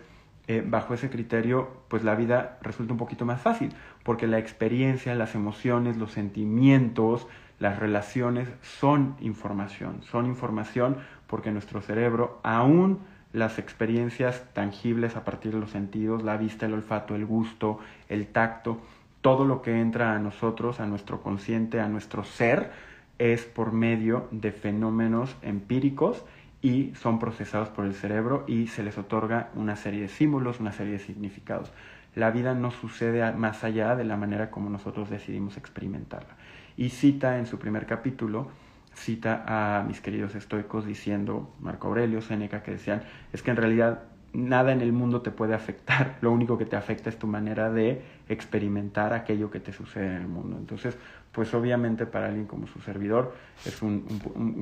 eh, 0.47 0.63
bajo 0.65 0.95
ese 0.95 1.09
criterio, 1.09 1.69
pues 1.89 2.03
la 2.03 2.15
vida 2.15 2.57
resulta 2.61 2.93
un 2.93 2.99
poquito 2.99 3.25
más 3.25 3.39
fácil, 3.39 3.71
porque 4.03 4.25
la 4.25 4.39
experiencia, 4.39 5.13
las 5.13 5.35
emociones, 5.35 5.97
los 5.97 6.11
sentimientos, 6.11 7.27
las 7.59 7.77
relaciones 7.77 8.49
son 8.61 9.15
información, 9.19 10.01
son 10.03 10.25
información 10.25 10.97
porque 11.27 11.51
nuestro 11.51 11.81
cerebro 11.81 12.39
aún 12.41 12.99
las 13.31 13.59
experiencias 13.59 14.43
tangibles 14.53 15.15
a 15.15 15.23
partir 15.23 15.53
de 15.53 15.59
los 15.59 15.71
sentidos, 15.71 16.23
la 16.23 16.37
vista, 16.37 16.65
el 16.65 16.73
olfato, 16.73 17.15
el 17.15 17.25
gusto, 17.25 17.79
el 18.07 18.27
tacto, 18.27 18.79
todo 19.21 19.45
lo 19.45 19.61
que 19.61 19.79
entra 19.79 20.15
a 20.15 20.19
nosotros, 20.19 20.79
a 20.79 20.85
nuestro 20.85 21.21
consciente, 21.21 21.79
a 21.79 21.87
nuestro 21.87 22.23
ser, 22.23 22.71
es 23.19 23.43
por 23.43 23.73
medio 23.73 24.27
de 24.31 24.51
fenómenos 24.51 25.35
empíricos 25.41 26.23
y 26.61 26.93
son 26.95 27.19
procesados 27.19 27.69
por 27.69 27.85
el 27.85 27.93
cerebro 27.93 28.45
y 28.47 28.67
se 28.67 28.83
les 28.83 28.97
otorga 28.97 29.49
una 29.55 29.75
serie 29.75 30.01
de 30.01 30.07
símbolos, 30.07 30.59
una 30.59 30.71
serie 30.71 30.93
de 30.93 30.99
significados. 30.99 31.71
La 32.15 32.31
vida 32.31 32.53
no 32.55 32.71
sucede 32.71 33.31
más 33.33 33.63
allá 33.63 33.95
de 33.95 34.03
la 34.03 34.17
manera 34.17 34.49
como 34.49 34.69
nosotros 34.69 35.09
decidimos 35.09 35.57
experimentarla. 35.57 36.35
y 36.77 36.89
cita 36.91 37.39
en 37.39 37.45
su 37.45 37.59
primer 37.59 37.85
capítulo, 37.85 38.51
cita 38.99 39.43
a 39.47 39.83
mis 39.83 40.01
queridos 40.01 40.35
estoicos 40.35 40.85
diciendo, 40.85 41.53
Marco 41.59 41.87
Aurelio, 41.87 42.21
Séneca, 42.21 42.61
que 42.61 42.71
decían, 42.71 43.01
es 43.33 43.41
que 43.41 43.51
en 43.51 43.57
realidad 43.57 44.03
nada 44.33 44.71
en 44.71 44.81
el 44.81 44.93
mundo 44.93 45.21
te 45.21 45.31
puede 45.31 45.55
afectar, 45.55 46.17
lo 46.21 46.31
único 46.31 46.57
que 46.57 46.65
te 46.65 46.75
afecta 46.75 47.09
es 47.09 47.17
tu 47.17 47.27
manera 47.27 47.69
de 47.71 48.01
experimentar 48.27 49.13
aquello 49.13 49.49
que 49.49 49.59
te 49.59 49.73
sucede 49.73 50.07
en 50.07 50.21
el 50.21 50.27
mundo. 50.27 50.57
Entonces, 50.57 50.97
pues 51.31 51.53
obviamente 51.53 52.05
para 52.05 52.27
alguien 52.27 52.45
como 52.45 52.67
su 52.67 52.79
servidor 52.81 53.33
es 53.65 53.81
un, 53.81 54.01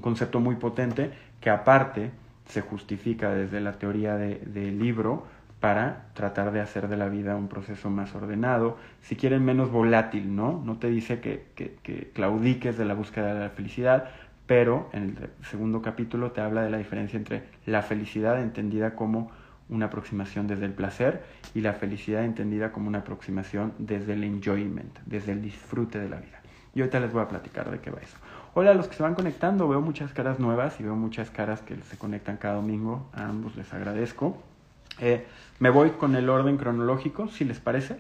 concepto 0.02 0.40
muy 0.40 0.56
potente 0.56 1.12
que 1.42 1.50
aparte 1.50 2.12
se 2.46 2.62
justifica 2.62 3.34
desde 3.34 3.60
la 3.60 3.74
teoría 3.74 4.16
del 4.16 4.54
de 4.54 4.72
libro 4.72 5.26
para 5.60 6.10
tratar 6.14 6.52
de 6.52 6.62
hacer 6.62 6.88
de 6.88 6.98
la 6.98 7.10
vida 7.10 7.36
un 7.36 7.48
proceso 7.48 7.90
más 7.90 8.14
ordenado, 8.14 8.78
si 9.02 9.16
quieren 9.16 9.44
menos 9.44 9.72
volátil, 9.72 10.36
¿no? 10.36 10.62
No 10.64 10.78
te 10.78 10.88
dice 10.88 11.20
que, 11.20 11.48
que 11.56 12.12
claudiques 12.14 12.78
de 12.78 12.86
la 12.86 12.94
búsqueda 12.94 13.34
de 13.34 13.40
la 13.40 13.50
felicidad, 13.50 14.10
pero 14.46 14.90
en 14.94 15.04
el 15.04 15.46
segundo 15.46 15.82
capítulo 15.82 16.32
te 16.32 16.42
habla 16.42 16.62
de 16.62 16.70
la 16.70 16.78
diferencia 16.78 17.18
entre 17.18 17.44
la 17.66 17.82
felicidad 17.82 18.42
entendida 18.42 18.96
como 18.96 19.32
una 19.70 19.88
aproximación 19.88 20.48
desde 20.48 20.66
el 20.66 20.74
placer 20.74 21.24
y 21.54 21.62
la 21.62 21.74
felicidad 21.74 22.24
entendida 22.24 22.72
como 22.72 22.88
una 22.88 23.00
aproximación 23.00 23.74
desde 23.78 24.14
el 24.14 24.24
enjoyment, 24.24 24.98
desde 25.06 25.34
el 25.34 25.42
disfrute 25.42 26.00
de 26.00 26.10
la 26.10 26.18
vida. 26.18 26.40
Y 26.74 26.82
ahorita 26.82 27.00
les 27.00 27.12
voy 27.12 27.24
a 27.24 27.28
platicar 27.28 27.70
de 27.70 27.80
qué 27.80 27.90
va 27.90 28.00
eso. 28.00 28.18
Hola 28.54 28.72
a 28.72 28.74
los 28.74 28.88
que 28.88 28.96
se 28.96 29.04
van 29.04 29.16
conectando, 29.16 29.68
veo 29.68 29.82
muchas 29.82 30.14
caras 30.14 30.40
nuevas 30.40 30.80
y 30.80 30.84
veo 30.84 30.96
muchas 30.96 31.30
caras 31.30 31.62
que 31.62 31.76
se 31.76 31.98
conectan 31.98 32.38
cada 32.38 32.56
domingo, 32.56 33.10
a 33.14 33.26
ambos 33.26 33.56
les 33.56 33.74
agradezco. 33.74 34.38
Eh, 35.00 35.26
me 35.60 35.70
voy 35.70 35.92
con 35.92 36.16
el 36.16 36.30
orden 36.30 36.58
cronológico, 36.58 37.28
si 37.28 37.46
les 37.46 37.60
parece. 37.60 37.98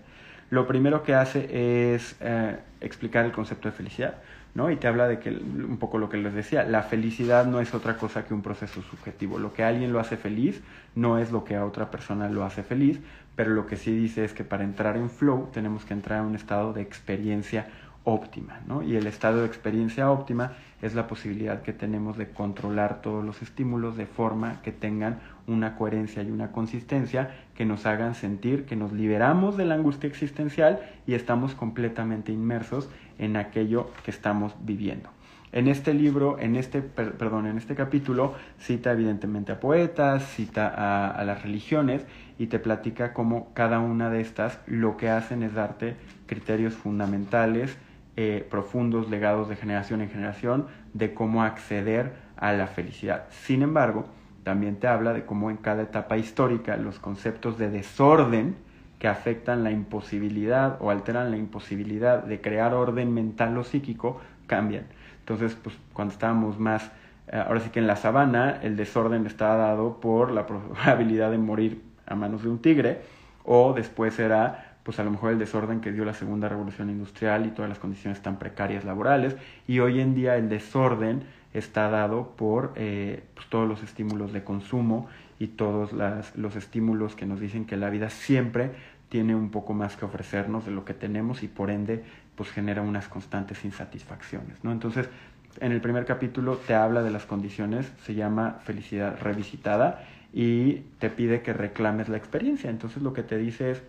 Lo 0.49 0.67
primero 0.67 1.03
que 1.03 1.13
hace 1.13 1.93
es 1.93 2.15
eh, 2.21 2.57
explicar 2.81 3.25
el 3.25 3.31
concepto 3.31 3.67
de 3.67 3.73
felicidad. 3.73 4.15
¿no? 4.53 4.71
Y 4.71 4.75
te 4.75 4.87
habla 4.87 5.07
de 5.07 5.19
que, 5.19 5.29
un 5.29 5.77
poco 5.77 5.99
lo 5.99 6.09
que 6.09 6.17
les 6.17 6.33
decía, 6.33 6.63
la 6.63 6.81
felicidad 6.81 7.45
no 7.45 7.59
es 7.59 7.75
otra 7.75 7.97
cosa 7.97 8.25
que 8.25 8.33
un 8.33 8.41
proceso 8.41 8.81
subjetivo. 8.81 9.37
Lo 9.37 9.53
que 9.53 9.63
a 9.63 9.67
alguien 9.67 9.93
lo 9.93 9.99
hace 9.99 10.17
feliz 10.17 10.61
no 10.95 11.19
es 11.19 11.31
lo 11.31 11.43
que 11.43 11.55
a 11.55 11.63
otra 11.63 11.91
persona 11.91 12.27
lo 12.27 12.43
hace 12.43 12.63
feliz, 12.63 12.99
pero 13.35 13.51
lo 13.51 13.67
que 13.67 13.75
sí 13.75 13.95
dice 13.95 14.25
es 14.25 14.33
que 14.33 14.43
para 14.43 14.63
entrar 14.63 14.97
en 14.97 15.11
flow 15.11 15.49
tenemos 15.53 15.85
que 15.85 15.93
entrar 15.93 16.21
en 16.21 16.25
un 16.25 16.35
estado 16.35 16.73
de 16.73 16.81
experiencia 16.81 17.67
óptima, 18.03 18.61
¿no? 18.65 18.81
Y 18.81 18.95
el 18.95 19.05
estado 19.05 19.41
de 19.41 19.47
experiencia 19.47 20.09
óptima 20.09 20.53
es 20.81 20.95
la 20.95 21.07
posibilidad 21.07 21.61
que 21.61 21.73
tenemos 21.73 22.17
de 22.17 22.29
controlar 22.29 23.01
todos 23.01 23.23
los 23.23 23.41
estímulos 23.41 23.97
de 23.97 24.05
forma 24.05 24.61
que 24.63 24.71
tengan 24.71 25.19
una 25.47 25.75
coherencia 25.75 26.21
y 26.23 26.29
una 26.29 26.51
consistencia 26.51 27.31
que 27.55 27.65
nos 27.65 27.85
hagan 27.85 28.15
sentir 28.15 28.65
que 28.65 28.75
nos 28.75 28.91
liberamos 28.91 29.57
de 29.57 29.65
la 29.65 29.75
angustia 29.75 30.07
existencial 30.07 30.81
y 31.07 31.13
estamos 31.13 31.55
completamente 31.55 32.31
inmersos 32.31 32.89
en 33.17 33.37
aquello 33.37 33.89
que 34.03 34.11
estamos 34.11 34.55
viviendo. 34.61 35.09
En 35.53 35.69
este 35.69 35.93
libro, 35.93 36.37
en 36.39 36.57
este, 36.57 36.81
perdón, 36.81 37.47
en 37.47 37.57
este 37.57 37.73
capítulo, 37.73 38.35
cita 38.59 38.91
evidentemente 38.91 39.53
a 39.53 39.59
poetas, 39.61 40.27
cita 40.35 40.67
a, 41.09 41.23
las 41.23 41.41
religiones 41.41 42.05
y 42.37 42.47
te 42.47 42.59
platica 42.59 43.13
cómo 43.13 43.53
cada 43.53 43.79
una 43.79 44.09
de 44.09 44.19
estas 44.19 44.59
lo 44.67 44.97
que 44.97 45.09
hacen 45.09 45.43
es 45.43 45.53
darte 45.53 45.95
criterios 46.25 46.73
fundamentales, 46.73 47.77
eh, 48.17 48.45
profundos, 48.49 49.09
legados 49.09 49.47
de 49.47 49.55
generación 49.55 50.01
en 50.01 50.09
generación, 50.09 50.67
de 50.93 51.13
cómo 51.13 51.43
acceder 51.43 52.11
a 52.35 52.51
la 52.51 52.67
felicidad. 52.67 53.25
Sin 53.29 53.61
embargo, 53.61 54.05
también 54.47 54.77
te 54.77 54.87
habla 54.87 55.11
de 55.11 55.25
cómo 55.25 55.49
en 55.49 55.57
cada 55.57 55.83
etapa 55.83 56.15
histórica 56.15 56.77
los 56.77 56.99
conceptos 56.99 57.57
de 57.57 57.69
desorden, 57.69 58.55
que 58.97 59.09
afectan 59.09 59.61
la 59.61 59.71
imposibilidad 59.71 60.77
o 60.79 60.89
alteran 60.89 61.31
la 61.31 61.35
imposibilidad 61.35 62.23
de 62.23 62.39
crear 62.39 62.73
orden 62.73 63.13
mental 63.13 63.57
o 63.57 63.65
psíquico 63.65 64.21
cambian. 64.47 64.85
Entonces, 65.19 65.53
pues 65.61 65.75
cuando 65.91 66.13
estábamos 66.13 66.57
más, 66.59 66.89
eh, 67.27 67.43
ahora 67.45 67.59
sí 67.59 67.71
que 67.71 67.79
en 67.79 67.87
la 67.87 67.97
sabana, 67.97 68.59
el 68.63 68.77
desorden 68.77 69.25
estaba 69.25 69.57
dado 69.57 69.99
por 69.99 70.31
la 70.31 70.47
probabilidad 70.47 71.29
de 71.29 71.39
morir 71.39 71.81
a 72.05 72.15
manos 72.15 72.43
de 72.43 72.47
un 72.47 72.59
tigre, 72.59 73.01
o 73.43 73.73
después 73.73 74.17
era 74.17 74.77
pues 74.83 74.97
a 75.01 75.03
lo 75.03 75.11
mejor 75.11 75.33
el 75.33 75.39
desorden 75.39 75.81
que 75.81 75.91
dio 75.91 76.05
la 76.05 76.13
segunda 76.13 76.47
revolución 76.47 76.89
industrial 76.89 77.45
y 77.45 77.49
todas 77.49 77.67
las 77.67 77.79
condiciones 77.79 78.21
tan 78.21 78.39
precarias 78.39 78.85
laborales, 78.85 79.35
y 79.67 79.79
hoy 79.79 79.99
en 79.99 80.15
día 80.15 80.37
el 80.37 80.47
desorden 80.47 81.23
está 81.59 81.89
dado 81.89 82.35
por 82.35 82.73
eh, 82.75 83.23
pues, 83.33 83.47
todos 83.47 83.67
los 83.67 83.83
estímulos 83.83 84.33
de 84.33 84.43
consumo 84.43 85.07
y 85.39 85.47
todos 85.47 85.91
los 86.35 86.55
estímulos 86.55 87.15
que 87.15 87.25
nos 87.25 87.39
dicen 87.39 87.65
que 87.65 87.77
la 87.77 87.89
vida 87.89 88.09
siempre 88.09 88.71
tiene 89.09 89.35
un 89.35 89.49
poco 89.51 89.73
más 89.73 89.95
que 89.95 90.05
ofrecernos 90.05 90.65
de 90.65 90.71
lo 90.71 90.83
que 90.83 90.93
tenemos 90.93 91.43
y 91.43 91.47
por 91.47 91.69
ende 91.69 92.03
pues 92.35 92.49
genera 92.51 92.81
unas 92.81 93.07
constantes 93.07 93.63
insatisfacciones. 93.65 94.63
¿no? 94.63 94.71
Entonces, 94.71 95.09
en 95.59 95.71
el 95.71 95.81
primer 95.81 96.05
capítulo 96.05 96.57
te 96.57 96.75
habla 96.75 97.01
de 97.01 97.11
las 97.11 97.25
condiciones, 97.25 97.91
se 98.03 98.13
llama 98.13 98.59
felicidad 98.63 99.17
revisitada 99.19 100.03
y 100.33 100.81
te 100.99 101.09
pide 101.09 101.41
que 101.41 101.53
reclames 101.53 102.09
la 102.09 102.17
experiencia. 102.17 102.69
Entonces 102.69 103.01
lo 103.01 103.13
que 103.13 103.23
te 103.23 103.37
dice 103.37 103.71
es, 103.71 103.83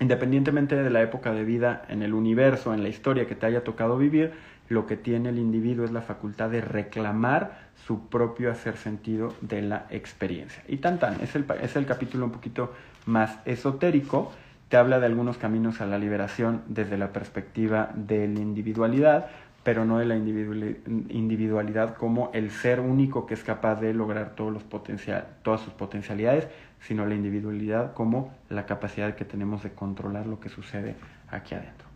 independientemente 0.00 0.76
de 0.76 0.90
la 0.90 1.02
época 1.02 1.32
de 1.32 1.44
vida 1.44 1.84
en 1.88 2.02
el 2.02 2.12
universo, 2.12 2.74
en 2.74 2.82
la 2.82 2.88
historia 2.88 3.26
que 3.26 3.34
te 3.34 3.46
haya 3.46 3.62
tocado 3.62 3.96
vivir, 3.98 4.32
lo 4.68 4.86
que 4.86 4.96
tiene 4.96 5.28
el 5.28 5.38
individuo 5.38 5.84
es 5.84 5.92
la 5.92 6.02
facultad 6.02 6.50
de 6.50 6.60
reclamar 6.60 7.66
su 7.86 8.08
propio 8.08 8.50
hacer 8.50 8.76
sentido 8.76 9.34
de 9.40 9.62
la 9.62 9.86
experiencia. 9.90 10.62
Y 10.68 10.78
tan 10.78 10.98
tan, 10.98 11.20
es 11.20 11.36
el, 11.36 11.44
es 11.62 11.76
el 11.76 11.86
capítulo 11.86 12.26
un 12.26 12.32
poquito 12.32 12.72
más 13.06 13.38
esotérico, 13.44 14.32
te 14.68 14.76
habla 14.76 14.98
de 14.98 15.06
algunos 15.06 15.38
caminos 15.38 15.80
a 15.80 15.86
la 15.86 15.98
liberación 15.98 16.62
desde 16.66 16.98
la 16.98 17.12
perspectiva 17.12 17.90
de 17.94 18.26
la 18.26 18.40
individualidad, 18.40 19.28
pero 19.62 19.84
no 19.84 19.98
de 19.98 20.04
la 20.04 20.16
individualidad 20.16 21.96
como 21.96 22.30
el 22.34 22.50
ser 22.50 22.80
único 22.80 23.26
que 23.26 23.34
es 23.34 23.42
capaz 23.44 23.80
de 23.80 23.94
lograr 23.94 24.34
todos 24.34 24.52
los 24.52 24.62
potencial, 24.62 25.26
todas 25.42 25.60
sus 25.60 25.72
potencialidades, 25.72 26.48
sino 26.80 27.06
la 27.06 27.14
individualidad 27.14 27.94
como 27.94 28.32
la 28.48 28.66
capacidad 28.66 29.14
que 29.14 29.24
tenemos 29.24 29.62
de 29.62 29.70
controlar 29.70 30.26
lo 30.26 30.38
que 30.40 30.48
sucede 30.48 30.94
aquí 31.30 31.54
adentro. 31.54 31.86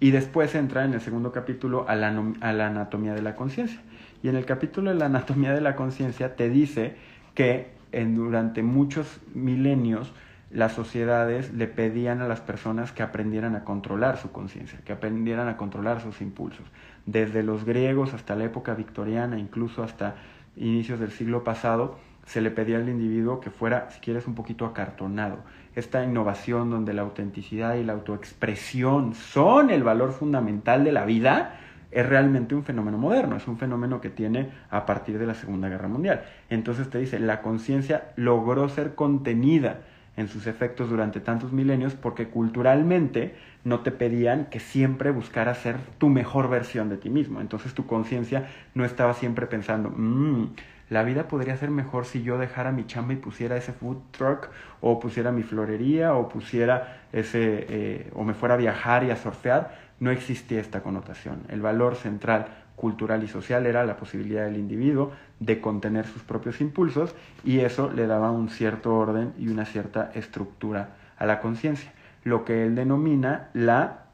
Y 0.00 0.10
después 0.12 0.54
entra 0.54 0.84
en 0.84 0.94
el 0.94 1.00
segundo 1.00 1.32
capítulo 1.32 1.88
a 1.88 1.96
la, 1.96 2.14
a 2.40 2.52
la 2.52 2.66
anatomía 2.68 3.14
de 3.14 3.22
la 3.22 3.34
conciencia. 3.34 3.80
Y 4.22 4.28
en 4.28 4.36
el 4.36 4.44
capítulo 4.44 4.90
de 4.90 4.96
la 4.96 5.06
anatomía 5.06 5.52
de 5.52 5.60
la 5.60 5.76
conciencia 5.76 6.36
te 6.36 6.48
dice 6.48 6.96
que 7.34 7.78
durante 7.92 8.62
muchos 8.62 9.20
milenios 9.34 10.12
las 10.50 10.72
sociedades 10.72 11.52
le 11.52 11.66
pedían 11.66 12.22
a 12.22 12.28
las 12.28 12.40
personas 12.40 12.92
que 12.92 13.02
aprendieran 13.02 13.54
a 13.54 13.64
controlar 13.64 14.16
su 14.16 14.32
conciencia, 14.32 14.80
que 14.84 14.92
aprendieran 14.92 15.48
a 15.48 15.56
controlar 15.56 16.00
sus 16.00 16.20
impulsos. 16.22 16.66
Desde 17.06 17.42
los 17.42 17.64
griegos 17.64 18.14
hasta 18.14 18.34
la 18.34 18.44
época 18.44 18.74
victoriana, 18.74 19.38
incluso 19.38 19.82
hasta 19.82 20.16
inicios 20.56 21.00
del 21.00 21.10
siglo 21.10 21.44
pasado, 21.44 21.98
se 22.28 22.42
le 22.42 22.50
pedía 22.50 22.76
al 22.76 22.90
individuo 22.90 23.40
que 23.40 23.50
fuera, 23.50 23.88
si 23.90 24.00
quieres, 24.00 24.26
un 24.26 24.34
poquito 24.34 24.66
acartonado. 24.66 25.38
Esta 25.74 26.04
innovación 26.04 26.68
donde 26.68 26.92
la 26.92 27.00
autenticidad 27.00 27.76
y 27.76 27.84
la 27.84 27.94
autoexpresión 27.94 29.14
son 29.14 29.70
el 29.70 29.82
valor 29.82 30.12
fundamental 30.12 30.84
de 30.84 30.92
la 30.92 31.06
vida, 31.06 31.58
es 31.90 32.06
realmente 32.06 32.54
un 32.54 32.64
fenómeno 32.64 32.98
moderno, 32.98 33.36
es 33.36 33.48
un 33.48 33.56
fenómeno 33.56 34.02
que 34.02 34.10
tiene 34.10 34.50
a 34.68 34.84
partir 34.84 35.18
de 35.18 35.26
la 35.26 35.32
Segunda 35.32 35.70
Guerra 35.70 35.88
Mundial. 35.88 36.22
Entonces 36.50 36.90
te 36.90 36.98
dice, 36.98 37.18
la 37.18 37.40
conciencia 37.40 38.12
logró 38.16 38.68
ser 38.68 38.94
contenida 38.94 39.80
en 40.18 40.28
sus 40.28 40.46
efectos 40.46 40.90
durante 40.90 41.20
tantos 41.20 41.52
milenios 41.54 41.94
porque 41.94 42.28
culturalmente 42.28 43.36
no 43.64 43.80
te 43.80 43.90
pedían 43.90 44.46
que 44.50 44.60
siempre 44.60 45.12
buscaras 45.12 45.58
ser 45.58 45.76
tu 45.96 46.10
mejor 46.10 46.50
versión 46.50 46.90
de 46.90 46.98
ti 46.98 47.08
mismo. 47.08 47.40
Entonces 47.40 47.72
tu 47.72 47.86
conciencia 47.86 48.48
no 48.74 48.84
estaba 48.84 49.14
siempre 49.14 49.46
pensando, 49.46 49.90
mmm, 49.96 50.48
la 50.90 51.02
vida 51.02 51.28
podría 51.28 51.56
ser 51.56 51.70
mejor 51.70 52.06
si 52.06 52.22
yo 52.22 52.38
dejara 52.38 52.72
mi 52.72 52.86
chamba 52.86 53.12
y 53.12 53.16
pusiera 53.16 53.56
ese 53.56 53.72
food 53.72 53.98
truck 54.10 54.48
o 54.80 54.98
pusiera 54.98 55.32
mi 55.32 55.42
florería 55.42 56.14
o 56.14 56.28
pusiera 56.28 57.02
ese 57.12 57.66
eh, 57.68 58.10
o 58.14 58.24
me 58.24 58.34
fuera 58.34 58.54
a 58.54 58.58
viajar 58.58 59.04
y 59.04 59.10
a 59.10 59.16
surfear, 59.16 59.76
no 60.00 60.10
existía 60.10 60.60
esta 60.60 60.82
connotación. 60.82 61.42
El 61.48 61.60
valor 61.60 61.96
central 61.96 62.46
cultural 62.74 63.22
y 63.22 63.28
social 63.28 63.66
era 63.66 63.84
la 63.84 63.96
posibilidad 63.96 64.44
del 64.44 64.56
individuo 64.56 65.12
de 65.40 65.60
contener 65.60 66.06
sus 66.06 66.22
propios 66.22 66.60
impulsos 66.60 67.14
y 67.44 67.58
eso 67.60 67.90
le 67.90 68.06
daba 68.06 68.30
un 68.30 68.48
cierto 68.48 68.94
orden 68.94 69.34
y 69.38 69.48
una 69.48 69.66
cierta 69.66 70.10
estructura 70.14 70.90
a 71.18 71.26
la 71.26 71.40
conciencia, 71.40 71.92
lo 72.24 72.44
que 72.44 72.64
él 72.64 72.76
denomina 72.76 73.48
la 73.52 74.04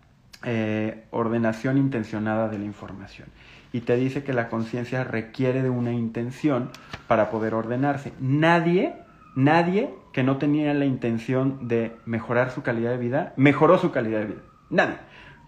eh, 0.42 1.04
ordenación 1.10 1.76
intencionada 1.76 2.48
de 2.48 2.58
la 2.58 2.64
información 2.64 3.28
y 3.74 3.80
te 3.80 3.96
dice 3.96 4.22
que 4.22 4.32
la 4.32 4.48
conciencia 4.48 5.02
requiere 5.02 5.60
de 5.60 5.68
una 5.68 5.92
intención 5.92 6.70
para 7.08 7.28
poder 7.28 7.54
ordenarse. 7.54 8.12
Nadie, 8.20 8.94
nadie 9.34 9.92
que 10.12 10.22
no 10.22 10.36
tenía 10.36 10.72
la 10.74 10.84
intención 10.84 11.66
de 11.66 11.96
mejorar 12.06 12.52
su 12.52 12.62
calidad 12.62 12.92
de 12.92 12.98
vida, 12.98 13.32
mejoró 13.36 13.76
su 13.78 13.90
calidad 13.90 14.20
de 14.20 14.26
vida. 14.26 14.42
Nadie. 14.70 14.94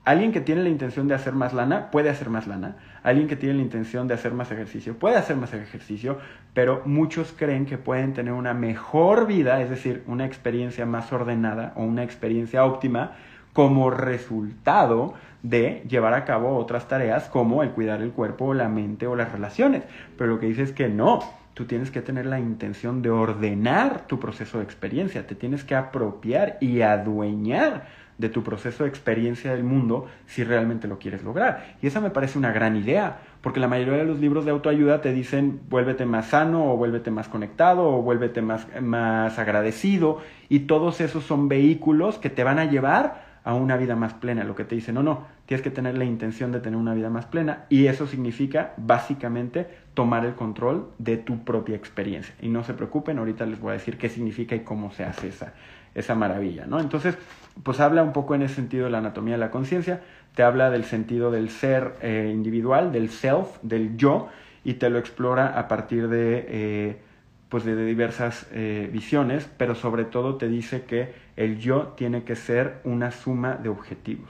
Alguien 0.04 0.32
que 0.32 0.40
tiene 0.40 0.64
la 0.64 0.70
intención 0.70 1.06
de 1.06 1.14
hacer 1.14 1.34
más 1.34 1.52
lana 1.52 1.92
puede 1.92 2.10
hacer 2.10 2.28
más 2.28 2.48
lana. 2.48 2.78
Alguien 3.04 3.28
que 3.28 3.36
tiene 3.36 3.54
la 3.54 3.62
intención 3.62 4.08
de 4.08 4.14
hacer 4.14 4.34
más 4.34 4.50
ejercicio 4.50 4.98
puede 4.98 5.14
hacer 5.14 5.36
más 5.36 5.54
ejercicio, 5.54 6.18
pero 6.52 6.82
muchos 6.84 7.32
creen 7.32 7.64
que 7.64 7.78
pueden 7.78 8.12
tener 8.12 8.32
una 8.32 8.54
mejor 8.54 9.28
vida, 9.28 9.62
es 9.62 9.70
decir, 9.70 10.02
una 10.08 10.26
experiencia 10.26 10.84
más 10.84 11.12
ordenada 11.12 11.74
o 11.76 11.84
una 11.84 12.02
experiencia 12.02 12.64
óptima 12.64 13.12
como 13.56 13.88
resultado 13.88 15.14
de 15.42 15.82
llevar 15.88 16.12
a 16.12 16.26
cabo 16.26 16.58
otras 16.58 16.88
tareas 16.88 17.30
como 17.30 17.62
el 17.62 17.70
cuidar 17.70 18.02
el 18.02 18.10
cuerpo, 18.10 18.52
la 18.52 18.68
mente 18.68 19.06
o 19.06 19.16
las 19.16 19.32
relaciones. 19.32 19.82
Pero 20.18 20.34
lo 20.34 20.38
que 20.38 20.44
dice 20.44 20.62
es 20.62 20.72
que 20.72 20.90
no, 20.90 21.20
tú 21.54 21.64
tienes 21.64 21.90
que 21.90 22.02
tener 22.02 22.26
la 22.26 22.38
intención 22.38 23.00
de 23.00 23.08
ordenar 23.08 24.06
tu 24.06 24.20
proceso 24.20 24.58
de 24.58 24.64
experiencia, 24.64 25.26
te 25.26 25.34
tienes 25.34 25.64
que 25.64 25.74
apropiar 25.74 26.58
y 26.60 26.82
adueñar 26.82 27.86
de 28.18 28.28
tu 28.28 28.42
proceso 28.42 28.84
de 28.84 28.90
experiencia 28.90 29.52
del 29.52 29.64
mundo 29.64 30.06
si 30.26 30.44
realmente 30.44 30.86
lo 30.86 30.98
quieres 30.98 31.24
lograr. 31.24 31.76
Y 31.80 31.86
esa 31.86 32.02
me 32.02 32.10
parece 32.10 32.38
una 32.38 32.52
gran 32.52 32.76
idea, 32.76 33.20
porque 33.40 33.60
la 33.60 33.68
mayoría 33.68 33.94
de 33.94 34.04
los 34.04 34.18
libros 34.20 34.44
de 34.44 34.50
autoayuda 34.50 35.00
te 35.00 35.14
dicen 35.14 35.60
vuélvete 35.70 36.04
más 36.04 36.26
sano 36.26 36.70
o 36.70 36.76
vuélvete 36.76 37.10
más 37.10 37.28
conectado 37.28 37.88
o 37.88 38.02
vuélvete 38.02 38.42
más, 38.42 38.66
más 38.82 39.38
agradecido 39.38 40.18
y 40.50 40.60
todos 40.60 41.00
esos 41.00 41.24
son 41.24 41.48
vehículos 41.48 42.18
que 42.18 42.28
te 42.28 42.44
van 42.44 42.58
a 42.58 42.66
llevar 42.66 43.25
a 43.46 43.54
una 43.54 43.76
vida 43.76 43.94
más 43.94 44.12
plena. 44.12 44.42
Lo 44.42 44.56
que 44.56 44.64
te 44.64 44.74
dice, 44.74 44.92
no, 44.92 45.04
no, 45.04 45.24
tienes 45.46 45.62
que 45.62 45.70
tener 45.70 45.96
la 45.96 46.04
intención 46.04 46.50
de 46.50 46.58
tener 46.58 46.76
una 46.76 46.94
vida 46.94 47.10
más 47.10 47.26
plena 47.26 47.64
y 47.68 47.86
eso 47.86 48.08
significa 48.08 48.74
básicamente 48.76 49.68
tomar 49.94 50.26
el 50.26 50.34
control 50.34 50.90
de 50.98 51.16
tu 51.16 51.44
propia 51.44 51.76
experiencia. 51.76 52.34
Y 52.42 52.48
no 52.48 52.64
se 52.64 52.74
preocupen, 52.74 53.18
ahorita 53.18 53.46
les 53.46 53.60
voy 53.60 53.70
a 53.70 53.72
decir 53.74 53.98
qué 53.98 54.08
significa 54.08 54.56
y 54.56 54.60
cómo 54.60 54.90
se 54.90 55.04
hace 55.04 55.28
esa, 55.28 55.54
esa 55.94 56.16
maravilla, 56.16 56.66
¿no? 56.66 56.80
Entonces, 56.80 57.16
pues 57.62 57.78
habla 57.78 58.02
un 58.02 58.12
poco 58.12 58.34
en 58.34 58.42
ese 58.42 58.56
sentido 58.56 58.86
de 58.86 58.90
la 58.90 58.98
anatomía 58.98 59.34
de 59.34 59.40
la 59.40 59.52
conciencia, 59.52 60.00
te 60.34 60.42
habla 60.42 60.68
del 60.70 60.82
sentido 60.82 61.30
del 61.30 61.48
ser 61.48 61.94
eh, 62.02 62.32
individual, 62.34 62.90
del 62.90 63.10
self, 63.10 63.62
del 63.62 63.96
yo, 63.96 64.28
y 64.64 64.74
te 64.74 64.90
lo 64.90 64.98
explora 64.98 65.56
a 65.56 65.68
partir 65.68 66.08
de... 66.08 66.46
Eh, 66.48 67.05
pues 67.48 67.64
de, 67.64 67.84
diversas 67.84 68.46
eh, 68.52 68.88
visiones, 68.92 69.48
pero 69.56 69.74
sobre 69.74 70.04
todo 70.04 70.36
te 70.36 70.48
dice 70.48 70.82
que 70.82 71.14
el 71.36 71.58
yo 71.58 71.94
tiene 71.96 72.24
que 72.24 72.36
ser 72.36 72.80
una 72.84 73.10
suma 73.10 73.54
de 73.54 73.68
objetivos. 73.68 74.28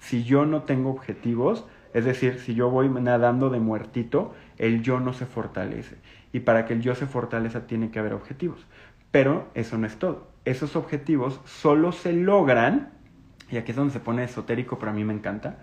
Si 0.00 0.24
yo 0.24 0.46
no 0.46 0.62
tengo 0.62 0.90
objetivos, 0.90 1.64
es 1.94 2.04
decir, 2.04 2.40
si 2.40 2.54
yo 2.54 2.70
voy 2.70 2.88
nadando 2.88 3.50
de 3.50 3.60
muertito, 3.60 4.34
el 4.58 4.82
yo 4.82 5.00
no 5.00 5.12
se 5.12 5.26
fortalece. 5.26 5.96
Y 6.32 6.40
para 6.40 6.66
que 6.66 6.74
el 6.74 6.82
yo 6.82 6.94
se 6.94 7.06
fortaleza 7.06 7.66
tiene 7.66 7.90
que 7.90 7.98
haber 7.98 8.12
objetivos. 8.12 8.66
Pero 9.10 9.48
eso 9.54 9.78
no 9.78 9.86
es 9.86 9.96
todo. 9.96 10.28
Esos 10.44 10.76
objetivos 10.76 11.40
solo 11.44 11.92
se 11.92 12.12
logran, 12.12 12.90
y 13.50 13.56
aquí 13.56 13.70
es 13.70 13.76
donde 13.76 13.92
se 13.92 14.00
pone 14.00 14.24
esotérico, 14.24 14.78
pero 14.78 14.90
a 14.90 14.94
mí 14.94 15.04
me 15.04 15.14
encanta, 15.14 15.58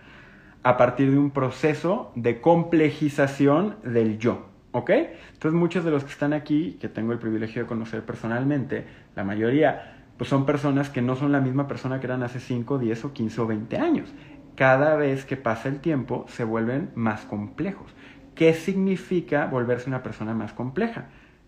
a 0.63 0.77
partir 0.77 1.11
de 1.11 1.19
un 1.19 1.31
proceso 1.31 2.11
de 2.15 2.41
complejización 2.41 3.75
del 3.83 4.17
yo. 4.17 4.52
¿Ok? 4.73 4.89
Entonces 4.89 5.53
muchos 5.53 5.85
de 5.85 5.91
los 5.91 6.03
que 6.03 6.11
están 6.11 6.33
aquí, 6.33 6.77
que 6.81 6.89
tengo 6.89 7.13
el 7.13 7.19
privilegio 7.19 7.61
de 7.61 7.67
conocer 7.67 8.03
personalmente, 8.03 8.85
la 9.15 9.23
mayoría, 9.23 10.03
pues 10.17 10.29
son 10.29 10.45
personas 10.45 10.89
que 10.89 11.01
no 11.01 11.15
son 11.15 11.31
la 11.31 11.39
misma 11.39 11.67
persona 11.67 11.99
que 11.99 12.07
eran 12.07 12.23
hace 12.23 12.39
5, 12.39 12.79
10 12.79 13.05
o 13.05 13.13
15 13.13 13.41
o 13.41 13.47
20 13.47 13.77
años. 13.77 14.13
Cada 14.55 14.95
vez 14.95 15.25
que 15.25 15.37
pasa 15.37 15.69
el 15.69 15.79
tiempo 15.79 16.25
se 16.27 16.43
vuelven 16.43 16.89
más 16.95 17.21
complejos. 17.21 17.93
¿Qué 18.33 18.55
significa 18.55 19.45
volverse 19.45 19.89
una 19.89 20.01
persona 20.01 20.33
más 20.33 20.53
compleja? 20.53 21.05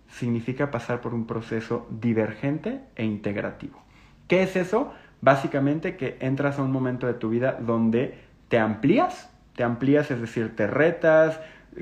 Significa 0.07 0.69
pasar 0.69 1.01
por 1.01 1.15
un 1.15 1.25
proceso 1.25 1.87
divergente 1.89 2.81
e 2.95 3.05
integrativo. 3.05 3.81
¿Qué 4.27 4.43
es 4.43 4.55
eso? 4.55 4.93
Básicamente 5.21 5.97
que 5.97 6.17
entras 6.19 6.59
a 6.59 6.61
un 6.61 6.71
momento 6.71 7.07
de 7.07 7.15
tu 7.15 7.29
vida 7.29 7.57
donde 7.59 8.19
te 8.49 8.59
amplías, 8.59 9.31
te 9.55 9.63
amplías, 9.63 10.11
es 10.11 10.21
decir, 10.21 10.55
te 10.55 10.67
retas, 10.67 11.39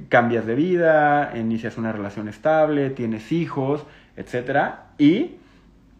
cambias 0.09 0.45
de 0.45 0.55
vida, 0.55 1.33
inicias 1.35 1.77
una 1.77 1.91
relación 1.91 2.27
estable, 2.27 2.89
tienes 2.89 3.31
hijos, 3.31 3.85
etc. 4.15 4.75
Y 4.97 5.37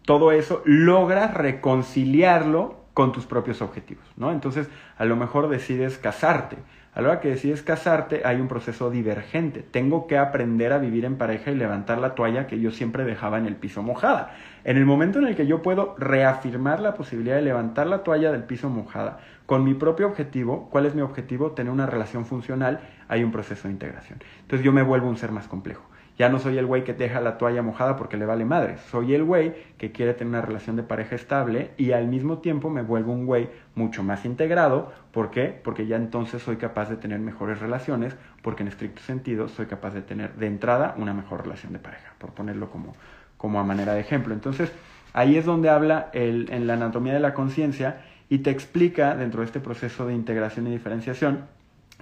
todo 0.04 0.32
eso 0.32 0.62
logras 0.64 1.34
reconciliarlo 1.34 2.84
con 2.94 3.12
tus 3.12 3.26
propios 3.26 3.60
objetivos, 3.60 4.04
¿no? 4.16 4.30
Entonces, 4.30 4.68
a 4.96 5.04
lo 5.04 5.16
mejor 5.16 5.48
decides 5.48 5.98
casarte. 5.98 6.56
A 6.94 7.00
la 7.00 7.08
hora 7.08 7.20
que 7.20 7.30
decides 7.30 7.64
casarte 7.64 8.22
hay 8.24 8.40
un 8.40 8.46
proceso 8.46 8.88
divergente. 8.88 9.62
Tengo 9.68 10.06
que 10.06 10.16
aprender 10.16 10.72
a 10.72 10.78
vivir 10.78 11.04
en 11.04 11.16
pareja 11.16 11.50
y 11.50 11.56
levantar 11.56 11.98
la 11.98 12.14
toalla 12.14 12.46
que 12.46 12.60
yo 12.60 12.70
siempre 12.70 13.04
dejaba 13.04 13.38
en 13.38 13.46
el 13.46 13.56
piso 13.56 13.82
mojada. 13.82 14.36
En 14.62 14.76
el 14.76 14.86
momento 14.86 15.18
en 15.18 15.26
el 15.26 15.34
que 15.34 15.48
yo 15.48 15.60
puedo 15.60 15.96
reafirmar 15.98 16.78
la 16.78 16.94
posibilidad 16.94 17.34
de 17.34 17.42
levantar 17.42 17.88
la 17.88 18.04
toalla 18.04 18.30
del 18.30 18.44
piso 18.44 18.70
mojada 18.70 19.18
con 19.46 19.64
mi 19.64 19.74
propio 19.74 20.06
objetivo, 20.06 20.68
¿cuál 20.70 20.86
es 20.86 20.94
mi 20.94 21.02
objetivo? 21.02 21.50
Tener 21.50 21.72
una 21.72 21.86
relación 21.86 22.26
funcional, 22.26 22.78
hay 23.08 23.24
un 23.24 23.32
proceso 23.32 23.66
de 23.66 23.72
integración. 23.72 24.20
Entonces 24.42 24.64
yo 24.64 24.72
me 24.72 24.82
vuelvo 24.82 25.08
un 25.08 25.16
ser 25.16 25.32
más 25.32 25.48
complejo. 25.48 25.82
Ya 26.16 26.28
no 26.28 26.38
soy 26.38 26.58
el 26.58 26.66
güey 26.66 26.84
que 26.84 26.92
deja 26.92 27.20
la 27.20 27.38
toalla 27.38 27.62
mojada 27.62 27.96
porque 27.96 28.16
le 28.16 28.24
vale 28.24 28.44
madre. 28.44 28.78
Soy 28.90 29.14
el 29.14 29.24
güey 29.24 29.54
que 29.78 29.90
quiere 29.90 30.14
tener 30.14 30.28
una 30.28 30.42
relación 30.42 30.76
de 30.76 30.84
pareja 30.84 31.16
estable 31.16 31.72
y 31.76 31.90
al 31.90 32.06
mismo 32.06 32.38
tiempo 32.38 32.70
me 32.70 32.82
vuelvo 32.82 33.12
un 33.12 33.26
güey 33.26 33.50
mucho 33.74 34.04
más 34.04 34.24
integrado. 34.24 34.92
¿Por 35.10 35.32
qué? 35.32 35.60
Porque 35.64 35.88
ya 35.88 35.96
entonces 35.96 36.40
soy 36.40 36.56
capaz 36.56 36.88
de 36.88 36.96
tener 36.96 37.18
mejores 37.18 37.58
relaciones, 37.58 38.16
porque 38.42 38.62
en 38.62 38.68
estricto 38.68 39.02
sentido 39.02 39.48
soy 39.48 39.66
capaz 39.66 39.92
de 39.94 40.02
tener 40.02 40.34
de 40.34 40.46
entrada 40.46 40.94
una 40.98 41.14
mejor 41.14 41.42
relación 41.42 41.72
de 41.72 41.80
pareja, 41.80 42.12
por 42.18 42.30
ponerlo 42.30 42.70
como, 42.70 42.94
como 43.36 43.58
a 43.58 43.64
manera 43.64 43.94
de 43.94 44.00
ejemplo. 44.00 44.34
Entonces, 44.34 44.70
ahí 45.14 45.36
es 45.36 45.44
donde 45.44 45.68
habla 45.68 46.10
el, 46.12 46.48
en 46.52 46.68
la 46.68 46.74
anatomía 46.74 47.12
de 47.14 47.20
la 47.20 47.34
conciencia 47.34 48.02
y 48.28 48.38
te 48.38 48.50
explica 48.50 49.16
dentro 49.16 49.40
de 49.40 49.46
este 49.46 49.58
proceso 49.58 50.06
de 50.06 50.14
integración 50.14 50.68
y 50.68 50.70
diferenciación 50.70 51.46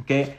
que 0.06 0.36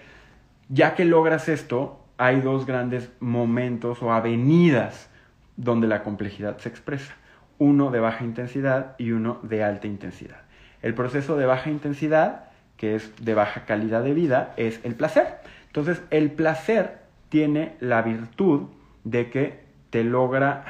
ya 0.70 0.96
que 0.96 1.06
logras 1.06 1.50
esto, 1.50 2.03
hay 2.18 2.42
dos 2.42 2.66
grandes 2.66 3.12
momentos 3.20 4.02
o 4.02 4.12
avenidas 4.12 5.10
donde 5.58 5.88
la 5.88 6.04
complejidad 6.04 6.58
se 6.58 6.70
expresa. 6.70 7.14
Uno 7.58 7.92
de 7.92 8.00
baja 8.00 8.24
intensidad 8.24 8.96
y 8.98 9.12
uno 9.12 9.40
de 9.44 9.64
alta 9.64 9.88
intensidad. 9.88 10.42
El 10.82 10.94
proceso 10.94 11.38
de 11.38 11.46
baja 11.46 11.70
intensidad, 11.70 12.46
que 12.78 12.96
es 12.96 13.14
de 13.24 13.34
baja 13.34 13.66
calidad 13.66 14.04
de 14.04 14.14
vida, 14.14 14.54
es 14.58 14.80
el 14.84 14.96
placer. 14.96 15.40
Entonces, 15.68 16.02
el 16.10 16.32
placer 16.32 17.00
tiene 17.30 17.76
la 17.80 18.02
virtud 18.02 18.68
de 19.04 19.30
que 19.30 19.64
te 19.90 20.04
logra, 20.04 20.66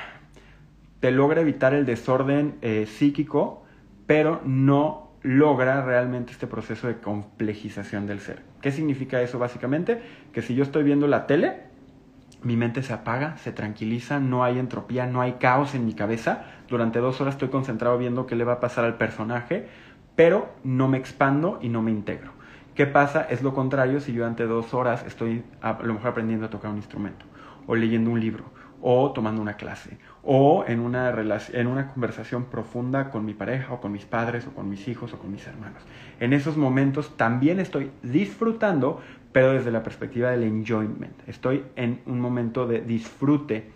te 1.00 1.12
logra 1.12 1.42
evitar 1.42 1.74
el 1.74 1.86
desorden 1.86 2.56
eh, 2.62 2.86
psíquico, 2.86 3.66
pero 4.06 4.42
no 4.46 5.03
logra 5.24 5.84
realmente 5.84 6.34
este 6.34 6.48
proceso 6.48 6.88
de 6.88 6.98
complejización 6.98 8.06
del 8.06 8.20
ser. 8.20 8.44
¿Qué 8.62 8.72
significa 8.72 9.22
eso 9.22 9.40
básicamente? 9.40 10.02
Que 10.34 10.42
si 10.42 10.54
yo 10.54 10.64
estoy 10.64 10.84
viendo 10.84 11.08
la 11.08 11.26
tele, 11.26 11.62
mi 12.44 12.58
mente 12.58 12.84
se 12.84 12.92
apaga, 12.92 13.38
se 13.38 13.54
tranquiliza, 13.54 14.20
no 14.20 14.44
hay 14.44 14.60
entropía, 14.60 15.08
no 15.08 15.22
hay 15.22 15.34
caos 15.34 15.76
en 15.76 15.86
mi 15.86 15.94
cabeza. 15.94 16.44
Durante 16.68 17.00
dos 17.00 17.22
horas 17.22 17.36
estoy 17.36 17.48
concentrado 17.48 17.98
viendo 17.98 18.28
qué 18.28 18.36
le 18.36 18.44
va 18.44 18.54
a 18.54 18.60
pasar 18.60 18.84
al 18.84 18.98
personaje, 18.98 19.68
pero 20.18 20.54
no 20.64 20.90
me 20.90 20.98
expando 20.98 21.58
y 21.62 21.70
no 21.70 21.82
me 21.82 21.92
integro. 21.92 22.34
¿Qué 22.76 22.86
pasa? 22.86 23.22
Es 23.22 23.42
lo 23.44 23.54
contrario 23.54 24.02
si 24.02 24.12
yo 24.12 24.24
durante 24.24 24.46
dos 24.46 24.74
horas 24.74 25.06
estoy 25.08 25.44
a 25.62 25.80
lo 25.82 25.94
mejor 25.94 26.10
aprendiendo 26.10 26.48
a 26.48 26.50
tocar 26.50 26.72
un 26.72 26.78
instrumento, 26.78 27.26
o 27.66 27.76
leyendo 27.76 28.12
un 28.12 28.20
libro, 28.20 28.46
o 28.86 29.14
tomando 29.14 29.42
una 29.42 29.54
clase, 29.54 29.98
o 30.24 30.66
en 30.68 30.82
una, 30.82 31.10
en 31.54 31.68
una 31.68 31.88
conversación 31.88 32.46
profunda 32.46 33.12
con 33.12 33.24
mi 33.24 33.34
pareja 33.34 33.74
o 33.74 33.80
con 33.80 33.94
mis 33.94 34.04
padres 34.04 34.46
o 34.46 34.52
con 34.52 34.70
mis 34.70 34.90
hijos 34.90 35.14
o 35.14 35.20
con 35.20 35.32
mis 35.32 35.48
hermanos. 35.48 35.82
En 36.20 36.34
esos 36.34 36.58
momentos 36.58 37.16
también 37.16 37.62
estoy 37.62 37.92
disfrutando, 38.04 39.02
pero 39.32 39.54
desde 39.54 39.72
la 39.72 39.84
perspectiva 39.84 40.32
del 40.32 40.44
enjoyment. 40.44 41.14
Estoy 41.28 41.64
en 41.78 42.02
un 42.06 42.20
momento 42.20 42.68
de 42.68 42.82
disfrute 42.82 43.72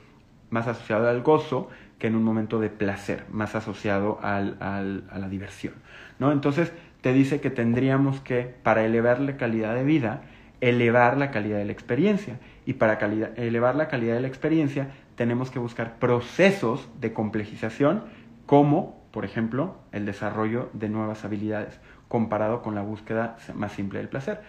más 0.49 0.67
asociado 0.67 1.07
al 1.07 1.21
gozo 1.21 1.69
que 1.99 2.07
en 2.07 2.15
un 2.17 2.23
momento 2.25 2.59
de 2.59 2.69
placer, 2.69 3.23
más 3.31 3.55
asociado 3.55 4.19
al, 4.21 4.57
al, 4.59 5.05
a 5.09 5.19
la 5.19 5.29
diversión. 5.29 5.73
¿no? 6.19 6.33
Entonces 6.33 6.73
te 6.99 7.13
dice 7.13 7.39
que 7.39 7.49
tendríamos 7.49 8.19
que, 8.19 8.55
para 8.61 8.83
elevar 8.83 9.21
la 9.21 9.37
calidad 9.37 9.73
de 9.73 9.85
vida, 9.85 10.23
elevar 10.59 11.17
la 11.17 11.31
calidad 11.31 11.59
de 11.59 11.65
la 11.65 11.71
experiencia. 11.71 12.39
Y 12.67 12.73
para 12.73 12.99
elevar 13.37 13.77
la 13.77 13.87
calidad 13.87 14.15
de 14.15 14.19
la 14.19 14.27
experiencia 14.27 14.89
tenemos 15.15 15.49
que 15.49 15.57
buscar 15.57 15.99
procesos 15.99 16.89
de 16.99 17.13
complejización 17.13 18.03
como, 18.45 19.01
por 19.11 19.23
ejemplo, 19.23 19.77
el 19.93 20.05
desarrollo 20.05 20.69
de 20.73 20.89
nuevas 20.89 21.23
habilidades, 21.23 21.79
comparado 22.09 22.61
con 22.61 22.75
la 22.75 22.81
búsqueda 22.81 23.37
más 23.55 23.71
simple 23.71 23.99
del 23.99 24.09
placer. 24.09 24.41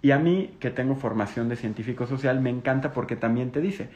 Y 0.00 0.12
a 0.12 0.18
mí, 0.18 0.56
que 0.58 0.70
tengo 0.70 0.94
formación 0.94 1.50
de 1.50 1.56
científico 1.56 2.06
social, 2.06 2.40
me 2.40 2.48
encanta 2.48 2.92
porque 2.92 3.14
también 3.14 3.50
te 3.50 3.60
dice, 3.60 3.90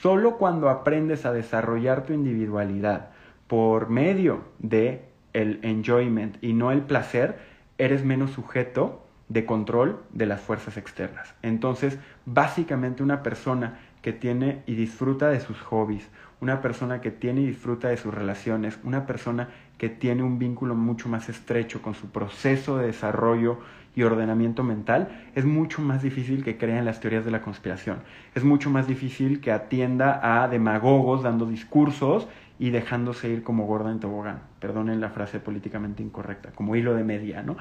solo 0.00 0.38
cuando 0.38 0.70
aprendes 0.70 1.26
a 1.26 1.32
desarrollar 1.34 2.06
tu 2.06 2.14
individualidad 2.14 3.10
por 3.48 3.90
medio 3.90 4.44
de 4.60 5.04
el 5.34 5.58
enjoyment 5.60 6.42
y 6.42 6.54
no 6.54 6.72
el 6.72 6.80
placer, 6.80 7.36
eres 7.76 8.02
menos 8.02 8.30
sujeto 8.30 9.05
de 9.28 9.44
control 9.44 10.02
de 10.12 10.26
las 10.26 10.40
fuerzas 10.40 10.76
externas. 10.76 11.34
Entonces, 11.42 11.98
básicamente 12.24 13.02
una 13.02 13.22
persona 13.22 13.78
que 14.02 14.12
tiene 14.12 14.62
y 14.66 14.74
disfruta 14.74 15.28
de 15.28 15.40
sus 15.40 15.60
hobbies, 15.62 16.08
una 16.40 16.60
persona 16.60 17.00
que 17.00 17.10
tiene 17.10 17.40
y 17.40 17.46
disfruta 17.46 17.88
de 17.88 17.96
sus 17.96 18.14
relaciones, 18.14 18.78
una 18.84 19.06
persona 19.06 19.48
que 19.78 19.88
tiene 19.88 20.22
un 20.22 20.38
vínculo 20.38 20.74
mucho 20.74 21.08
más 21.08 21.28
estrecho 21.28 21.82
con 21.82 21.94
su 21.94 22.10
proceso 22.10 22.78
de 22.78 22.86
desarrollo 22.86 23.58
y 23.94 24.02
ordenamiento 24.02 24.62
mental, 24.62 25.30
es 25.34 25.44
mucho 25.44 25.80
más 25.80 26.02
difícil 26.02 26.44
que 26.44 26.58
crea 26.58 26.78
en 26.78 26.84
las 26.84 27.00
teorías 27.00 27.24
de 27.24 27.30
la 27.30 27.40
conspiración. 27.40 27.98
Es 28.34 28.44
mucho 28.44 28.70
más 28.70 28.86
difícil 28.86 29.40
que 29.40 29.50
atienda 29.50 30.42
a 30.42 30.48
demagogos 30.48 31.22
dando 31.22 31.46
discursos 31.46 32.28
y 32.58 32.70
dejándose 32.70 33.28
ir 33.28 33.42
como 33.42 33.66
gorda 33.66 33.90
en 33.90 34.00
tobogán, 34.00 34.40
perdonen 34.60 35.00
la 35.00 35.10
frase 35.10 35.40
políticamente 35.40 36.02
incorrecta, 36.02 36.52
como 36.52 36.76
hilo 36.76 36.94
de 36.94 37.04
media, 37.04 37.42
¿no? 37.42 37.56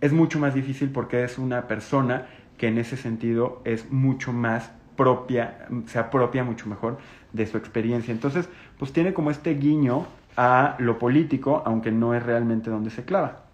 Es 0.00 0.12
mucho 0.12 0.38
más 0.38 0.54
difícil 0.54 0.90
porque 0.90 1.24
es 1.24 1.38
una 1.38 1.68
persona 1.68 2.26
que 2.56 2.68
en 2.68 2.78
ese 2.78 2.96
sentido 2.96 3.62
es 3.64 3.90
mucho 3.90 4.32
más 4.32 4.70
propia, 4.96 5.66
se 5.86 5.98
apropia 5.98 6.44
mucho 6.44 6.68
mejor 6.68 6.98
de 7.32 7.46
su 7.46 7.56
experiencia. 7.56 8.12
Entonces, 8.12 8.48
pues 8.78 8.92
tiene 8.92 9.14
como 9.14 9.30
este 9.30 9.54
guiño 9.54 10.06
a 10.36 10.76
lo 10.78 10.98
político, 10.98 11.62
aunque 11.64 11.90
no 11.90 12.14
es 12.14 12.22
realmente 12.22 12.70
donde 12.70 12.90
se 12.90 13.04
clava. 13.04 13.44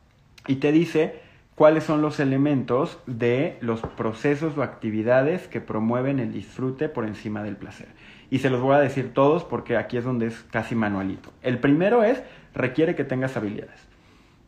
Y 0.47 0.57
te 0.57 0.73
dice 0.73 1.21
cuáles 1.55 1.85
son 1.85 2.03
los 2.03 2.21
elementos 2.21 2.99
de 3.07 3.59
los 3.61 3.81
procesos 3.81 4.57
o 4.59 4.63
actividades 4.63 5.49
que 5.49 5.61
promueven 5.61 6.19
el 6.19 6.33
disfrute 6.33 6.89
por 6.89 7.05
encima 7.07 7.43
del 7.43 7.57
placer. 7.57 7.89
Y 8.31 8.41
se 8.41 8.51
los 8.51 8.61
voy 8.61 8.75
a 8.75 8.81
decir 8.81 9.15
todos 9.15 9.45
porque 9.45 9.77
aquí 9.77 9.97
es 9.97 10.05
donde 10.05 10.27
es 10.27 10.43
casi 10.51 10.75
manualito. 10.75 11.33
El 11.43 11.59
primero 11.59 12.03
es, 12.03 12.23
requiere 12.55 12.95
que 12.95 13.05
tengas 13.05 13.37
habilidades. 13.37 13.86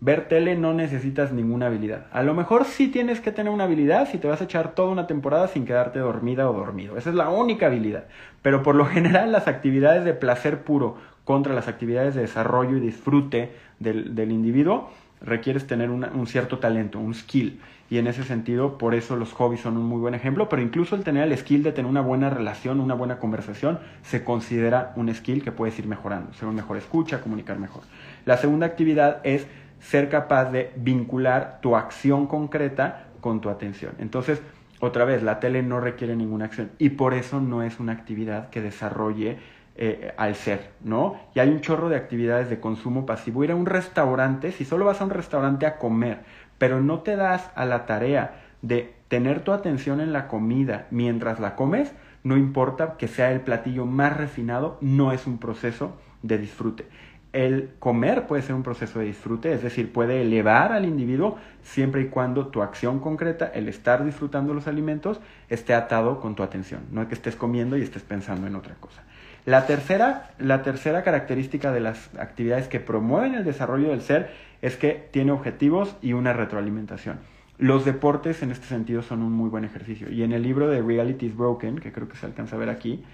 Ver 0.00 0.28
tele 0.28 0.54
no 0.54 0.74
necesitas 0.74 1.32
ninguna 1.32 1.66
habilidad. 1.66 2.06
A 2.12 2.22
lo 2.22 2.32
mejor 2.32 2.64
sí 2.64 2.88
tienes 2.88 3.20
que 3.20 3.32
tener 3.32 3.52
una 3.52 3.64
habilidad 3.64 4.08
si 4.08 4.18
te 4.18 4.28
vas 4.28 4.40
a 4.40 4.44
echar 4.44 4.74
toda 4.74 4.90
una 4.90 5.08
temporada 5.08 5.48
sin 5.48 5.64
quedarte 5.64 5.98
dormida 5.98 6.48
o 6.48 6.52
dormido. 6.52 6.96
Esa 6.96 7.11
es 7.11 7.16
la 7.16 7.30
única 7.30 7.66
habilidad. 7.66 8.04
Pero 8.40 8.62
por 8.62 8.76
lo 8.76 8.87
general 8.87 9.32
las 9.32 9.48
actividades 9.48 10.04
de 10.04 10.14
placer 10.14 10.62
puro 10.62 10.96
contra 11.24 11.52
las 11.52 11.66
actividades 11.66 12.14
de 12.14 12.22
desarrollo 12.22 12.76
y 12.76 12.80
disfrute 12.80 13.50
del, 13.80 14.14
del 14.14 14.30
individuo 14.30 14.90
requieres 15.20 15.66
tener 15.66 15.90
un 15.90 16.26
cierto 16.26 16.58
talento, 16.58 16.98
un 16.98 17.14
skill. 17.14 17.61
Y 17.90 17.96
en 17.96 18.06
ese 18.06 18.22
sentido, 18.22 18.76
por 18.76 18.94
eso 18.94 19.16
los 19.16 19.32
hobbies 19.32 19.62
son 19.62 19.78
un 19.78 19.84
muy 19.84 19.98
buen 19.98 20.14
ejemplo, 20.14 20.48
pero 20.48 20.61
incluso 20.61 20.94
el 20.94 21.04
tener 21.04 21.24
el 21.24 21.37
skill 21.38 21.62
de 21.62 21.72
tener 21.72 21.90
una 21.90 22.02
buena 22.02 22.28
relación, 22.28 22.80
una 22.80 22.94
buena 22.94 23.18
conversación, 23.18 23.78
se 24.02 24.24
considera 24.24 24.92
un 24.96 25.12
skill 25.14 25.42
que 25.42 25.52
puedes 25.52 25.78
ir 25.78 25.87
mejorando, 25.87 26.32
ser 26.34 26.48
un 26.48 26.54
mejor 26.54 26.76
escucha, 26.76 27.22
comunicar 27.22 27.58
mejor. 27.58 27.82
La 28.26 28.37
segunda 28.37 28.66
actividad 28.66 29.20
es 29.24 29.46
ser 29.80 30.08
capaz 30.08 30.46
de 30.50 30.72
vincular 30.76 31.60
tu 31.60 31.76
acción 31.76 32.26
concreta 32.26 33.06
con 33.20 33.40
tu 33.40 33.50
atención. 33.50 33.92
Entonces, 33.98 34.42
otra 34.80 35.04
vez, 35.04 35.22
la 35.22 35.40
tele 35.40 35.62
no 35.62 35.80
requiere 35.80 36.14
ninguna 36.14 36.46
acción 36.46 36.70
y 36.78 36.90
por 36.90 37.14
eso 37.14 37.40
no 37.40 37.62
es 37.62 37.80
una 37.80 37.92
actividad 37.92 38.50
que 38.50 38.60
desarrolle 38.60 39.38
eh, 39.76 40.12
al 40.16 40.34
ser, 40.34 40.70
¿no? 40.82 41.20
Y 41.34 41.40
hay 41.40 41.48
un 41.50 41.60
chorro 41.60 41.88
de 41.88 41.96
actividades 41.96 42.50
de 42.50 42.60
consumo 42.60 43.06
pasivo. 43.06 43.44
Ir 43.44 43.52
a 43.52 43.56
un 43.56 43.66
restaurante, 43.66 44.52
si 44.52 44.64
solo 44.64 44.84
vas 44.84 45.00
a 45.00 45.04
un 45.04 45.10
restaurante 45.10 45.66
a 45.66 45.78
comer, 45.78 46.20
pero 46.58 46.80
no 46.80 47.00
te 47.00 47.16
das 47.16 47.50
a 47.54 47.64
la 47.64 47.86
tarea 47.86 48.40
de 48.62 48.94
tener 49.08 49.40
tu 49.40 49.52
atención 49.52 50.00
en 50.00 50.12
la 50.12 50.28
comida 50.28 50.86
mientras 50.90 51.40
la 51.40 51.54
comes, 51.54 51.92
no 52.24 52.36
importa 52.36 52.96
que 52.98 53.08
sea 53.08 53.32
el 53.32 53.40
platillo 53.40 53.86
más 53.86 54.16
refinado, 54.16 54.78
no 54.80 55.12
es 55.12 55.26
un 55.26 55.38
proceso 55.38 55.96
de 56.22 56.38
disfrute. 56.38 56.86
El 57.32 57.70
comer 57.78 58.26
puede 58.26 58.42
ser 58.42 58.54
un 58.54 58.62
proceso 58.62 58.98
de 58.98 59.04
disfrute, 59.04 59.52
es 59.52 59.62
decir, 59.62 59.92
puede 59.92 60.22
elevar 60.22 60.72
al 60.72 60.86
individuo 60.86 61.36
siempre 61.62 62.00
y 62.02 62.06
cuando 62.06 62.46
tu 62.46 62.62
acción 62.62 63.00
concreta, 63.00 63.46
el 63.46 63.68
estar 63.68 64.04
disfrutando 64.04 64.54
los 64.54 64.66
alimentos, 64.66 65.20
esté 65.50 65.74
atado 65.74 66.20
con 66.20 66.34
tu 66.34 66.42
atención, 66.42 66.82
no 66.90 67.06
que 67.06 67.14
estés 67.14 67.36
comiendo 67.36 67.76
y 67.76 67.82
estés 67.82 68.02
pensando 68.02 68.46
en 68.46 68.56
otra 68.56 68.76
cosa. 68.80 69.02
La 69.44 69.66
tercera, 69.66 70.30
la 70.38 70.62
tercera 70.62 71.02
característica 71.02 71.72
de 71.72 71.80
las 71.80 72.14
actividades 72.18 72.68
que 72.68 72.80
promueven 72.80 73.34
el 73.34 73.44
desarrollo 73.44 73.90
del 73.90 74.02
ser 74.02 74.30
es 74.60 74.76
que 74.76 75.08
tiene 75.10 75.32
objetivos 75.32 75.96
y 76.02 76.12
una 76.12 76.32
retroalimentación. 76.32 77.18
Los 77.58 77.84
deportes 77.84 78.42
en 78.42 78.52
este 78.52 78.66
sentido 78.66 79.02
son 79.02 79.22
un 79.22 79.32
muy 79.32 79.48
buen 79.48 79.64
ejercicio. 79.64 80.10
Y 80.10 80.22
en 80.22 80.32
el 80.32 80.42
libro 80.42 80.68
de 80.68 80.80
Reality 80.80 81.26
is 81.26 81.36
Broken, 81.36 81.78
que 81.78 81.92
creo 81.92 82.08
que 82.08 82.16
se 82.16 82.26
alcanza 82.26 82.56
a 82.56 82.58
ver 82.58 82.68
aquí, 82.68 83.04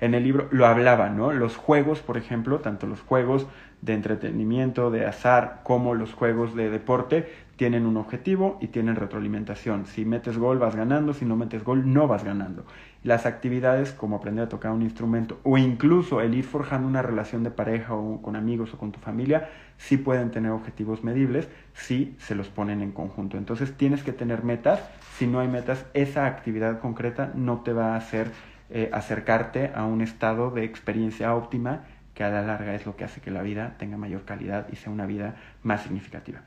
en 0.00 0.14
el 0.14 0.24
libro 0.24 0.48
lo 0.50 0.66
hablaba, 0.66 1.10
¿no? 1.10 1.32
Los 1.32 1.56
juegos, 1.56 2.00
por 2.00 2.16
ejemplo, 2.16 2.60
tanto 2.60 2.86
los 2.86 3.00
juegos 3.00 3.46
de 3.82 3.94
entretenimiento, 3.94 4.90
de 4.90 5.06
azar, 5.06 5.60
como 5.62 5.94
los 5.94 6.12
juegos 6.12 6.54
de 6.54 6.70
deporte, 6.70 7.28
tienen 7.56 7.84
un 7.84 7.98
objetivo 7.98 8.58
y 8.60 8.68
tienen 8.68 8.96
retroalimentación. 8.96 9.84
Si 9.86 10.06
metes 10.06 10.38
gol 10.38 10.58
vas 10.58 10.76
ganando, 10.76 11.12
si 11.12 11.26
no 11.26 11.36
metes 11.36 11.62
gol 11.62 11.92
no 11.92 12.08
vas 12.08 12.24
ganando. 12.24 12.64
Las 13.02 13.26
actividades 13.26 13.92
como 13.92 14.16
aprender 14.16 14.44
a 14.44 14.48
tocar 14.48 14.72
un 14.72 14.82
instrumento 14.82 15.38
o 15.42 15.58
incluso 15.58 16.22
el 16.22 16.34
ir 16.34 16.44
forjando 16.44 16.88
una 16.88 17.02
relación 17.02 17.42
de 17.42 17.50
pareja 17.50 17.94
o 17.94 18.22
con 18.22 18.36
amigos 18.36 18.72
o 18.72 18.78
con 18.78 18.92
tu 18.92 19.00
familia, 19.00 19.50
sí 19.76 19.98
pueden 19.98 20.30
tener 20.30 20.52
objetivos 20.52 21.04
medibles 21.04 21.48
si 21.74 22.14
se 22.18 22.34
los 22.34 22.48
ponen 22.48 22.80
en 22.80 22.92
conjunto. 22.92 23.36
Entonces 23.36 23.76
tienes 23.76 24.02
que 24.02 24.12
tener 24.12 24.42
metas. 24.42 24.80
Si 25.16 25.26
no 25.26 25.40
hay 25.40 25.48
metas, 25.48 25.84
esa 25.92 26.24
actividad 26.26 26.80
concreta 26.80 27.30
no 27.34 27.60
te 27.60 27.74
va 27.74 27.92
a 27.92 27.96
hacer 27.96 28.30
eh, 28.70 28.90
acercarte 28.92 29.72
a 29.74 29.84
un 29.84 30.00
estado 30.00 30.50
de 30.50 30.64
experiencia 30.64 31.34
óptima 31.34 31.84
que 32.14 32.24
a 32.24 32.30
la 32.30 32.42
larga 32.42 32.74
es 32.74 32.86
lo 32.86 32.96
que 32.96 33.04
hace 33.04 33.20
que 33.20 33.30
la 33.30 33.42
vida 33.42 33.74
tenga 33.78 33.96
mayor 33.96 34.24
calidad 34.24 34.66
y 34.72 34.76
sea 34.76 34.92
una 34.92 35.06
vida 35.06 35.36
más 35.62 35.82
significativa. 35.82 36.40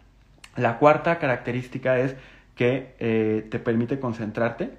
La 0.55 0.77
cuarta 0.77 1.19
característica 1.19 1.97
es 1.97 2.15
que 2.55 2.95
eh, 2.99 3.47
te 3.49 3.59
permite 3.59 3.99
concentrarte, 3.99 4.71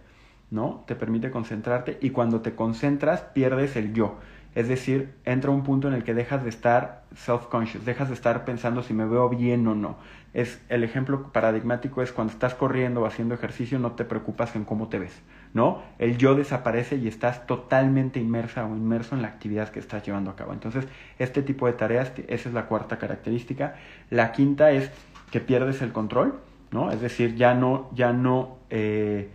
¿no? 0.50 0.84
Te 0.86 0.94
permite 0.94 1.30
concentrarte 1.30 1.98
y 2.00 2.10
cuando 2.10 2.40
te 2.40 2.54
concentras 2.54 3.22
pierdes 3.22 3.76
el 3.76 3.92
yo. 3.92 4.18
Es 4.54 4.68
decir, 4.68 5.14
entra 5.24 5.50
un 5.50 5.64
punto 5.64 5.88
en 5.88 5.94
el 5.94 6.04
que 6.04 6.14
dejas 6.14 6.44
de 6.44 6.50
estar 6.50 7.02
self-conscious, 7.16 7.84
dejas 7.84 8.08
de 8.08 8.14
estar 8.14 8.44
pensando 8.44 8.82
si 8.84 8.94
me 8.94 9.04
veo 9.04 9.28
bien 9.28 9.66
o 9.66 9.74
no. 9.74 9.96
Es, 10.32 10.62
el 10.68 10.84
ejemplo 10.84 11.32
paradigmático 11.32 12.02
es 12.02 12.12
cuando 12.12 12.32
estás 12.32 12.54
corriendo 12.54 13.02
o 13.02 13.06
haciendo 13.06 13.34
ejercicio, 13.34 13.80
no 13.80 13.92
te 13.92 14.04
preocupas 14.04 14.54
en 14.54 14.64
cómo 14.64 14.88
te 14.88 15.00
ves, 15.00 15.22
¿no? 15.54 15.82
El 15.98 16.18
yo 16.18 16.34
desaparece 16.34 16.96
y 16.96 17.08
estás 17.08 17.46
totalmente 17.46 18.20
inmersa 18.20 18.66
o 18.66 18.76
inmerso 18.76 19.14
en 19.14 19.22
la 19.22 19.28
actividad 19.28 19.70
que 19.70 19.78
estás 19.78 20.04
llevando 20.04 20.30
a 20.30 20.36
cabo. 20.36 20.52
Entonces, 20.52 20.86
este 21.18 21.42
tipo 21.42 21.66
de 21.66 21.72
tareas, 21.72 22.12
esa 22.26 22.48
es 22.48 22.54
la 22.54 22.66
cuarta 22.66 22.98
característica. 22.98 23.76
La 24.10 24.32
quinta 24.32 24.72
es 24.72 24.90
que 25.30 25.40
pierdes 25.40 25.80
el 25.80 25.92
control, 25.92 26.40
¿no? 26.72 26.90
Es 26.90 27.00
decir, 27.00 27.36
ya 27.36 27.54
no, 27.54 27.88
ya 27.94 28.12
no, 28.12 28.58
eh, 28.68 29.30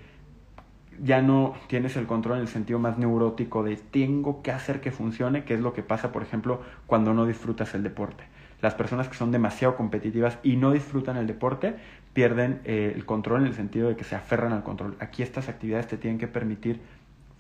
ya 1.02 1.22
no 1.22 1.54
tienes 1.68 1.96
el 1.96 2.06
control 2.06 2.36
en 2.36 2.42
el 2.42 2.48
sentido 2.50 2.80
más 2.80 2.98
neurótico 2.98 3.64
de 3.64 3.78
tengo 3.78 4.44
que 4.44 4.52
hacer 4.52 4.82
que 4.82 4.92
funcione, 4.92 5.46
que 5.46 5.54
es 5.54 5.62
lo 5.62 5.72
que 5.72 5.84
pasa, 5.84 6.12
por 6.12 6.22
ejemplo, 6.22 6.62
cuando 6.86 7.14
no 7.14 7.26
disfrutas 7.26 7.74
el 7.76 7.84
deporte. 7.84 8.26
Las 8.62 8.76
personas 8.76 9.08
que 9.08 9.16
son 9.16 9.32
demasiado 9.32 9.78
competitivas 9.78 10.38
y 10.44 10.58
no 10.58 10.72
disfrutan 10.72 11.16
el 11.16 11.28
deporte 11.28 11.76
pierden 12.14 12.62
eh, 12.66 12.94
el 12.96 13.06
control 13.06 13.42
en 13.42 13.48
el 13.48 13.54
sentido 13.56 13.90
de 13.90 13.96
que 13.96 14.04
se 14.04 14.16
aferran 14.16 14.54
al 14.54 14.64
control. 14.64 14.96
Aquí 15.00 15.24
estas 15.24 15.50
actividades 15.50 15.88
te 15.88 15.98
tienen 15.98 16.20
que 16.20 16.28
permitir 16.28 16.82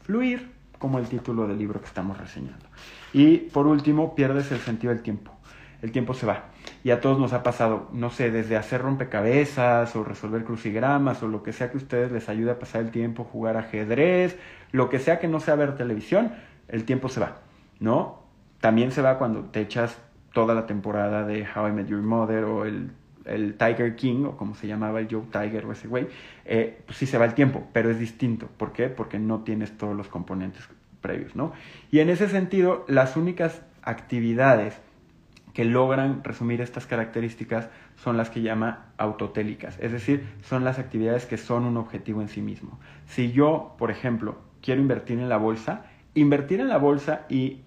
fluir, 0.01 0.51
como 0.77 0.99
el 0.99 1.07
título 1.07 1.47
del 1.47 1.57
libro 1.57 1.79
que 1.79 1.87
estamos 1.87 2.17
reseñando. 2.17 2.65
Y 3.11 3.37
por 3.37 3.67
último, 3.67 4.15
pierdes 4.15 4.51
el 4.51 4.59
sentido 4.59 4.93
del 4.93 5.03
tiempo 5.03 5.39
el 5.81 5.91
tiempo 5.91 6.13
se 6.13 6.25
va. 6.25 6.45
Y 6.83 6.91
a 6.91 7.01
todos 7.01 7.19
nos 7.19 7.33
ha 7.33 7.43
pasado, 7.43 7.89
no 7.93 8.09
sé, 8.09 8.31
desde 8.31 8.57
hacer 8.57 8.81
rompecabezas 8.81 9.95
o 9.95 10.03
resolver 10.03 10.43
crucigramas 10.43 11.23
o 11.23 11.27
lo 11.27 11.43
que 11.43 11.53
sea 11.53 11.69
que 11.69 11.77
a 11.77 11.81
ustedes 11.81 12.11
les 12.11 12.29
ayude 12.29 12.51
a 12.51 12.59
pasar 12.59 12.81
el 12.81 12.91
tiempo, 12.91 13.23
jugar 13.23 13.57
ajedrez, 13.57 14.37
lo 14.71 14.89
que 14.89 14.99
sea 14.99 15.19
que 15.19 15.27
no 15.27 15.39
sea 15.39 15.55
ver 15.55 15.75
televisión, 15.75 16.33
el 16.67 16.85
tiempo 16.85 17.09
se 17.09 17.19
va, 17.19 17.37
¿no? 17.79 18.23
También 18.59 18.91
se 18.91 19.01
va 19.01 19.17
cuando 19.17 19.45
te 19.45 19.61
echas 19.61 19.97
toda 20.33 20.53
la 20.53 20.65
temporada 20.65 21.25
de 21.25 21.47
How 21.55 21.69
I 21.69 21.71
Met 21.71 21.87
Your 21.87 22.01
Mother 22.01 22.43
o 22.43 22.65
el, 22.65 22.91
el 23.25 23.55
Tiger 23.55 23.95
King 23.95 24.25
o 24.25 24.37
como 24.37 24.55
se 24.55 24.67
llamaba 24.67 24.99
el 24.99 25.07
Joe 25.09 25.23
Tiger 25.31 25.65
o 25.65 25.71
ese 25.71 25.87
güey, 25.87 26.07
eh, 26.45 26.81
pues 26.85 26.97
sí 26.97 27.05
se 27.05 27.17
va 27.17 27.25
el 27.25 27.33
tiempo, 27.33 27.67
pero 27.73 27.89
es 27.89 27.99
distinto. 27.99 28.47
¿Por 28.57 28.71
qué? 28.71 28.89
Porque 28.89 29.19
no 29.19 29.41
tienes 29.41 29.77
todos 29.77 29.95
los 29.95 30.07
componentes 30.07 30.67
previos, 31.01 31.35
¿no? 31.35 31.53
Y 31.91 31.99
en 31.99 32.09
ese 32.09 32.27
sentido, 32.27 32.85
las 32.87 33.17
únicas 33.17 33.61
actividades 33.81 34.79
que 35.53 35.65
logran 35.65 36.23
resumir 36.23 36.61
estas 36.61 36.85
características 36.85 37.69
son 37.95 38.17
las 38.17 38.29
que 38.29 38.41
llama 38.41 38.93
autotélicas, 38.97 39.77
es 39.81 39.91
decir, 39.91 40.25
son 40.41 40.63
las 40.63 40.79
actividades 40.79 41.25
que 41.25 41.37
son 41.37 41.65
un 41.65 41.77
objetivo 41.77 42.21
en 42.21 42.29
sí 42.29 42.41
mismo. 42.41 42.79
Si 43.07 43.31
yo, 43.31 43.75
por 43.77 43.91
ejemplo, 43.91 44.37
quiero 44.61 44.81
invertir 44.81 45.19
en 45.19 45.27
la 45.27 45.37
bolsa, 45.37 45.85
invertir 46.13 46.59
en 46.59 46.69
la 46.69 46.77
bolsa 46.77 47.25
y 47.29 47.61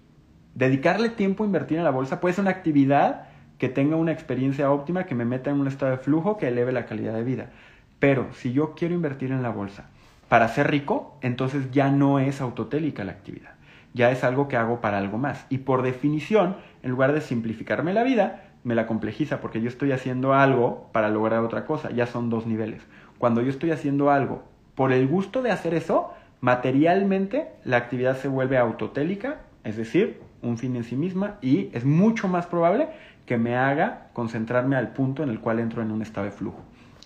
dedicarle 0.55 1.09
tiempo 1.09 1.43
a 1.43 1.47
invertir 1.47 1.77
en 1.77 1.83
la 1.83 1.89
bolsa 1.89 2.19
puede 2.19 2.35
ser 2.35 2.43
una 2.43 2.51
actividad 2.51 3.22
que 3.63 3.69
tenga 3.69 3.95
una 3.95 4.11
experiencia 4.11 4.69
óptima, 4.69 5.05
que 5.05 5.15
me 5.15 5.23
meta 5.23 5.49
en 5.49 5.61
un 5.61 5.67
estado 5.67 5.93
de 5.93 5.97
flujo, 5.97 6.35
que 6.35 6.49
eleve 6.49 6.73
la 6.73 6.85
calidad 6.85 7.13
de 7.13 7.23
vida. 7.23 7.51
Pero 7.97 8.27
si 8.33 8.51
yo 8.51 8.75
quiero 8.75 8.93
invertir 8.93 9.31
en 9.31 9.41
la 9.41 9.51
bolsa 9.51 9.85
para 10.27 10.49
ser 10.49 10.69
rico, 10.69 11.17
entonces 11.21 11.71
ya 11.71 11.89
no 11.89 12.19
es 12.19 12.41
autotélica 12.41 13.05
la 13.05 13.13
actividad 13.13 13.53
ya 13.93 14.11
es 14.11 14.25
algo 14.25 14.49
que 14.49 14.57
hago 14.57 14.81
para 14.81 14.97
algo 14.97 15.17
más. 15.17 15.45
Y 15.49 15.59
por 15.59 15.81
definición, 15.81 16.57
en 16.81 16.91
lugar 16.91 17.13
de 17.13 17.21
simplificarme 17.21 17.93
la 17.93 18.03
vida, 18.03 18.45
me 18.65 18.75
la 18.75 18.85
complejiza 18.85 19.39
porque 19.39 19.61
yo 19.61 19.69
estoy 19.69 19.93
haciendo 19.93 20.33
algo 20.33 20.89
para 20.91 21.09
lograr 21.09 21.39
otra 21.41 21.65
cosa. 21.65 21.91
Ya 21.91 22.07
son 22.07 22.29
dos 22.29 22.45
niveles. 22.45 22.81
Cuando 23.17 23.41
yo 23.41 23.49
estoy 23.49 23.71
haciendo 23.71 24.11
algo 24.11 24.43
por 24.75 24.91
el 24.91 25.07
gusto 25.07 25.41
de 25.41 25.51
hacer 25.51 25.73
eso, 25.73 26.11
materialmente 26.41 27.51
la 27.63 27.77
actividad 27.77 28.17
se 28.17 28.27
vuelve 28.27 28.57
autotélica, 28.57 29.41
es 29.63 29.77
decir, 29.77 30.19
un 30.41 30.57
fin 30.57 30.75
en 30.75 30.83
sí 30.83 30.95
misma, 30.95 31.37
y 31.41 31.69
es 31.73 31.85
mucho 31.85 32.27
más 32.27 32.47
probable 32.47 32.89
que 33.25 33.37
me 33.37 33.55
haga 33.55 34.09
concentrarme 34.13 34.75
al 34.75 34.89
punto 34.89 35.23
en 35.23 35.29
el 35.29 35.39
cual 35.39 35.59
entro 35.59 35.81
en 35.81 35.91
un 35.91 36.01
estado 36.01 36.25
de 36.25 36.31
flujo. 36.31 36.61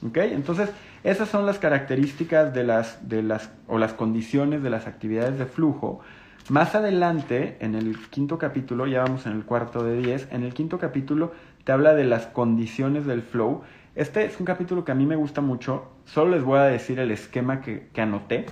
¿Ok? 0.06 0.18
Entonces, 0.18 0.70
esas 1.04 1.30
son 1.30 1.46
las 1.46 1.60
características 1.60 2.54
de 2.54 2.64
las, 2.64 3.08
de 3.08 3.24
las, 3.24 3.50
o 3.68 3.78
las 3.78 3.94
condiciones 3.94 4.62
de 4.62 4.70
las 4.70 4.88
actividades 4.88 5.40
de 5.40 5.46
flujo 5.46 6.02
Más 6.50 6.76
adelante, 6.76 7.58
en 7.60 7.76
el 7.76 7.98
quinto 8.10 8.38
capítulo, 8.38 8.88
ya 8.88 9.04
vamos 9.04 9.26
en 9.26 9.34
el 9.34 9.44
cuarto 9.44 9.84
de 9.84 9.98
diez, 9.98 10.28
en 10.32 10.44
el 10.44 10.54
quinto 10.54 10.78
capítulo 10.80 11.34
te 11.68 11.74
habla 11.74 11.94
de 11.94 12.06
las 12.06 12.28
condiciones 12.28 13.06
del 13.06 13.22
flow. 13.22 13.64
Este 13.94 14.24
es 14.24 14.40
un 14.40 14.46
capítulo 14.46 14.86
que 14.86 14.94
a 14.94 14.96
mí 14.96 15.06
me 15.06 15.18
gusta 15.18 15.42
mucho. 15.42 15.92
Solo 16.06 16.32
les 16.32 16.42
voy 16.42 16.60
a 16.60 16.64
decir 16.64 16.98
el 17.00 17.12
esquema 17.12 17.60
que, 17.60 17.90
que 17.92 18.00
anoté, 18.00 18.46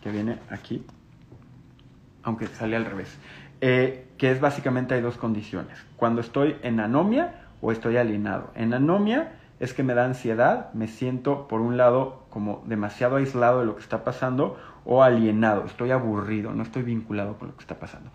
que 0.00 0.12
viene 0.12 0.38
aquí, 0.48 0.86
aunque 2.22 2.46
sale 2.46 2.76
al 2.76 2.84
revés. 2.84 3.18
Eh, 3.64 4.08
que 4.18 4.32
es 4.32 4.40
básicamente 4.40 4.94
hay 4.94 5.00
dos 5.00 5.16
condiciones. 5.16 5.78
Cuando 5.96 6.20
estoy 6.20 6.56
en 6.62 6.80
anomia 6.80 7.46
o 7.60 7.70
estoy 7.70 7.96
alienado. 7.96 8.50
En 8.56 8.74
anomia 8.74 9.34
es 9.60 9.72
que 9.72 9.84
me 9.84 9.94
da 9.94 10.04
ansiedad, 10.04 10.72
me 10.74 10.88
siento 10.88 11.46
por 11.46 11.60
un 11.60 11.76
lado 11.76 12.24
como 12.28 12.64
demasiado 12.66 13.16
aislado 13.16 13.60
de 13.60 13.66
lo 13.66 13.76
que 13.76 13.82
está 13.82 14.02
pasando 14.02 14.58
o 14.84 15.04
alienado, 15.04 15.64
estoy 15.64 15.92
aburrido, 15.92 16.52
no 16.52 16.64
estoy 16.64 16.82
vinculado 16.82 17.38
con 17.38 17.48
lo 17.48 17.54
que 17.54 17.60
está 17.60 17.78
pasando. 17.78 18.10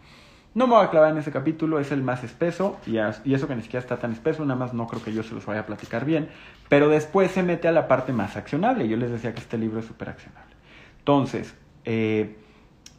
No 0.54 0.68
me 0.68 0.76
voy 0.76 0.84
a 0.84 0.90
clavar 0.90 1.12
en 1.12 1.18
ese 1.20 1.32
capítulo, 1.32 1.80
es 1.80 1.94
el 1.94 2.02
más 2.02 2.26
espeso 2.26 2.78
y, 2.86 2.98
eso 2.98 3.48
que 3.48 3.56
ni 3.56 3.62
siquiera 3.62 3.80
está 3.80 3.96
tan 3.96 4.12
espeso, 4.12 4.44
nada 4.44 4.60
más 4.60 4.74
no 4.74 4.86
creo 4.86 5.02
que 5.02 5.14
yo 5.14 5.24
se 5.24 5.34
los 5.34 5.46
vaya 5.46 5.62
a 5.62 5.66
platicar 5.66 6.04
bien, 6.04 6.28
pero 6.68 6.90
después 6.90 7.32
se 7.32 7.42
mete 7.42 7.70
a 7.70 7.72
la 7.72 7.88
parte 7.88 8.12
más 8.12 8.36
accionable. 8.36 8.90
Yo 8.90 8.98
les 8.98 9.12
decía 9.12 9.34
que 9.34 9.40
este 9.40 9.58
libro 9.58 9.80
es 9.80 9.86
súper 9.86 10.10
accionable. 10.10 10.56
Entonces, 11.00 11.56
eh, 11.86 12.36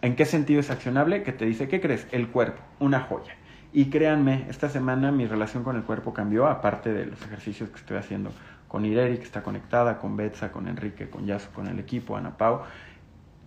¿en 0.03 0.17
qué 0.17 0.25
sentido 0.25 0.61
es 0.61 0.71
accionable? 0.71 1.23
Que 1.23 1.33
te 1.33 1.45
dice, 1.45 1.69
¿qué 1.69 1.81
crees? 1.81 2.07
El 2.13 2.29
cuerpo, 2.29 2.63
una 2.79 3.01
joya. 3.01 3.35
Y 3.73 3.91
créanme, 3.91 4.47
esta 4.49 4.69
semana 4.69 5.13
mi 5.13 5.27
relación 5.27 5.63
con 5.63 5.77
el 5.77 5.83
cuerpo 5.83 6.15
cambió, 6.15 6.47
aparte 6.47 6.93
de 6.93 7.07
los 7.07 7.21
ejercicios 7.23 7.69
que 7.71 7.77
estoy 7.77 7.99
haciendo 7.99 8.31
con 8.67 8.85
Ireri, 8.85 9.19
que 9.19 9.25
está 9.25 9.43
conectada, 9.43 9.99
con 9.99 10.17
Betsa, 10.17 10.53
con 10.53 10.69
Enrique, 10.69 11.09
con 11.09 11.27
Yaso, 11.27 11.51
con 11.53 11.67
el 11.67 11.79
equipo, 11.79 12.17
Ana 12.17 12.37
Pau. 12.37 12.63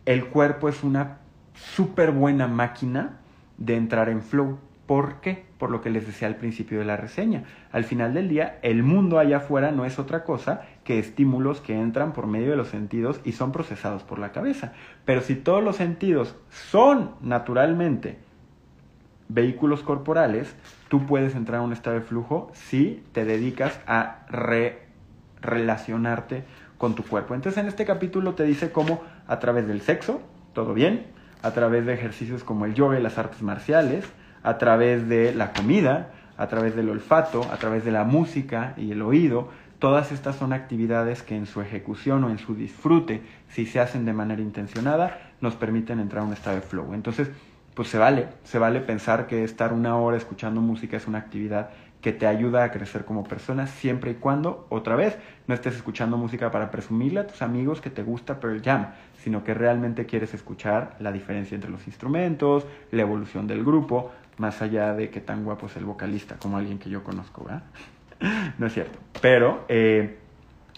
El 0.06 0.28
cuerpo 0.28 0.70
es 0.70 0.84
una 0.84 1.18
súper 1.54 2.12
buena 2.12 2.48
máquina 2.48 3.20
de 3.58 3.76
entrar 3.78 4.10
en 4.10 4.22
flow. 4.22 4.60
¿Por 4.86 5.22
qué? 5.22 5.46
Por 5.58 5.70
lo 5.70 5.82
que 5.82 5.90
les 5.90 6.06
decía 6.06 6.28
al 6.28 6.36
principio 6.36 6.80
de 6.80 6.86
la 6.86 6.98
reseña. 6.98 7.44
Al 7.72 7.84
final 7.84 8.14
del 8.14 8.30
día, 8.30 8.60
el 8.62 8.84
mundo 8.84 9.20
allá 9.20 9.38
afuera 9.38 9.72
no 9.72 9.86
es 9.86 10.00
otra 10.00 10.24
cosa 10.24 10.64
que 10.84 11.00
estímulos 11.00 11.62
que 11.62 11.80
entran 11.80 12.14
por 12.14 12.28
medio 12.28 12.52
de 12.52 12.58
los 12.58 12.70
sentidos 12.70 13.22
y 13.24 13.34
son 13.34 13.52
procesados 13.52 14.04
por 14.04 14.20
la 14.20 14.32
cabeza. 14.32 14.74
Pero 15.06 15.22
si 15.22 15.36
todos 15.36 15.64
los 15.64 15.76
sentidos 15.76 16.36
son 16.50 17.12
naturalmente 17.22 18.18
vehículos 19.30 19.82
corporales, 19.84 20.56
tú 20.90 21.06
puedes 21.06 21.36
entrar 21.36 21.62
a 21.62 21.64
un 21.64 21.74
estado 21.74 21.98
de 21.98 22.02
flujo 22.02 22.52
si 22.54 23.04
te 23.14 23.26
dedicas 23.26 23.80
a 23.88 24.26
relacionarte 25.42 26.44
con 26.78 26.96
tu 26.96 27.04
cuerpo. 27.04 27.36
Entonces 27.36 27.62
en 27.62 27.68
este 27.68 27.86
capítulo 27.86 28.34
te 28.34 28.44
dice 28.44 28.72
cómo 28.72 29.04
a 29.28 29.40
través 29.40 29.68
del 29.68 29.82
sexo, 29.82 30.22
todo 30.54 30.74
bien, 30.74 31.06
a 31.44 31.52
través 31.52 31.86
de 31.86 31.94
ejercicios 31.94 32.44
como 32.44 32.66
el 32.66 32.74
yoga 32.74 33.00
y 33.00 33.04
las 33.04 33.18
artes 33.18 33.42
marciales, 33.42 34.06
a 34.44 34.58
través 34.58 35.08
de 35.08 35.34
la 35.34 35.54
comida, 35.54 36.12
a 36.38 36.48
través 36.48 36.76
del 36.76 36.90
olfato, 36.90 37.42
a 37.52 37.58
través 37.58 37.86
de 37.86 37.92
la 37.92 38.04
música 38.04 38.74
y 38.78 38.92
el 38.92 39.02
oído, 39.04 39.50
todas 39.82 40.12
estas 40.12 40.36
son 40.36 40.54
actividades 40.54 41.24
que 41.24 41.36
en 41.36 41.48
su 41.48 41.60
ejecución 41.60 42.24
o 42.24 42.30
en 42.30 42.38
su 42.38 42.54
disfrute, 42.54 43.24
si 43.50 43.66
se 43.66 43.80
hacen 43.80 44.06
de 44.06 44.14
manera 44.14 44.44
intencionada, 44.44 45.32
nos 45.42 45.56
permiten 45.56 46.00
entrar 46.00 46.22
a 46.22 46.28
un 46.28 46.34
estado 46.34 46.58
de 46.58 46.62
flow. 46.62 46.94
Entonces, 46.94 47.32
pues 47.74 47.88
se 47.88 47.98
vale, 47.98 48.28
se 48.44 48.60
vale 48.60 48.80
pensar 48.80 49.26
que 49.26 49.44
estar 49.44 49.74
una 49.74 49.98
hora 49.98 50.18
escuchando 50.18 50.62
música 50.62 50.98
es 50.98 51.08
una 51.08 51.18
actividad 51.18 51.72
que 52.00 52.14
te 52.14 52.28
ayuda 52.28 52.64
a 52.64 52.70
crecer 52.70 53.06
como 53.06 53.24
persona 53.24 53.66
siempre 53.66 54.12
y 54.12 54.16
cuando, 54.16 54.68
otra 54.70 54.96
vez, 54.96 55.18
no 55.48 55.56
estés 55.56 55.76
escuchando 55.76 56.16
música 56.16 56.52
para 56.52 56.70
presumirle 56.70 57.22
a 57.22 57.28
tus 57.28 57.42
amigos 57.42 57.82
que 57.82 57.90
te 57.90 58.04
gusta 58.04 58.40
Pearl 58.40 58.62
Jam, 58.62 58.90
sino 59.24 59.44
que 59.44 59.56
realmente 59.56 60.06
quieres 60.06 60.36
escuchar 60.36 60.96
la 61.00 61.12
diferencia 61.12 61.56
entre 61.56 61.72
los 61.72 61.88
instrumentos, 61.88 62.68
la 62.92 63.02
evolución 63.02 63.48
del 63.48 63.66
grupo, 63.66 64.12
más 64.38 64.62
allá 64.62 64.94
de 64.94 65.10
que 65.10 65.22
tan 65.22 65.44
guapo 65.44 65.66
es 65.66 65.76
el 65.76 65.86
vocalista 65.86 66.38
como 66.38 66.58
alguien 66.58 66.78
que 66.78 66.92
yo 66.92 67.04
conozco, 67.04 67.46
¿verdad? 67.46 67.64
no 68.58 68.68
es 68.68 68.74
cierto. 68.74 69.00
Pero 69.22 69.66
eh, 69.68 70.18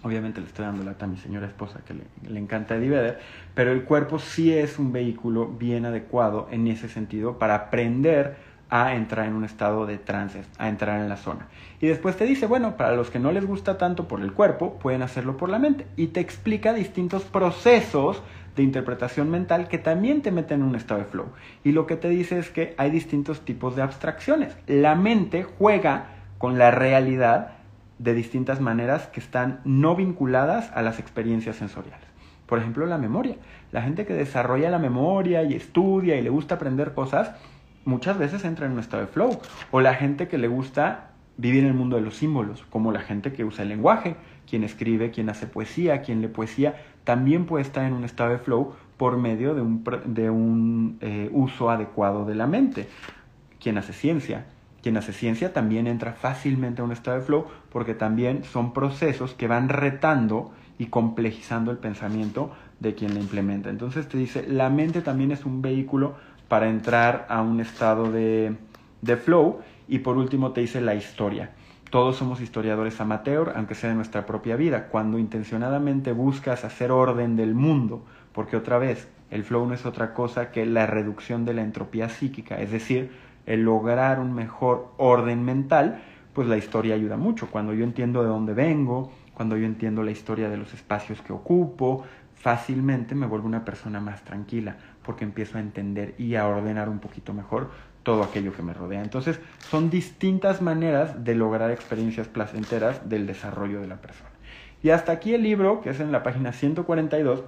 Obviamente 0.03 0.41
le 0.41 0.47
estoy 0.47 0.65
dando 0.65 0.83
lata 0.83 1.05
a 1.05 1.07
mi 1.07 1.17
señora 1.17 1.47
esposa 1.47 1.79
que 1.85 1.93
le, 1.93 2.39
encanta 2.39 2.75
Eddie 2.75 3.15
pero 3.55 3.71
el 3.71 3.83
cuerpo 3.83 4.19
sí 4.19 4.53
es 4.53 4.77
un 4.77 4.91
vehículo 4.91 5.47
bien 5.47 5.85
adecuado 5.85 6.49
en 6.51 6.67
ese 6.67 6.89
sentido 6.89 7.39
para 7.39 7.55
aprender 7.55 8.35
a 8.69 8.95
entrar 8.95 9.27
en 9.27 9.33
un 9.33 9.45
estado 9.45 9.85
de 9.85 9.97
trance, 9.97 10.41
a 10.57 10.67
entrar 10.67 10.99
en 10.99 11.07
la 11.07 11.15
zona. 11.15 11.47
Y 11.79 11.87
después 11.87 12.17
te 12.17 12.25
dice, 12.25 12.47
bueno, 12.47 12.75
para 12.75 12.95
los 12.95 13.11
que 13.11 13.19
no 13.19 13.31
les 13.31 13.45
gusta 13.45 13.77
tanto 13.77 14.07
por 14.07 14.19
el 14.19 14.33
cuerpo, 14.33 14.77
pueden 14.79 15.03
hacerlo 15.03 15.37
por 15.37 15.49
la 15.49 15.59
mente. 15.59 15.85
Y 15.95 16.07
te 16.07 16.19
explica 16.19 16.73
distintos 16.73 17.23
procesos 17.23 18.21
de 18.55 18.63
interpretación 18.63 19.29
mental 19.29 19.67
que 19.67 19.77
también 19.77 20.21
te 20.21 20.31
meten 20.31 20.61
en 20.61 20.67
un 20.67 20.75
estado 20.75 21.01
de 21.01 21.05
flow. 21.05 21.27
Y 21.63 21.71
lo 21.71 21.85
que 21.85 21.97
te 21.97 22.09
dice 22.09 22.39
es 22.39 22.49
que 22.49 22.73
hay 22.77 22.89
distintos 22.89 23.45
tipos 23.45 23.75
de 23.75 23.83
abstracciones. 23.83 24.57
La 24.65 24.95
mente 24.95 25.43
juega 25.43 26.22
con 26.43 26.59
la 26.59 26.71
realidad 26.71 27.51
de 27.99 28.13
distintas 28.13 28.59
maneras 28.59 29.07
que 29.07 29.21
están 29.21 29.61
no 29.63 29.95
vinculadas 29.95 30.73
a 30.75 30.81
las 30.81 30.99
experiencias 30.99 31.55
sensoriales. 31.55 32.05
Por 32.47 32.59
ejemplo, 32.59 32.85
la 32.85 32.97
memoria. 32.97 33.37
La 33.71 33.81
gente 33.81 34.05
que 34.05 34.13
desarrolla 34.13 34.69
la 34.69 34.77
memoria 34.77 35.43
y 35.43 35.53
estudia 35.53 36.17
y 36.17 36.21
le 36.21 36.29
gusta 36.29 36.55
aprender 36.55 36.93
cosas, 36.93 37.31
muchas 37.85 38.17
veces 38.17 38.43
entra 38.43 38.65
en 38.65 38.73
un 38.73 38.79
estado 38.79 39.03
de 39.03 39.07
flow. 39.07 39.39
O 39.71 39.79
la 39.79 39.93
gente 39.93 40.27
que 40.27 40.37
le 40.37 40.49
gusta 40.49 41.11
vivir 41.37 41.63
en 41.63 41.69
el 41.69 41.75
mundo 41.75 41.95
de 41.95 42.01
los 42.01 42.17
símbolos, 42.17 42.65
como 42.69 42.91
la 42.91 42.99
gente 42.99 43.31
que 43.31 43.45
usa 43.45 43.63
el 43.63 43.69
lenguaje, 43.69 44.17
quien 44.45 44.65
escribe, 44.65 45.11
quien 45.11 45.29
hace 45.29 45.47
poesía, 45.47 46.01
quien 46.01 46.21
lee 46.21 46.27
poesía, 46.27 46.75
también 47.05 47.45
puede 47.45 47.61
estar 47.61 47.85
en 47.85 47.93
un 47.93 48.03
estado 48.03 48.31
de 48.31 48.39
flow 48.39 48.73
por 48.97 49.15
medio 49.15 49.55
de 49.55 49.61
un, 50.29 50.97
eh, 50.99 51.29
uso 51.31 51.69
adecuado 51.69 52.25
de 52.25 52.35
la 52.35 52.47
mente. 52.47 52.89
Quien 53.61 53.77
hace 53.77 53.93
ciencia, 53.93 54.45
quien 54.83 54.97
hace 54.97 55.13
ciencia 55.13 55.53
también 55.53 55.87
entra 55.87 56.11
fácilmente 56.11 56.81
a 56.81 56.85
un 56.85 56.91
estado 56.91 57.17
de 57.17 57.25
flow 57.25 57.47
porque 57.71 57.93
también 57.93 58.43
son 58.43 58.73
procesos 58.73 59.33
que 59.33 59.47
van 59.47 59.69
retando 59.69 60.51
y 60.77 60.87
complejizando 60.87 61.71
el 61.71 61.77
pensamiento 61.77 62.51
de 62.81 62.93
quien 62.93 63.13
la 63.13 63.21
implementa. 63.21 63.69
Entonces 63.69 64.09
te 64.09 64.17
dice, 64.17 64.45
la 64.47 64.69
mente 64.69 65.01
también 65.01 65.31
es 65.31 65.45
un 65.45 65.61
vehículo 65.61 66.15
para 66.49 66.69
entrar 66.69 67.25
a 67.29 67.41
un 67.41 67.61
estado 67.61 68.11
de, 68.11 68.57
de 69.01 69.15
flow 69.15 69.61
y 69.87 69.99
por 69.99 70.17
último 70.17 70.51
te 70.51 70.61
dice 70.61 70.81
la 70.81 70.95
historia. 70.95 71.51
Todos 71.89 72.17
somos 72.17 72.41
historiadores 72.41 72.99
amateur, 72.99 73.53
aunque 73.55 73.75
sea 73.75 73.89
de 73.89 73.95
nuestra 73.95 74.25
propia 74.25 74.57
vida. 74.57 74.87
Cuando 74.87 75.17
intencionadamente 75.17 76.11
buscas 76.11 76.65
hacer 76.65 76.91
orden 76.91 77.37
del 77.37 77.55
mundo, 77.55 78.03
porque 78.33 78.57
otra 78.57 78.79
vez, 78.79 79.07
el 79.29 79.43
flow 79.43 79.65
no 79.65 79.75
es 79.75 79.85
otra 79.85 80.13
cosa 80.13 80.51
que 80.51 80.65
la 80.65 80.87
reducción 80.87 81.45
de 81.45 81.53
la 81.53 81.61
entropía 81.61 82.09
psíquica, 82.09 82.59
es 82.59 82.71
decir, 82.71 83.11
el 83.45 83.63
lograr 83.63 84.19
un 84.19 84.33
mejor 84.33 84.91
orden 84.97 85.43
mental, 85.43 86.01
pues 86.33 86.47
la 86.47 86.57
historia 86.57 86.95
ayuda 86.95 87.17
mucho. 87.17 87.49
Cuando 87.51 87.73
yo 87.73 87.83
entiendo 87.83 88.21
de 88.23 88.29
dónde 88.29 88.53
vengo, 88.53 89.11
cuando 89.33 89.57
yo 89.57 89.65
entiendo 89.65 90.03
la 90.03 90.11
historia 90.11 90.49
de 90.49 90.57
los 90.57 90.73
espacios 90.73 91.21
que 91.21 91.33
ocupo, 91.33 92.03
fácilmente 92.35 93.15
me 93.15 93.25
vuelvo 93.25 93.47
una 93.47 93.65
persona 93.65 93.99
más 93.99 94.23
tranquila, 94.23 94.75
porque 95.03 95.23
empiezo 95.23 95.57
a 95.57 95.61
entender 95.61 96.15
y 96.17 96.35
a 96.35 96.47
ordenar 96.47 96.89
un 96.89 96.99
poquito 96.99 97.33
mejor 97.33 97.69
todo 98.03 98.23
aquello 98.23 98.53
que 98.53 98.61
me 98.61 98.73
rodea. 98.73 99.01
Entonces, 99.01 99.39
son 99.59 99.89
distintas 99.89 100.61
maneras 100.61 101.23
de 101.23 101.35
lograr 101.35 101.71
experiencias 101.71 102.27
placenteras 102.27 103.07
del 103.07 103.25
desarrollo 103.25 103.79
de 103.79 103.87
la 103.87 103.97
persona. 103.97 104.29
Y 104.81 104.89
hasta 104.89 105.13
aquí 105.13 105.33
el 105.33 105.43
libro, 105.43 105.81
que 105.81 105.91
es 105.91 106.01
en 106.01 106.11
la 106.11 106.23
página 106.23 106.51
142, 106.51 107.43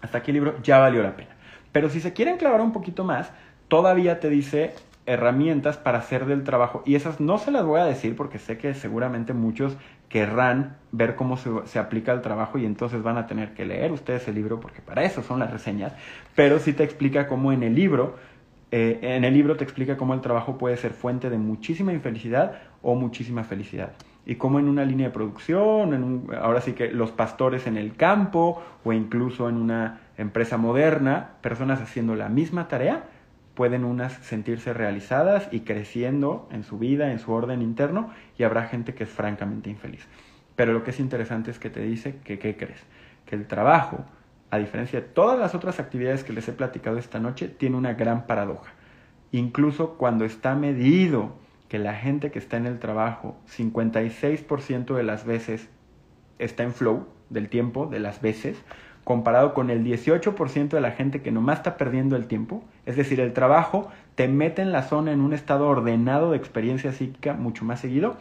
hasta 0.00 0.18
aquí 0.18 0.30
el 0.30 0.36
libro 0.36 0.54
ya 0.62 0.78
valió 0.78 1.02
la 1.02 1.16
pena. 1.16 1.36
Pero 1.72 1.90
si 1.90 2.00
se 2.00 2.14
quieren 2.14 2.38
clavar 2.38 2.62
un 2.62 2.72
poquito 2.72 3.04
más, 3.04 3.30
todavía 3.68 4.18
te 4.18 4.30
dice 4.30 4.74
herramientas 5.10 5.76
para 5.76 5.98
hacer 5.98 6.24
del 6.26 6.44
trabajo. 6.44 6.82
Y 6.86 6.94
esas 6.94 7.20
no 7.20 7.38
se 7.38 7.50
las 7.50 7.64
voy 7.64 7.80
a 7.80 7.84
decir 7.84 8.14
porque 8.14 8.38
sé 8.38 8.58
que 8.58 8.74
seguramente 8.74 9.32
muchos 9.32 9.76
querrán 10.08 10.76
ver 10.92 11.16
cómo 11.16 11.36
se, 11.36 11.78
aplica 11.78 12.12
el 12.12 12.20
trabajo 12.20 12.58
y 12.58 12.64
entonces 12.64 13.02
van 13.02 13.16
a 13.16 13.26
tener 13.26 13.52
que 13.52 13.66
leer 13.66 13.90
ustedes 13.90 14.28
el 14.28 14.36
libro 14.36 14.60
porque 14.60 14.80
para 14.80 15.02
eso 15.02 15.22
son 15.22 15.40
las 15.40 15.50
reseñas. 15.50 15.92
Pero 16.36 16.60
sí 16.60 16.72
te 16.72 16.84
explica 16.84 17.26
cómo 17.26 17.52
en 17.52 17.64
el 17.64 17.74
libro, 17.74 18.16
eh, 18.70 19.00
en 19.02 19.24
el 19.24 19.34
libro 19.34 19.56
te 19.56 19.64
explica 19.64 19.96
cómo 19.96 20.14
el 20.14 20.20
trabajo 20.20 20.58
puede 20.58 20.76
ser 20.76 20.92
fuente 20.92 21.28
de 21.28 21.38
muchísima 21.38 21.92
infelicidad 21.92 22.60
o 22.80 22.94
muchísima 22.94 23.42
felicidad. 23.42 23.92
Y 24.26 24.36
cómo 24.36 24.60
en 24.60 24.68
una 24.68 24.84
línea 24.84 25.08
de 25.08 25.12
producción, 25.12 25.92
en 25.92 26.26
ahora 26.40 26.60
sí 26.60 26.72
que 26.72 26.92
los 26.92 27.10
pastores 27.10 27.66
en 27.66 27.76
el 27.76 27.96
campo 27.96 28.62
o 28.84 28.92
incluso 28.92 29.48
en 29.48 29.56
una 29.56 30.02
empresa 30.16 30.56
moderna, 30.56 31.30
personas 31.40 31.80
haciendo 31.80 32.14
la 32.14 32.28
misma 32.28 32.68
tarea, 32.68 33.04
pueden 33.54 33.84
unas 33.84 34.12
sentirse 34.24 34.72
realizadas 34.72 35.48
y 35.50 35.60
creciendo 35.60 36.48
en 36.52 36.64
su 36.64 36.78
vida, 36.78 37.12
en 37.12 37.18
su 37.18 37.32
orden 37.32 37.62
interno, 37.62 38.10
y 38.38 38.44
habrá 38.44 38.64
gente 38.64 38.94
que 38.94 39.04
es 39.04 39.10
francamente 39.10 39.70
infeliz. 39.70 40.06
Pero 40.56 40.72
lo 40.72 40.84
que 40.84 40.90
es 40.90 41.00
interesante 41.00 41.50
es 41.50 41.58
que 41.58 41.70
te 41.70 41.80
dice 41.80 42.16
que, 42.24 42.38
¿qué 42.38 42.56
crees? 42.56 42.80
Que 43.26 43.34
el 43.34 43.46
trabajo, 43.46 44.04
a 44.50 44.58
diferencia 44.58 45.00
de 45.00 45.06
todas 45.06 45.38
las 45.38 45.54
otras 45.54 45.80
actividades 45.80 46.24
que 46.24 46.32
les 46.32 46.48
he 46.48 46.52
platicado 46.52 46.98
esta 46.98 47.18
noche, 47.18 47.48
tiene 47.48 47.76
una 47.76 47.94
gran 47.94 48.26
paradoja. 48.26 48.72
Incluso 49.32 49.96
cuando 49.96 50.24
está 50.24 50.54
medido 50.54 51.36
que 51.68 51.78
la 51.78 51.94
gente 51.94 52.30
que 52.30 52.38
está 52.38 52.56
en 52.56 52.66
el 52.66 52.78
trabajo, 52.78 53.38
56% 53.48 54.94
de 54.94 55.02
las 55.02 55.24
veces 55.24 55.68
está 56.38 56.64
en 56.64 56.72
flow 56.72 57.06
del 57.28 57.48
tiempo, 57.48 57.86
de 57.86 58.00
las 58.00 58.20
veces, 58.20 58.60
comparado 59.04 59.54
con 59.54 59.70
el 59.70 59.84
18% 59.84 60.68
de 60.68 60.80
la 60.80 60.92
gente 60.92 61.22
que 61.22 61.32
nomás 61.32 61.58
está 61.58 61.76
perdiendo 61.76 62.16
el 62.16 62.26
tiempo. 62.26 62.62
Es 62.86 62.96
decir, 62.96 63.20
el 63.20 63.32
trabajo 63.32 63.90
te 64.14 64.28
mete 64.28 64.62
en 64.62 64.72
la 64.72 64.82
zona 64.82 65.12
en 65.12 65.20
un 65.20 65.32
estado 65.32 65.68
ordenado 65.68 66.30
de 66.30 66.36
experiencia 66.36 66.92
psíquica 66.92 67.34
mucho 67.34 67.64
más 67.64 67.80
seguido, 67.80 68.16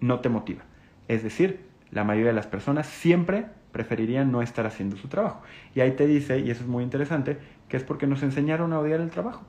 no 0.00 0.20
te 0.20 0.28
motiva. 0.28 0.62
Es 1.08 1.22
decir, 1.22 1.60
la 1.90 2.04
mayoría 2.04 2.28
de 2.28 2.36
las 2.36 2.46
personas 2.46 2.86
siempre 2.86 3.46
preferirían 3.72 4.30
no 4.30 4.42
estar 4.42 4.66
haciendo 4.66 4.96
su 4.96 5.08
trabajo. 5.08 5.42
Y 5.74 5.80
ahí 5.80 5.92
te 5.92 6.06
dice, 6.06 6.38
y 6.40 6.50
eso 6.50 6.62
es 6.62 6.68
muy 6.68 6.84
interesante, 6.84 7.38
que 7.68 7.76
es 7.76 7.84
porque 7.84 8.06
nos 8.06 8.22
enseñaron 8.22 8.72
a 8.72 8.80
odiar 8.80 9.00
el 9.00 9.10
trabajo. 9.10 9.42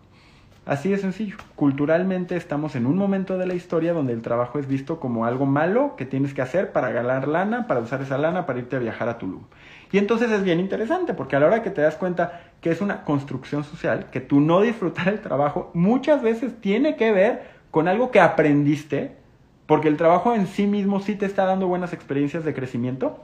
Así 0.72 0.88
de 0.88 0.98
sencillo. 0.98 1.36
Culturalmente 1.58 2.38
estamos 2.38 2.78
en 2.78 2.86
un 2.86 2.96
momento 2.96 3.38
de 3.38 3.46
la 3.46 3.54
historia 3.54 3.92
donde 3.92 4.14
el 4.14 4.22
trabajo 4.22 4.58
es 4.58 4.68
visto 4.68 5.02
como 5.02 5.26
algo 5.26 5.46
malo 5.46 5.98
que 5.98 6.06
tienes 6.06 6.34
que 6.34 6.42
hacer 6.42 6.72
para 6.72 6.92
ganar 6.92 7.28
lana, 7.28 7.68
para 7.68 7.82
usar 7.82 8.02
esa 8.02 8.18
lana, 8.18 8.46
para 8.46 8.60
irte 8.60 8.78
a 8.78 8.80
viajar 8.80 9.10
a 9.10 9.18
Tulum. 9.18 9.44
Y 9.92 9.98
entonces 9.98 10.32
es 10.32 10.46
bien 10.46 10.62
interesante 10.62 11.14
porque 11.14 11.36
a 11.36 11.42
la 11.42 11.48
hora 11.48 11.62
que 11.62 11.72
te 11.72 11.82
das 11.82 11.98
cuenta 11.98 12.40
que 12.62 12.72
es 12.72 12.80
una 12.80 13.04
construcción 13.04 13.66
social, 13.66 14.06
que 14.14 14.22
tú 14.22 14.40
no 14.40 14.62
disfrutar 14.62 15.10
el 15.10 15.20
trabajo 15.20 15.72
muchas 15.74 16.22
veces 16.22 16.62
tiene 16.62 16.96
que 16.96 17.12
ver 17.12 17.50
con 17.70 17.90
algo 17.90 18.10
que 18.12 18.22
aprendiste, 18.22 19.18
porque 19.66 19.90
el 19.90 19.98
trabajo 19.98 20.34
en 20.34 20.48
sí 20.48 20.68
mismo 20.68 21.02
sí 21.02 21.16
te 21.16 21.26
está 21.26 21.44
dando 21.44 21.68
buenas 21.68 21.92
experiencias 21.92 22.46
de 22.46 22.54
crecimiento, 22.54 23.20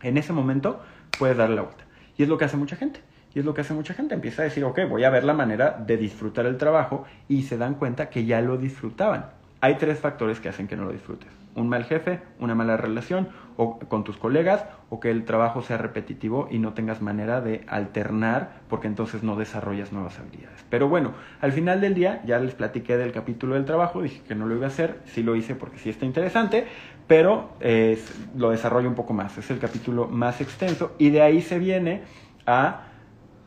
en 0.00 0.16
ese 0.16 0.32
momento 0.32 0.80
puedes 1.18 1.36
darle 1.36 1.56
la 1.56 1.62
vuelta. 1.62 1.84
Y 2.16 2.22
es 2.22 2.30
lo 2.30 2.38
que 2.38 2.46
hace 2.46 2.56
mucha 2.56 2.76
gente. 2.76 3.00
Y 3.36 3.40
es 3.40 3.44
lo 3.44 3.52
que 3.52 3.60
hace 3.60 3.74
mucha 3.74 3.92
gente. 3.92 4.14
Empieza 4.14 4.40
a 4.40 4.44
decir, 4.46 4.64
ok, 4.64 4.80
voy 4.88 5.04
a 5.04 5.10
ver 5.10 5.22
la 5.22 5.34
manera 5.34 5.72
de 5.72 5.98
disfrutar 5.98 6.46
el 6.46 6.56
trabajo 6.56 7.04
y 7.28 7.42
se 7.42 7.58
dan 7.58 7.74
cuenta 7.74 8.08
que 8.08 8.24
ya 8.24 8.40
lo 8.40 8.56
disfrutaban. 8.56 9.26
Hay 9.60 9.74
tres 9.74 9.98
factores 9.98 10.40
que 10.40 10.48
hacen 10.48 10.66
que 10.66 10.74
no 10.74 10.86
lo 10.86 10.92
disfrutes. 10.92 11.28
Un 11.54 11.68
mal 11.68 11.84
jefe, 11.84 12.20
una 12.40 12.54
mala 12.54 12.78
relación 12.78 13.28
o 13.58 13.78
con 13.78 14.04
tus 14.04 14.16
colegas 14.16 14.64
o 14.88 15.00
que 15.00 15.10
el 15.10 15.26
trabajo 15.26 15.60
sea 15.60 15.76
repetitivo 15.76 16.48
y 16.50 16.58
no 16.58 16.72
tengas 16.72 17.02
manera 17.02 17.42
de 17.42 17.66
alternar 17.68 18.62
porque 18.70 18.86
entonces 18.86 19.22
no 19.22 19.36
desarrollas 19.36 19.92
nuevas 19.92 20.18
habilidades. 20.18 20.64
Pero 20.70 20.88
bueno, 20.88 21.12
al 21.42 21.52
final 21.52 21.82
del 21.82 21.92
día 21.92 22.22
ya 22.24 22.38
les 22.38 22.54
platiqué 22.54 22.96
del 22.96 23.12
capítulo 23.12 23.54
del 23.54 23.66
trabajo, 23.66 24.00
dije 24.00 24.22
que 24.26 24.34
no 24.34 24.46
lo 24.46 24.54
iba 24.54 24.64
a 24.64 24.68
hacer, 24.68 25.00
sí 25.04 25.22
lo 25.22 25.36
hice 25.36 25.54
porque 25.54 25.76
sí 25.76 25.90
está 25.90 26.06
interesante, 26.06 26.66
pero 27.06 27.50
eh, 27.60 28.02
lo 28.34 28.48
desarrollo 28.48 28.88
un 28.88 28.94
poco 28.94 29.12
más. 29.12 29.36
Es 29.36 29.50
el 29.50 29.58
capítulo 29.58 30.08
más 30.08 30.40
extenso 30.40 30.94
y 30.96 31.10
de 31.10 31.20
ahí 31.20 31.42
se 31.42 31.58
viene 31.58 32.00
a 32.46 32.86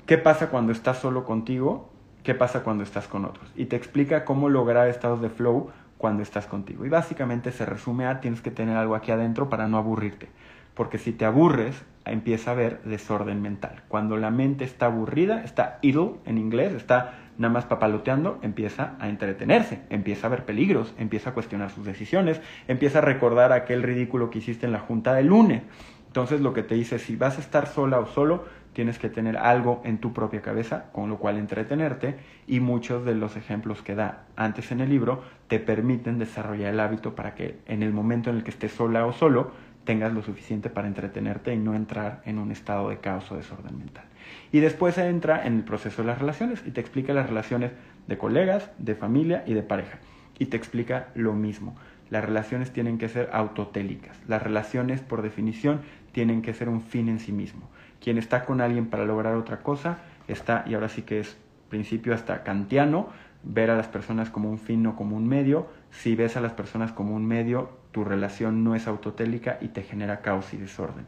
qué 0.10 0.18
pasa 0.18 0.50
cuando 0.50 0.72
estás 0.72 0.98
solo 0.98 1.24
contigo, 1.24 1.88
qué 2.24 2.34
pasa 2.34 2.64
cuando 2.64 2.84
estás 2.84 3.08
con 3.08 3.26
otros. 3.26 3.54
Y 3.56 3.66
te 3.66 3.76
explica 3.76 4.26
cómo 4.26 4.50
lograr 4.50 4.88
estados 4.88 5.22
de 5.22 5.30
flow 5.30 5.70
cuando 6.00 6.24
estás 6.24 6.48
contigo. 6.48 6.84
Y 6.84 6.90
básicamente 6.90 7.52
se 7.52 7.64
resume 7.64 8.08
a 8.08 8.20
tienes 8.20 8.42
que 8.42 8.50
tener 8.50 8.76
algo 8.76 8.96
aquí 8.96 9.12
adentro 9.12 9.50
para 9.50 9.68
no 9.68 9.78
aburrirte. 9.78 10.28
Porque 10.74 10.98
si 10.98 11.12
te 11.12 11.26
aburres, 11.26 11.86
empieza 12.06 12.50
a 12.50 12.54
haber 12.56 12.82
desorden 12.82 13.44
mental. 13.44 13.84
Cuando 13.88 14.18
la 14.18 14.32
mente 14.32 14.64
está 14.64 14.88
aburrida, 14.88 15.44
está 15.44 15.78
idle 15.84 16.14
en 16.26 16.40
inglés, 16.40 16.74
está 16.74 17.14
nada 17.38 17.54
más 17.54 17.66
papaloteando, 17.66 18.40
empieza 18.42 18.96
a 19.00 19.10
entretenerse, 19.10 19.84
empieza 19.92 20.26
a 20.26 20.32
ver 20.32 20.44
peligros, 20.44 20.92
empieza 20.98 21.30
a 21.30 21.34
cuestionar 21.36 21.70
sus 21.70 21.86
decisiones, 21.86 22.42
empieza 22.68 22.98
a 22.98 23.02
recordar 23.02 23.54
aquel 23.54 23.84
ridículo 23.84 24.32
que 24.32 24.40
hiciste 24.40 24.66
en 24.66 24.72
la 24.72 24.80
junta 24.80 25.14
del 25.14 25.28
lunes. 25.28 25.62
Entonces 26.10 26.42
lo 26.42 26.54
que 26.54 26.64
te 26.64 26.74
dice, 26.74 26.98
si 26.98 27.16
vas 27.16 27.38
a 27.38 27.42
estar 27.42 27.68
sola 27.68 28.00
o 28.00 28.08
solo, 28.08 28.46
tienes 28.74 28.98
que 28.98 29.10
tener 29.10 29.38
algo 29.38 29.82
en 29.86 30.00
tu 30.00 30.12
propia 30.12 30.42
cabeza 30.42 30.86
con 30.92 31.10
lo 31.10 31.18
cual 31.18 31.38
entretenerte 31.38 32.16
y 32.48 32.60
muchos 32.60 33.06
de 33.06 33.14
los 33.14 33.36
ejemplos 33.36 33.82
que 33.82 33.94
da 33.94 34.26
antes 34.36 34.72
en 34.72 34.82
el 34.82 34.90
libro 34.90 35.24
te 35.48 35.60
permiten 35.60 36.18
desarrollar 36.18 36.74
el 36.74 36.80
hábito 36.80 37.16
para 37.16 37.36
que 37.36 37.60
en 37.68 37.84
el 37.84 37.94
momento 37.94 38.30
en 38.30 38.38
el 38.38 38.44
que 38.44 38.52
estés 38.52 38.72
sola 38.72 39.06
o 39.06 39.14
solo 39.14 39.52
tengas 39.84 40.14
lo 40.14 40.22
suficiente 40.24 40.70
para 40.70 40.88
entretenerte 40.88 41.54
y 41.54 41.58
no 41.58 41.76
entrar 41.76 42.22
en 42.26 42.40
un 42.40 42.52
estado 42.52 42.90
de 42.90 42.98
caos 42.98 43.32
o 43.32 43.36
desorden 43.36 43.78
mental. 43.78 44.06
Y 44.52 44.60
después 44.60 44.98
entra 44.98 45.46
en 45.46 45.58
el 45.58 45.64
proceso 45.64 46.02
de 46.02 46.08
las 46.08 46.20
relaciones 46.20 46.64
y 46.66 46.72
te 46.72 46.82
explica 46.82 47.14
las 47.14 47.28
relaciones 47.28 47.72
de 48.08 48.18
colegas, 48.18 48.72
de 48.78 48.96
familia 48.96 49.44
y 49.46 49.54
de 49.54 49.64
pareja. 49.64 50.00
Y 50.38 50.46
te 50.46 50.58
explica 50.58 51.10
lo 51.16 51.34
mismo. 51.34 51.76
Las 52.10 52.26
relaciones 52.26 52.72
tienen 52.72 52.98
que 52.98 53.10
ser 53.10 53.30
autotélicas. 53.34 54.18
Las 54.28 54.42
relaciones, 54.42 55.02
por 55.02 55.22
definición, 55.22 55.82
tienen 56.20 56.42
que 56.42 56.54
ser 56.54 56.68
un 56.68 56.82
fin 56.82 57.08
en 57.08 57.18
sí 57.18 57.32
mismo. 57.32 57.70
Quien 58.02 58.18
está 58.18 58.44
con 58.44 58.60
alguien 58.60 58.88
para 58.88 59.06
lograr 59.06 59.36
otra 59.36 59.62
cosa 59.62 60.00
está, 60.28 60.66
y 60.68 60.74
ahora 60.74 60.90
sí 60.90 61.04
que 61.04 61.22
es 61.22 61.38
principio 61.70 62.14
hasta 62.14 62.44
kantiano, 62.44 63.08
ver 63.42 63.72
a 63.72 63.78
las 63.78 63.88
personas 63.88 64.30
como 64.30 64.50
un 64.50 64.60
fin, 64.60 64.84
no 64.84 64.98
como 64.98 65.16
un 65.16 65.26
medio. 65.30 65.68
Si 65.92 66.18
ves 66.18 66.36
a 66.36 66.42
las 66.42 66.52
personas 66.52 66.92
como 66.92 67.16
un 67.16 67.26
medio, 67.26 67.70
tu 67.94 68.04
relación 68.04 68.66
no 68.66 68.76
es 68.76 68.86
autotélica 68.86 69.60
y 69.62 69.70
te 69.70 69.82
genera 69.82 70.20
caos 70.20 70.54
y 70.54 70.58
desorden. 70.58 71.06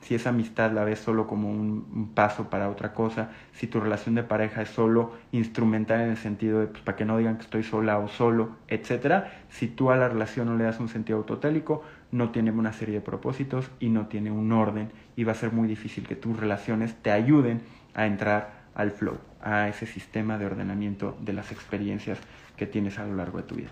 Si 0.00 0.14
esa 0.14 0.30
amistad 0.30 0.72
la 0.72 0.84
ves 0.84 0.98
solo 0.98 1.26
como 1.26 1.50
un, 1.50 2.12
paso 2.14 2.48
para 2.48 2.70
otra 2.70 2.94
cosa, 2.94 3.32
si 3.52 3.66
tu 3.66 3.80
relación 3.80 4.14
de 4.14 4.22
pareja 4.22 4.62
es 4.62 4.70
solo 4.70 5.12
instrumental 5.32 6.00
en 6.00 6.08
el 6.08 6.16
sentido 6.16 6.60
de, 6.60 6.68
pues, 6.68 6.82
para 6.82 6.96
que 6.96 7.04
no 7.04 7.18
digan 7.18 7.36
que 7.36 7.42
estoy 7.42 7.64
sola 7.64 7.98
o 7.98 8.08
solo, 8.08 8.56
etcétera, 8.68 9.42
si 9.50 9.66
tú 9.66 9.90
a 9.90 9.96
la 9.96 10.08
relación 10.08 10.46
no 10.46 10.56
le 10.56 10.64
das 10.64 10.80
un 10.80 10.88
sentido 10.88 11.18
autotélico, 11.18 11.82
no 12.14 12.30
tiene 12.30 12.52
una 12.52 12.72
serie 12.72 12.94
de 12.94 13.00
propósitos 13.00 13.72
y 13.80 13.88
no 13.88 14.06
tiene 14.06 14.30
un 14.30 14.52
orden 14.52 14.92
y 15.16 15.24
va 15.24 15.32
a 15.32 15.34
ser 15.34 15.50
muy 15.50 15.66
difícil 15.66 16.06
que 16.06 16.14
tus 16.14 16.38
relaciones 16.38 16.94
te 17.02 17.10
ayuden 17.10 17.62
a 17.92 18.06
entrar 18.06 18.66
al 18.76 18.92
flow, 18.92 19.18
a 19.42 19.68
ese 19.68 19.84
sistema 19.84 20.38
de 20.38 20.46
ordenamiento 20.46 21.18
de 21.20 21.32
las 21.32 21.50
experiencias 21.50 22.20
que 22.56 22.66
tienes 22.66 23.00
a 23.00 23.04
lo 23.04 23.16
largo 23.16 23.38
de 23.38 23.44
tu 23.44 23.56
vida. 23.56 23.70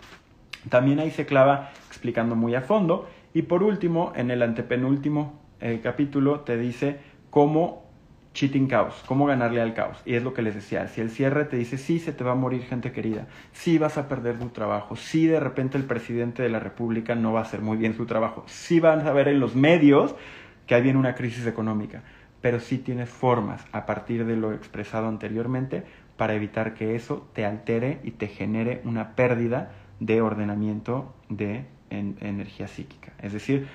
También 0.68 0.98
ahí 0.98 1.12
se 1.12 1.24
clava 1.24 1.70
explicando 1.86 2.34
muy 2.34 2.56
a 2.56 2.62
fondo 2.62 3.08
y 3.32 3.42
por 3.42 3.62
último, 3.62 4.12
en 4.16 4.32
el 4.32 4.42
antepenúltimo 4.42 5.40
eh, 5.60 5.78
capítulo 5.80 6.40
te 6.40 6.56
dice 6.56 6.98
cómo 7.30 7.81
cheating 8.32 8.66
caos, 8.66 9.02
cómo 9.06 9.26
ganarle 9.26 9.60
al 9.60 9.74
caos. 9.74 9.98
Y 10.04 10.14
es 10.14 10.22
lo 10.22 10.34
que 10.34 10.42
les 10.42 10.54
decía, 10.54 10.88
si 10.88 11.00
el 11.00 11.10
cierre 11.10 11.44
te 11.44 11.56
dice, 11.56 11.78
sí, 11.78 11.98
se 11.98 12.12
te 12.12 12.24
va 12.24 12.32
a 12.32 12.36
morir 12.36 12.62
gente 12.62 12.92
querida, 12.92 13.26
sí 13.52 13.78
vas 13.78 13.98
a 13.98 14.08
perder 14.08 14.38
tu 14.38 14.48
trabajo, 14.48 14.96
sí 14.96 15.26
de 15.26 15.40
repente 15.40 15.78
el 15.78 15.84
presidente 15.84 16.42
de 16.42 16.48
la 16.48 16.58
República 16.58 17.14
no 17.14 17.32
va 17.32 17.40
a 17.40 17.42
hacer 17.42 17.60
muy 17.60 17.76
bien 17.76 17.94
su 17.94 18.06
trabajo, 18.06 18.44
sí 18.46 18.80
van 18.80 19.06
a 19.06 19.12
ver 19.12 19.28
en 19.28 19.40
los 19.40 19.54
medios 19.54 20.14
que 20.66 20.74
hay 20.74 20.82
viene 20.82 20.98
una 20.98 21.14
crisis 21.14 21.46
económica, 21.46 22.02
pero 22.40 22.60
sí 22.60 22.78
tienes 22.78 23.08
formas 23.08 23.64
a 23.72 23.86
partir 23.86 24.24
de 24.24 24.36
lo 24.36 24.52
expresado 24.52 25.08
anteriormente 25.08 25.84
para 26.16 26.34
evitar 26.34 26.74
que 26.74 26.94
eso 26.94 27.28
te 27.32 27.44
altere 27.44 28.00
y 28.04 28.12
te 28.12 28.28
genere 28.28 28.80
una 28.84 29.14
pérdida 29.14 29.72
de 30.00 30.20
ordenamiento 30.20 31.14
de 31.28 31.66
energía 31.90 32.68
psíquica. 32.68 33.12
Es 33.20 33.32
decir, 33.32 33.68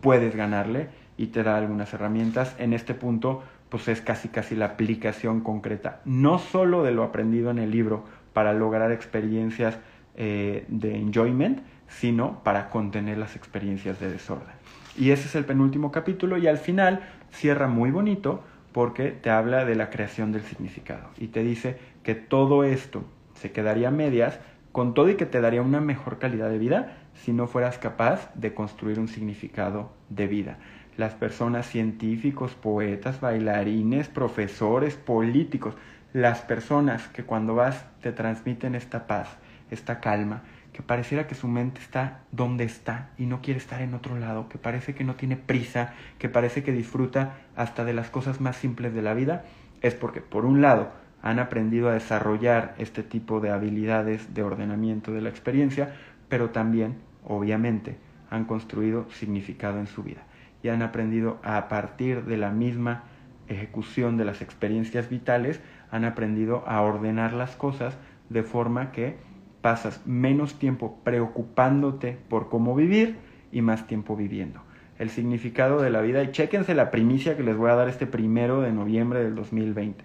puedes 0.00 0.34
ganarle 0.34 0.88
y 1.20 1.26
te 1.26 1.42
da 1.42 1.58
algunas 1.58 1.92
herramientas. 1.92 2.56
En 2.58 2.72
este 2.72 2.94
punto, 2.94 3.42
pues 3.68 3.88
es 3.88 4.00
casi 4.00 4.28
casi 4.30 4.56
la 4.56 4.64
aplicación 4.64 5.42
concreta, 5.42 6.00
no 6.06 6.38
solo 6.38 6.82
de 6.82 6.92
lo 6.92 7.02
aprendido 7.02 7.50
en 7.50 7.58
el 7.58 7.70
libro 7.70 8.04
para 8.32 8.54
lograr 8.54 8.90
experiencias 8.90 9.78
eh, 10.16 10.64
de 10.68 10.96
enjoyment, 10.96 11.60
sino 11.88 12.42
para 12.42 12.70
contener 12.70 13.18
las 13.18 13.36
experiencias 13.36 14.00
de 14.00 14.10
desorden. 14.10 14.54
Y 14.96 15.10
ese 15.10 15.26
es 15.26 15.34
el 15.34 15.44
penúltimo 15.44 15.92
capítulo 15.92 16.38
y 16.38 16.46
al 16.46 16.56
final 16.56 17.02
cierra 17.30 17.68
muy 17.68 17.90
bonito 17.90 18.42
porque 18.72 19.10
te 19.10 19.28
habla 19.28 19.66
de 19.66 19.74
la 19.74 19.90
creación 19.90 20.32
del 20.32 20.42
significado 20.42 21.10
y 21.18 21.26
te 21.26 21.44
dice 21.44 21.76
que 22.02 22.14
todo 22.14 22.64
esto 22.64 23.04
se 23.34 23.52
quedaría 23.52 23.88
a 23.88 23.90
medias 23.90 24.40
con 24.72 24.94
todo 24.94 25.10
y 25.10 25.16
que 25.16 25.26
te 25.26 25.42
daría 25.42 25.60
una 25.60 25.80
mejor 25.80 26.18
calidad 26.18 26.48
de 26.48 26.58
vida 26.58 26.96
si 27.12 27.32
no 27.32 27.46
fueras 27.46 27.76
capaz 27.76 28.32
de 28.34 28.54
construir 28.54 28.98
un 28.98 29.08
significado 29.08 29.92
de 30.08 30.26
vida 30.26 30.58
las 31.00 31.14
personas 31.14 31.66
científicos, 31.66 32.54
poetas, 32.54 33.22
bailarines, 33.22 34.08
profesores, 34.08 34.96
políticos, 34.96 35.74
las 36.12 36.42
personas 36.42 37.08
que 37.08 37.24
cuando 37.24 37.54
vas 37.54 37.86
te 38.02 38.12
transmiten 38.12 38.74
esta 38.74 39.06
paz, 39.06 39.38
esta 39.70 39.98
calma, 40.00 40.42
que 40.74 40.82
pareciera 40.82 41.26
que 41.26 41.34
su 41.34 41.48
mente 41.48 41.80
está 41.80 42.20
donde 42.32 42.64
está 42.64 43.10
y 43.16 43.24
no 43.24 43.40
quiere 43.40 43.58
estar 43.58 43.80
en 43.80 43.94
otro 43.94 44.18
lado, 44.18 44.50
que 44.50 44.58
parece 44.58 44.94
que 44.94 45.02
no 45.02 45.14
tiene 45.14 45.36
prisa, 45.36 45.94
que 46.18 46.28
parece 46.28 46.62
que 46.62 46.70
disfruta 46.70 47.38
hasta 47.56 47.86
de 47.86 47.94
las 47.94 48.10
cosas 48.10 48.42
más 48.42 48.56
simples 48.56 48.92
de 48.92 49.00
la 49.00 49.14
vida, 49.14 49.44
es 49.80 49.94
porque 49.94 50.20
por 50.20 50.44
un 50.44 50.60
lado 50.60 50.92
han 51.22 51.38
aprendido 51.38 51.88
a 51.88 51.94
desarrollar 51.94 52.74
este 52.76 53.02
tipo 53.02 53.40
de 53.40 53.50
habilidades 53.50 54.34
de 54.34 54.42
ordenamiento 54.42 55.12
de 55.12 55.22
la 55.22 55.30
experiencia, 55.30 55.94
pero 56.28 56.50
también, 56.50 56.98
obviamente, 57.24 57.96
han 58.28 58.44
construido 58.44 59.10
significado 59.10 59.80
en 59.80 59.86
su 59.86 60.02
vida 60.02 60.24
y 60.62 60.68
han 60.68 60.82
aprendido 60.82 61.38
a 61.42 61.68
partir 61.68 62.24
de 62.24 62.36
la 62.36 62.50
misma 62.50 63.04
ejecución 63.48 64.16
de 64.16 64.24
las 64.24 64.42
experiencias 64.42 65.08
vitales, 65.08 65.60
han 65.90 66.04
aprendido 66.04 66.62
a 66.66 66.80
ordenar 66.82 67.32
las 67.32 67.56
cosas 67.56 67.96
de 68.28 68.42
forma 68.42 68.92
que 68.92 69.16
pasas 69.60 70.06
menos 70.06 70.58
tiempo 70.58 71.00
preocupándote 71.04 72.16
por 72.28 72.48
cómo 72.48 72.74
vivir 72.74 73.16
y 73.52 73.62
más 73.62 73.86
tiempo 73.86 74.16
viviendo. 74.16 74.62
El 74.98 75.10
significado 75.10 75.80
de 75.80 75.90
la 75.90 76.00
vida, 76.02 76.22
y 76.22 76.30
chéquense 76.30 76.74
la 76.74 76.90
primicia 76.90 77.36
que 77.36 77.42
les 77.42 77.56
voy 77.56 77.70
a 77.70 77.74
dar 77.74 77.88
este 77.88 78.06
primero 78.06 78.60
de 78.60 78.72
noviembre 78.72 79.22
del 79.22 79.34
2020. 79.34 80.04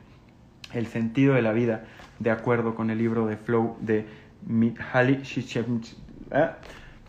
El 0.74 0.88
sentido 0.88 1.36
de 1.36 1.41
la 1.41 1.51
vida, 1.51 1.86
de 2.20 2.32
acuerdo 2.32 2.76
con 2.76 2.89
el 2.89 2.97
libro 2.97 3.28
de 3.28 3.38
Flow 3.38 3.78
de 3.82 4.06
Mihaly 4.45 5.22
Csikszentmihalyi, 5.22 5.95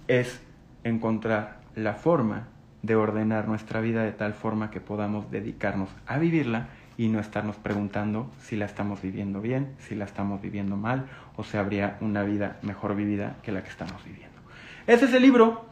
es 0.09 0.41
encontrar 0.85 1.61
la 1.75 1.95
forma 1.95 2.49
de 2.87 2.95
ordenar 2.95 3.49
nuestra 3.49 3.81
vida 3.81 4.05
de 4.05 4.13
tal 4.13 4.33
forma 4.33 4.71
que 4.71 4.81
podamos 4.81 5.31
dedicarnos 5.31 5.91
a 6.07 6.19
vivirla 6.19 6.69
y 6.97 7.09
no 7.09 7.19
estarnos 7.21 7.57
preguntando 7.57 8.31
si 8.41 8.57
la 8.57 8.65
estamos 8.65 9.03
viviendo 9.03 9.41
bien, 9.41 9.75
si 9.79 9.95
la 9.95 10.05
estamos 10.05 10.41
viviendo 10.41 10.77
mal 10.77 11.07
o 11.37 11.45
si 11.45 11.57
habría 11.57 11.99
una 12.01 12.23
vida 12.23 12.59
mejor 12.63 12.95
vivida 12.95 13.37
que 13.43 13.53
la 13.53 13.63
que 13.63 13.69
estamos 13.69 14.03
viviendo. 14.05 14.37
Ese 14.87 15.07
es 15.07 15.13
el 15.13 15.23
libro. 15.23 15.67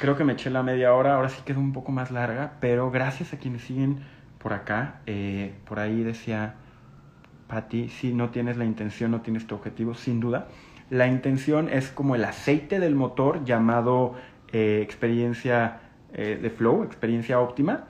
Creo 0.00 0.16
que 0.16 0.24
me 0.24 0.34
eché 0.34 0.50
la 0.50 0.62
media 0.62 0.92
hora, 0.92 1.14
ahora 1.14 1.30
sí 1.30 1.40
quedó 1.44 1.60
un 1.60 1.72
poco 1.72 1.90
más 1.90 2.10
larga, 2.10 2.52
pero 2.60 2.90
gracias 2.90 3.32
a 3.32 3.38
quienes 3.38 3.62
siguen 3.62 4.00
por 4.38 4.52
acá. 4.52 5.00
Eh, 5.06 5.54
por 5.64 5.80
ahí 5.80 6.02
decía 6.02 6.56
Patti, 7.48 7.88
si 7.88 8.12
no 8.12 8.28
tienes 8.28 8.58
la 8.58 8.66
intención, 8.66 9.10
no 9.10 9.22
tienes 9.22 9.46
tu 9.46 9.54
objetivo, 9.54 9.94
sin 9.94 10.20
duda. 10.20 10.48
La 10.90 11.06
intención 11.06 11.70
es 11.70 11.88
como 11.88 12.14
el 12.14 12.24
aceite 12.24 12.78
del 12.78 12.94
motor 12.94 13.44
llamado 13.44 14.14
eh, 14.52 14.80
experiencia 14.82 15.80
eh, 16.14 16.38
de 16.40 16.50
flow, 16.50 16.84
experiencia 16.84 17.40
óptima. 17.40 17.84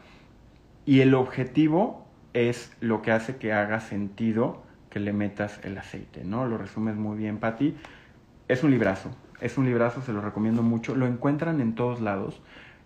Y 0.87 1.01
el 1.01 1.15
objetivo 1.15 2.07
es 2.33 2.77
lo 2.81 3.01
que 3.03 3.13
hace 3.13 3.37
que 3.37 3.53
haga 3.53 3.81
sentido 3.81 4.63
que 4.91 5.01
le 5.01 5.13
metas 5.13 5.61
el 5.65 5.77
aceite, 5.79 6.25
¿no? 6.25 6.47
Lo 6.47 6.59
resumes 6.59 6.97
muy 6.97 7.17
bien, 7.17 7.39
Patti. 7.39 7.75
Es 8.49 8.63
un 8.63 8.71
librazo, 8.71 9.11
es 9.41 9.59
un 9.59 9.67
librazo, 9.67 10.03
se 10.03 10.13
lo 10.13 10.21
recomiendo 10.21 10.63
mucho. 10.63 10.95
Lo 10.95 11.07
encuentran 11.07 11.61
en 11.61 11.75
todos 11.75 12.01
lados. 12.01 12.41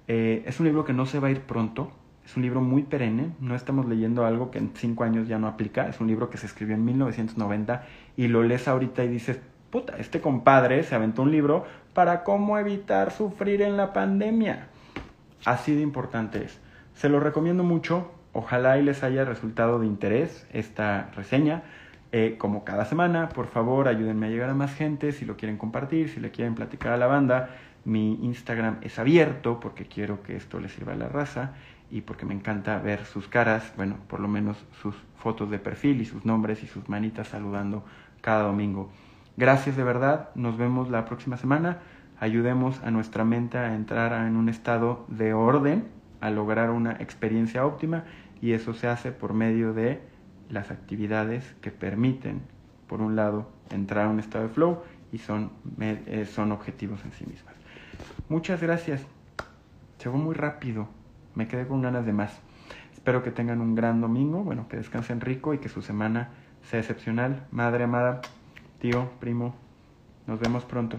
Eh, 0.06 0.42
es 0.46 0.58
un 0.58 0.66
libro 0.66 0.84
que 0.84 0.92
no 0.92 1.06
se 1.06 1.18
va 1.18 1.28
a 1.28 1.30
ir 1.30 1.42
pronto. 1.42 1.92
Es 2.24 2.36
un 2.36 2.42
libro 2.42 2.60
muy 2.60 2.82
perenne. 2.82 3.32
No 3.40 3.54
estamos 3.54 3.86
leyendo 3.86 4.24
algo 4.26 4.50
que 4.50 4.58
en 4.58 4.72
cinco 4.74 5.04
años 5.04 5.28
ya 5.28 5.38
no 5.38 5.48
aplica. 5.48 5.88
Es 5.88 6.00
un 6.00 6.06
libro 6.06 6.30
que 6.30 6.38
se 6.38 6.46
escribió 6.46 6.74
en 6.74 6.84
1990 6.84 7.84
y 8.16 8.28
lo 8.28 8.42
lees 8.42 8.68
ahorita 8.68 9.04
y 9.04 9.08
dices, 9.08 9.40
puta, 9.70 9.96
este 9.98 10.20
compadre 10.20 10.82
se 10.82 10.94
aventó 10.94 11.22
un 11.22 11.30
libro 11.30 11.64
para 11.94 12.24
cómo 12.24 12.58
evitar 12.58 13.10
sufrir 13.10 13.62
en 13.62 13.76
la 13.76 13.92
pandemia. 13.92 14.68
Así 15.44 15.74
de 15.74 15.82
importante 15.82 16.44
es. 16.44 16.60
Se 16.94 17.08
lo 17.08 17.20
recomiendo 17.20 17.62
mucho. 17.64 18.10
Ojalá 18.32 18.78
y 18.78 18.82
les 18.82 19.02
haya 19.02 19.24
resultado 19.24 19.78
de 19.78 19.86
interés 19.86 20.46
esta 20.52 21.10
reseña. 21.16 21.62
Eh, 22.10 22.36
como 22.38 22.64
cada 22.64 22.84
semana, 22.84 23.28
por 23.28 23.46
favor, 23.46 23.88
ayúdenme 23.88 24.26
a 24.26 24.30
llegar 24.30 24.50
a 24.50 24.54
más 24.54 24.74
gente. 24.74 25.12
Si 25.12 25.24
lo 25.24 25.36
quieren 25.36 25.58
compartir, 25.58 26.08
si 26.08 26.20
le 26.20 26.30
quieren 26.30 26.54
platicar 26.54 26.92
a 26.92 26.96
la 26.96 27.06
banda, 27.06 27.50
mi 27.84 28.14
Instagram 28.24 28.78
es 28.82 28.98
abierto 28.98 29.60
porque 29.60 29.86
quiero 29.86 30.22
que 30.22 30.36
esto 30.36 30.60
les 30.60 30.72
sirva 30.72 30.92
a 30.92 30.96
la 30.96 31.08
raza 31.08 31.52
y 31.90 32.02
porque 32.02 32.26
me 32.26 32.34
encanta 32.34 32.78
ver 32.78 33.04
sus 33.06 33.28
caras, 33.28 33.72
bueno, 33.76 33.96
por 34.08 34.20
lo 34.20 34.28
menos 34.28 34.56
sus 34.82 34.94
fotos 35.16 35.50
de 35.50 35.58
perfil 35.58 36.00
y 36.00 36.04
sus 36.04 36.24
nombres 36.24 36.62
y 36.62 36.66
sus 36.66 36.88
manitas 36.88 37.28
saludando 37.28 37.84
cada 38.20 38.42
domingo. 38.42 38.90
Gracias 39.36 39.76
de 39.76 39.84
verdad, 39.84 40.30
nos 40.34 40.58
vemos 40.58 40.90
la 40.90 41.04
próxima 41.04 41.36
semana. 41.36 41.78
Ayudemos 42.20 42.82
a 42.82 42.90
nuestra 42.90 43.24
mente 43.24 43.58
a 43.58 43.74
entrar 43.74 44.12
en 44.26 44.36
un 44.36 44.48
estado 44.48 45.04
de 45.08 45.32
orden, 45.32 45.88
a 46.20 46.30
lograr 46.30 46.70
una 46.70 46.92
experiencia 46.92 47.64
óptima 47.64 48.04
y 48.40 48.52
eso 48.52 48.74
se 48.74 48.88
hace 48.88 49.12
por 49.12 49.34
medio 49.34 49.72
de 49.72 50.00
las 50.48 50.70
actividades 50.70 51.54
que 51.60 51.70
permiten, 51.70 52.40
por 52.88 53.00
un 53.02 53.14
lado, 53.14 53.48
entrar 53.70 54.06
a 54.06 54.10
un 54.10 54.18
estado 54.18 54.48
de 54.48 54.54
flow 54.54 54.82
y 55.12 55.18
son, 55.18 55.52
eh, 55.80 56.26
son 56.28 56.52
objetivos 56.52 57.04
en 57.04 57.12
sí 57.12 57.24
mismas. 57.26 57.54
Muchas 58.28 58.60
gracias. 58.60 59.06
Se 59.98 60.10
fue 60.10 60.18
muy 60.18 60.34
rápido. 60.34 60.88
Me 61.34 61.46
quedé 61.46 61.66
con 61.66 61.82
ganas 61.82 62.04
de 62.04 62.12
más. 62.12 62.40
Espero 62.92 63.22
que 63.22 63.30
tengan 63.30 63.60
un 63.60 63.74
gran 63.74 64.00
domingo, 64.00 64.42
bueno, 64.42 64.68
que 64.68 64.76
descansen 64.76 65.20
rico 65.20 65.54
y 65.54 65.58
que 65.58 65.68
su 65.68 65.82
semana 65.82 66.30
sea 66.62 66.80
excepcional. 66.80 67.46
Madre 67.52 67.84
amada, 67.84 68.20
tío, 68.80 69.10
primo, 69.20 69.54
nos 70.26 70.40
vemos 70.40 70.64
pronto. 70.64 70.98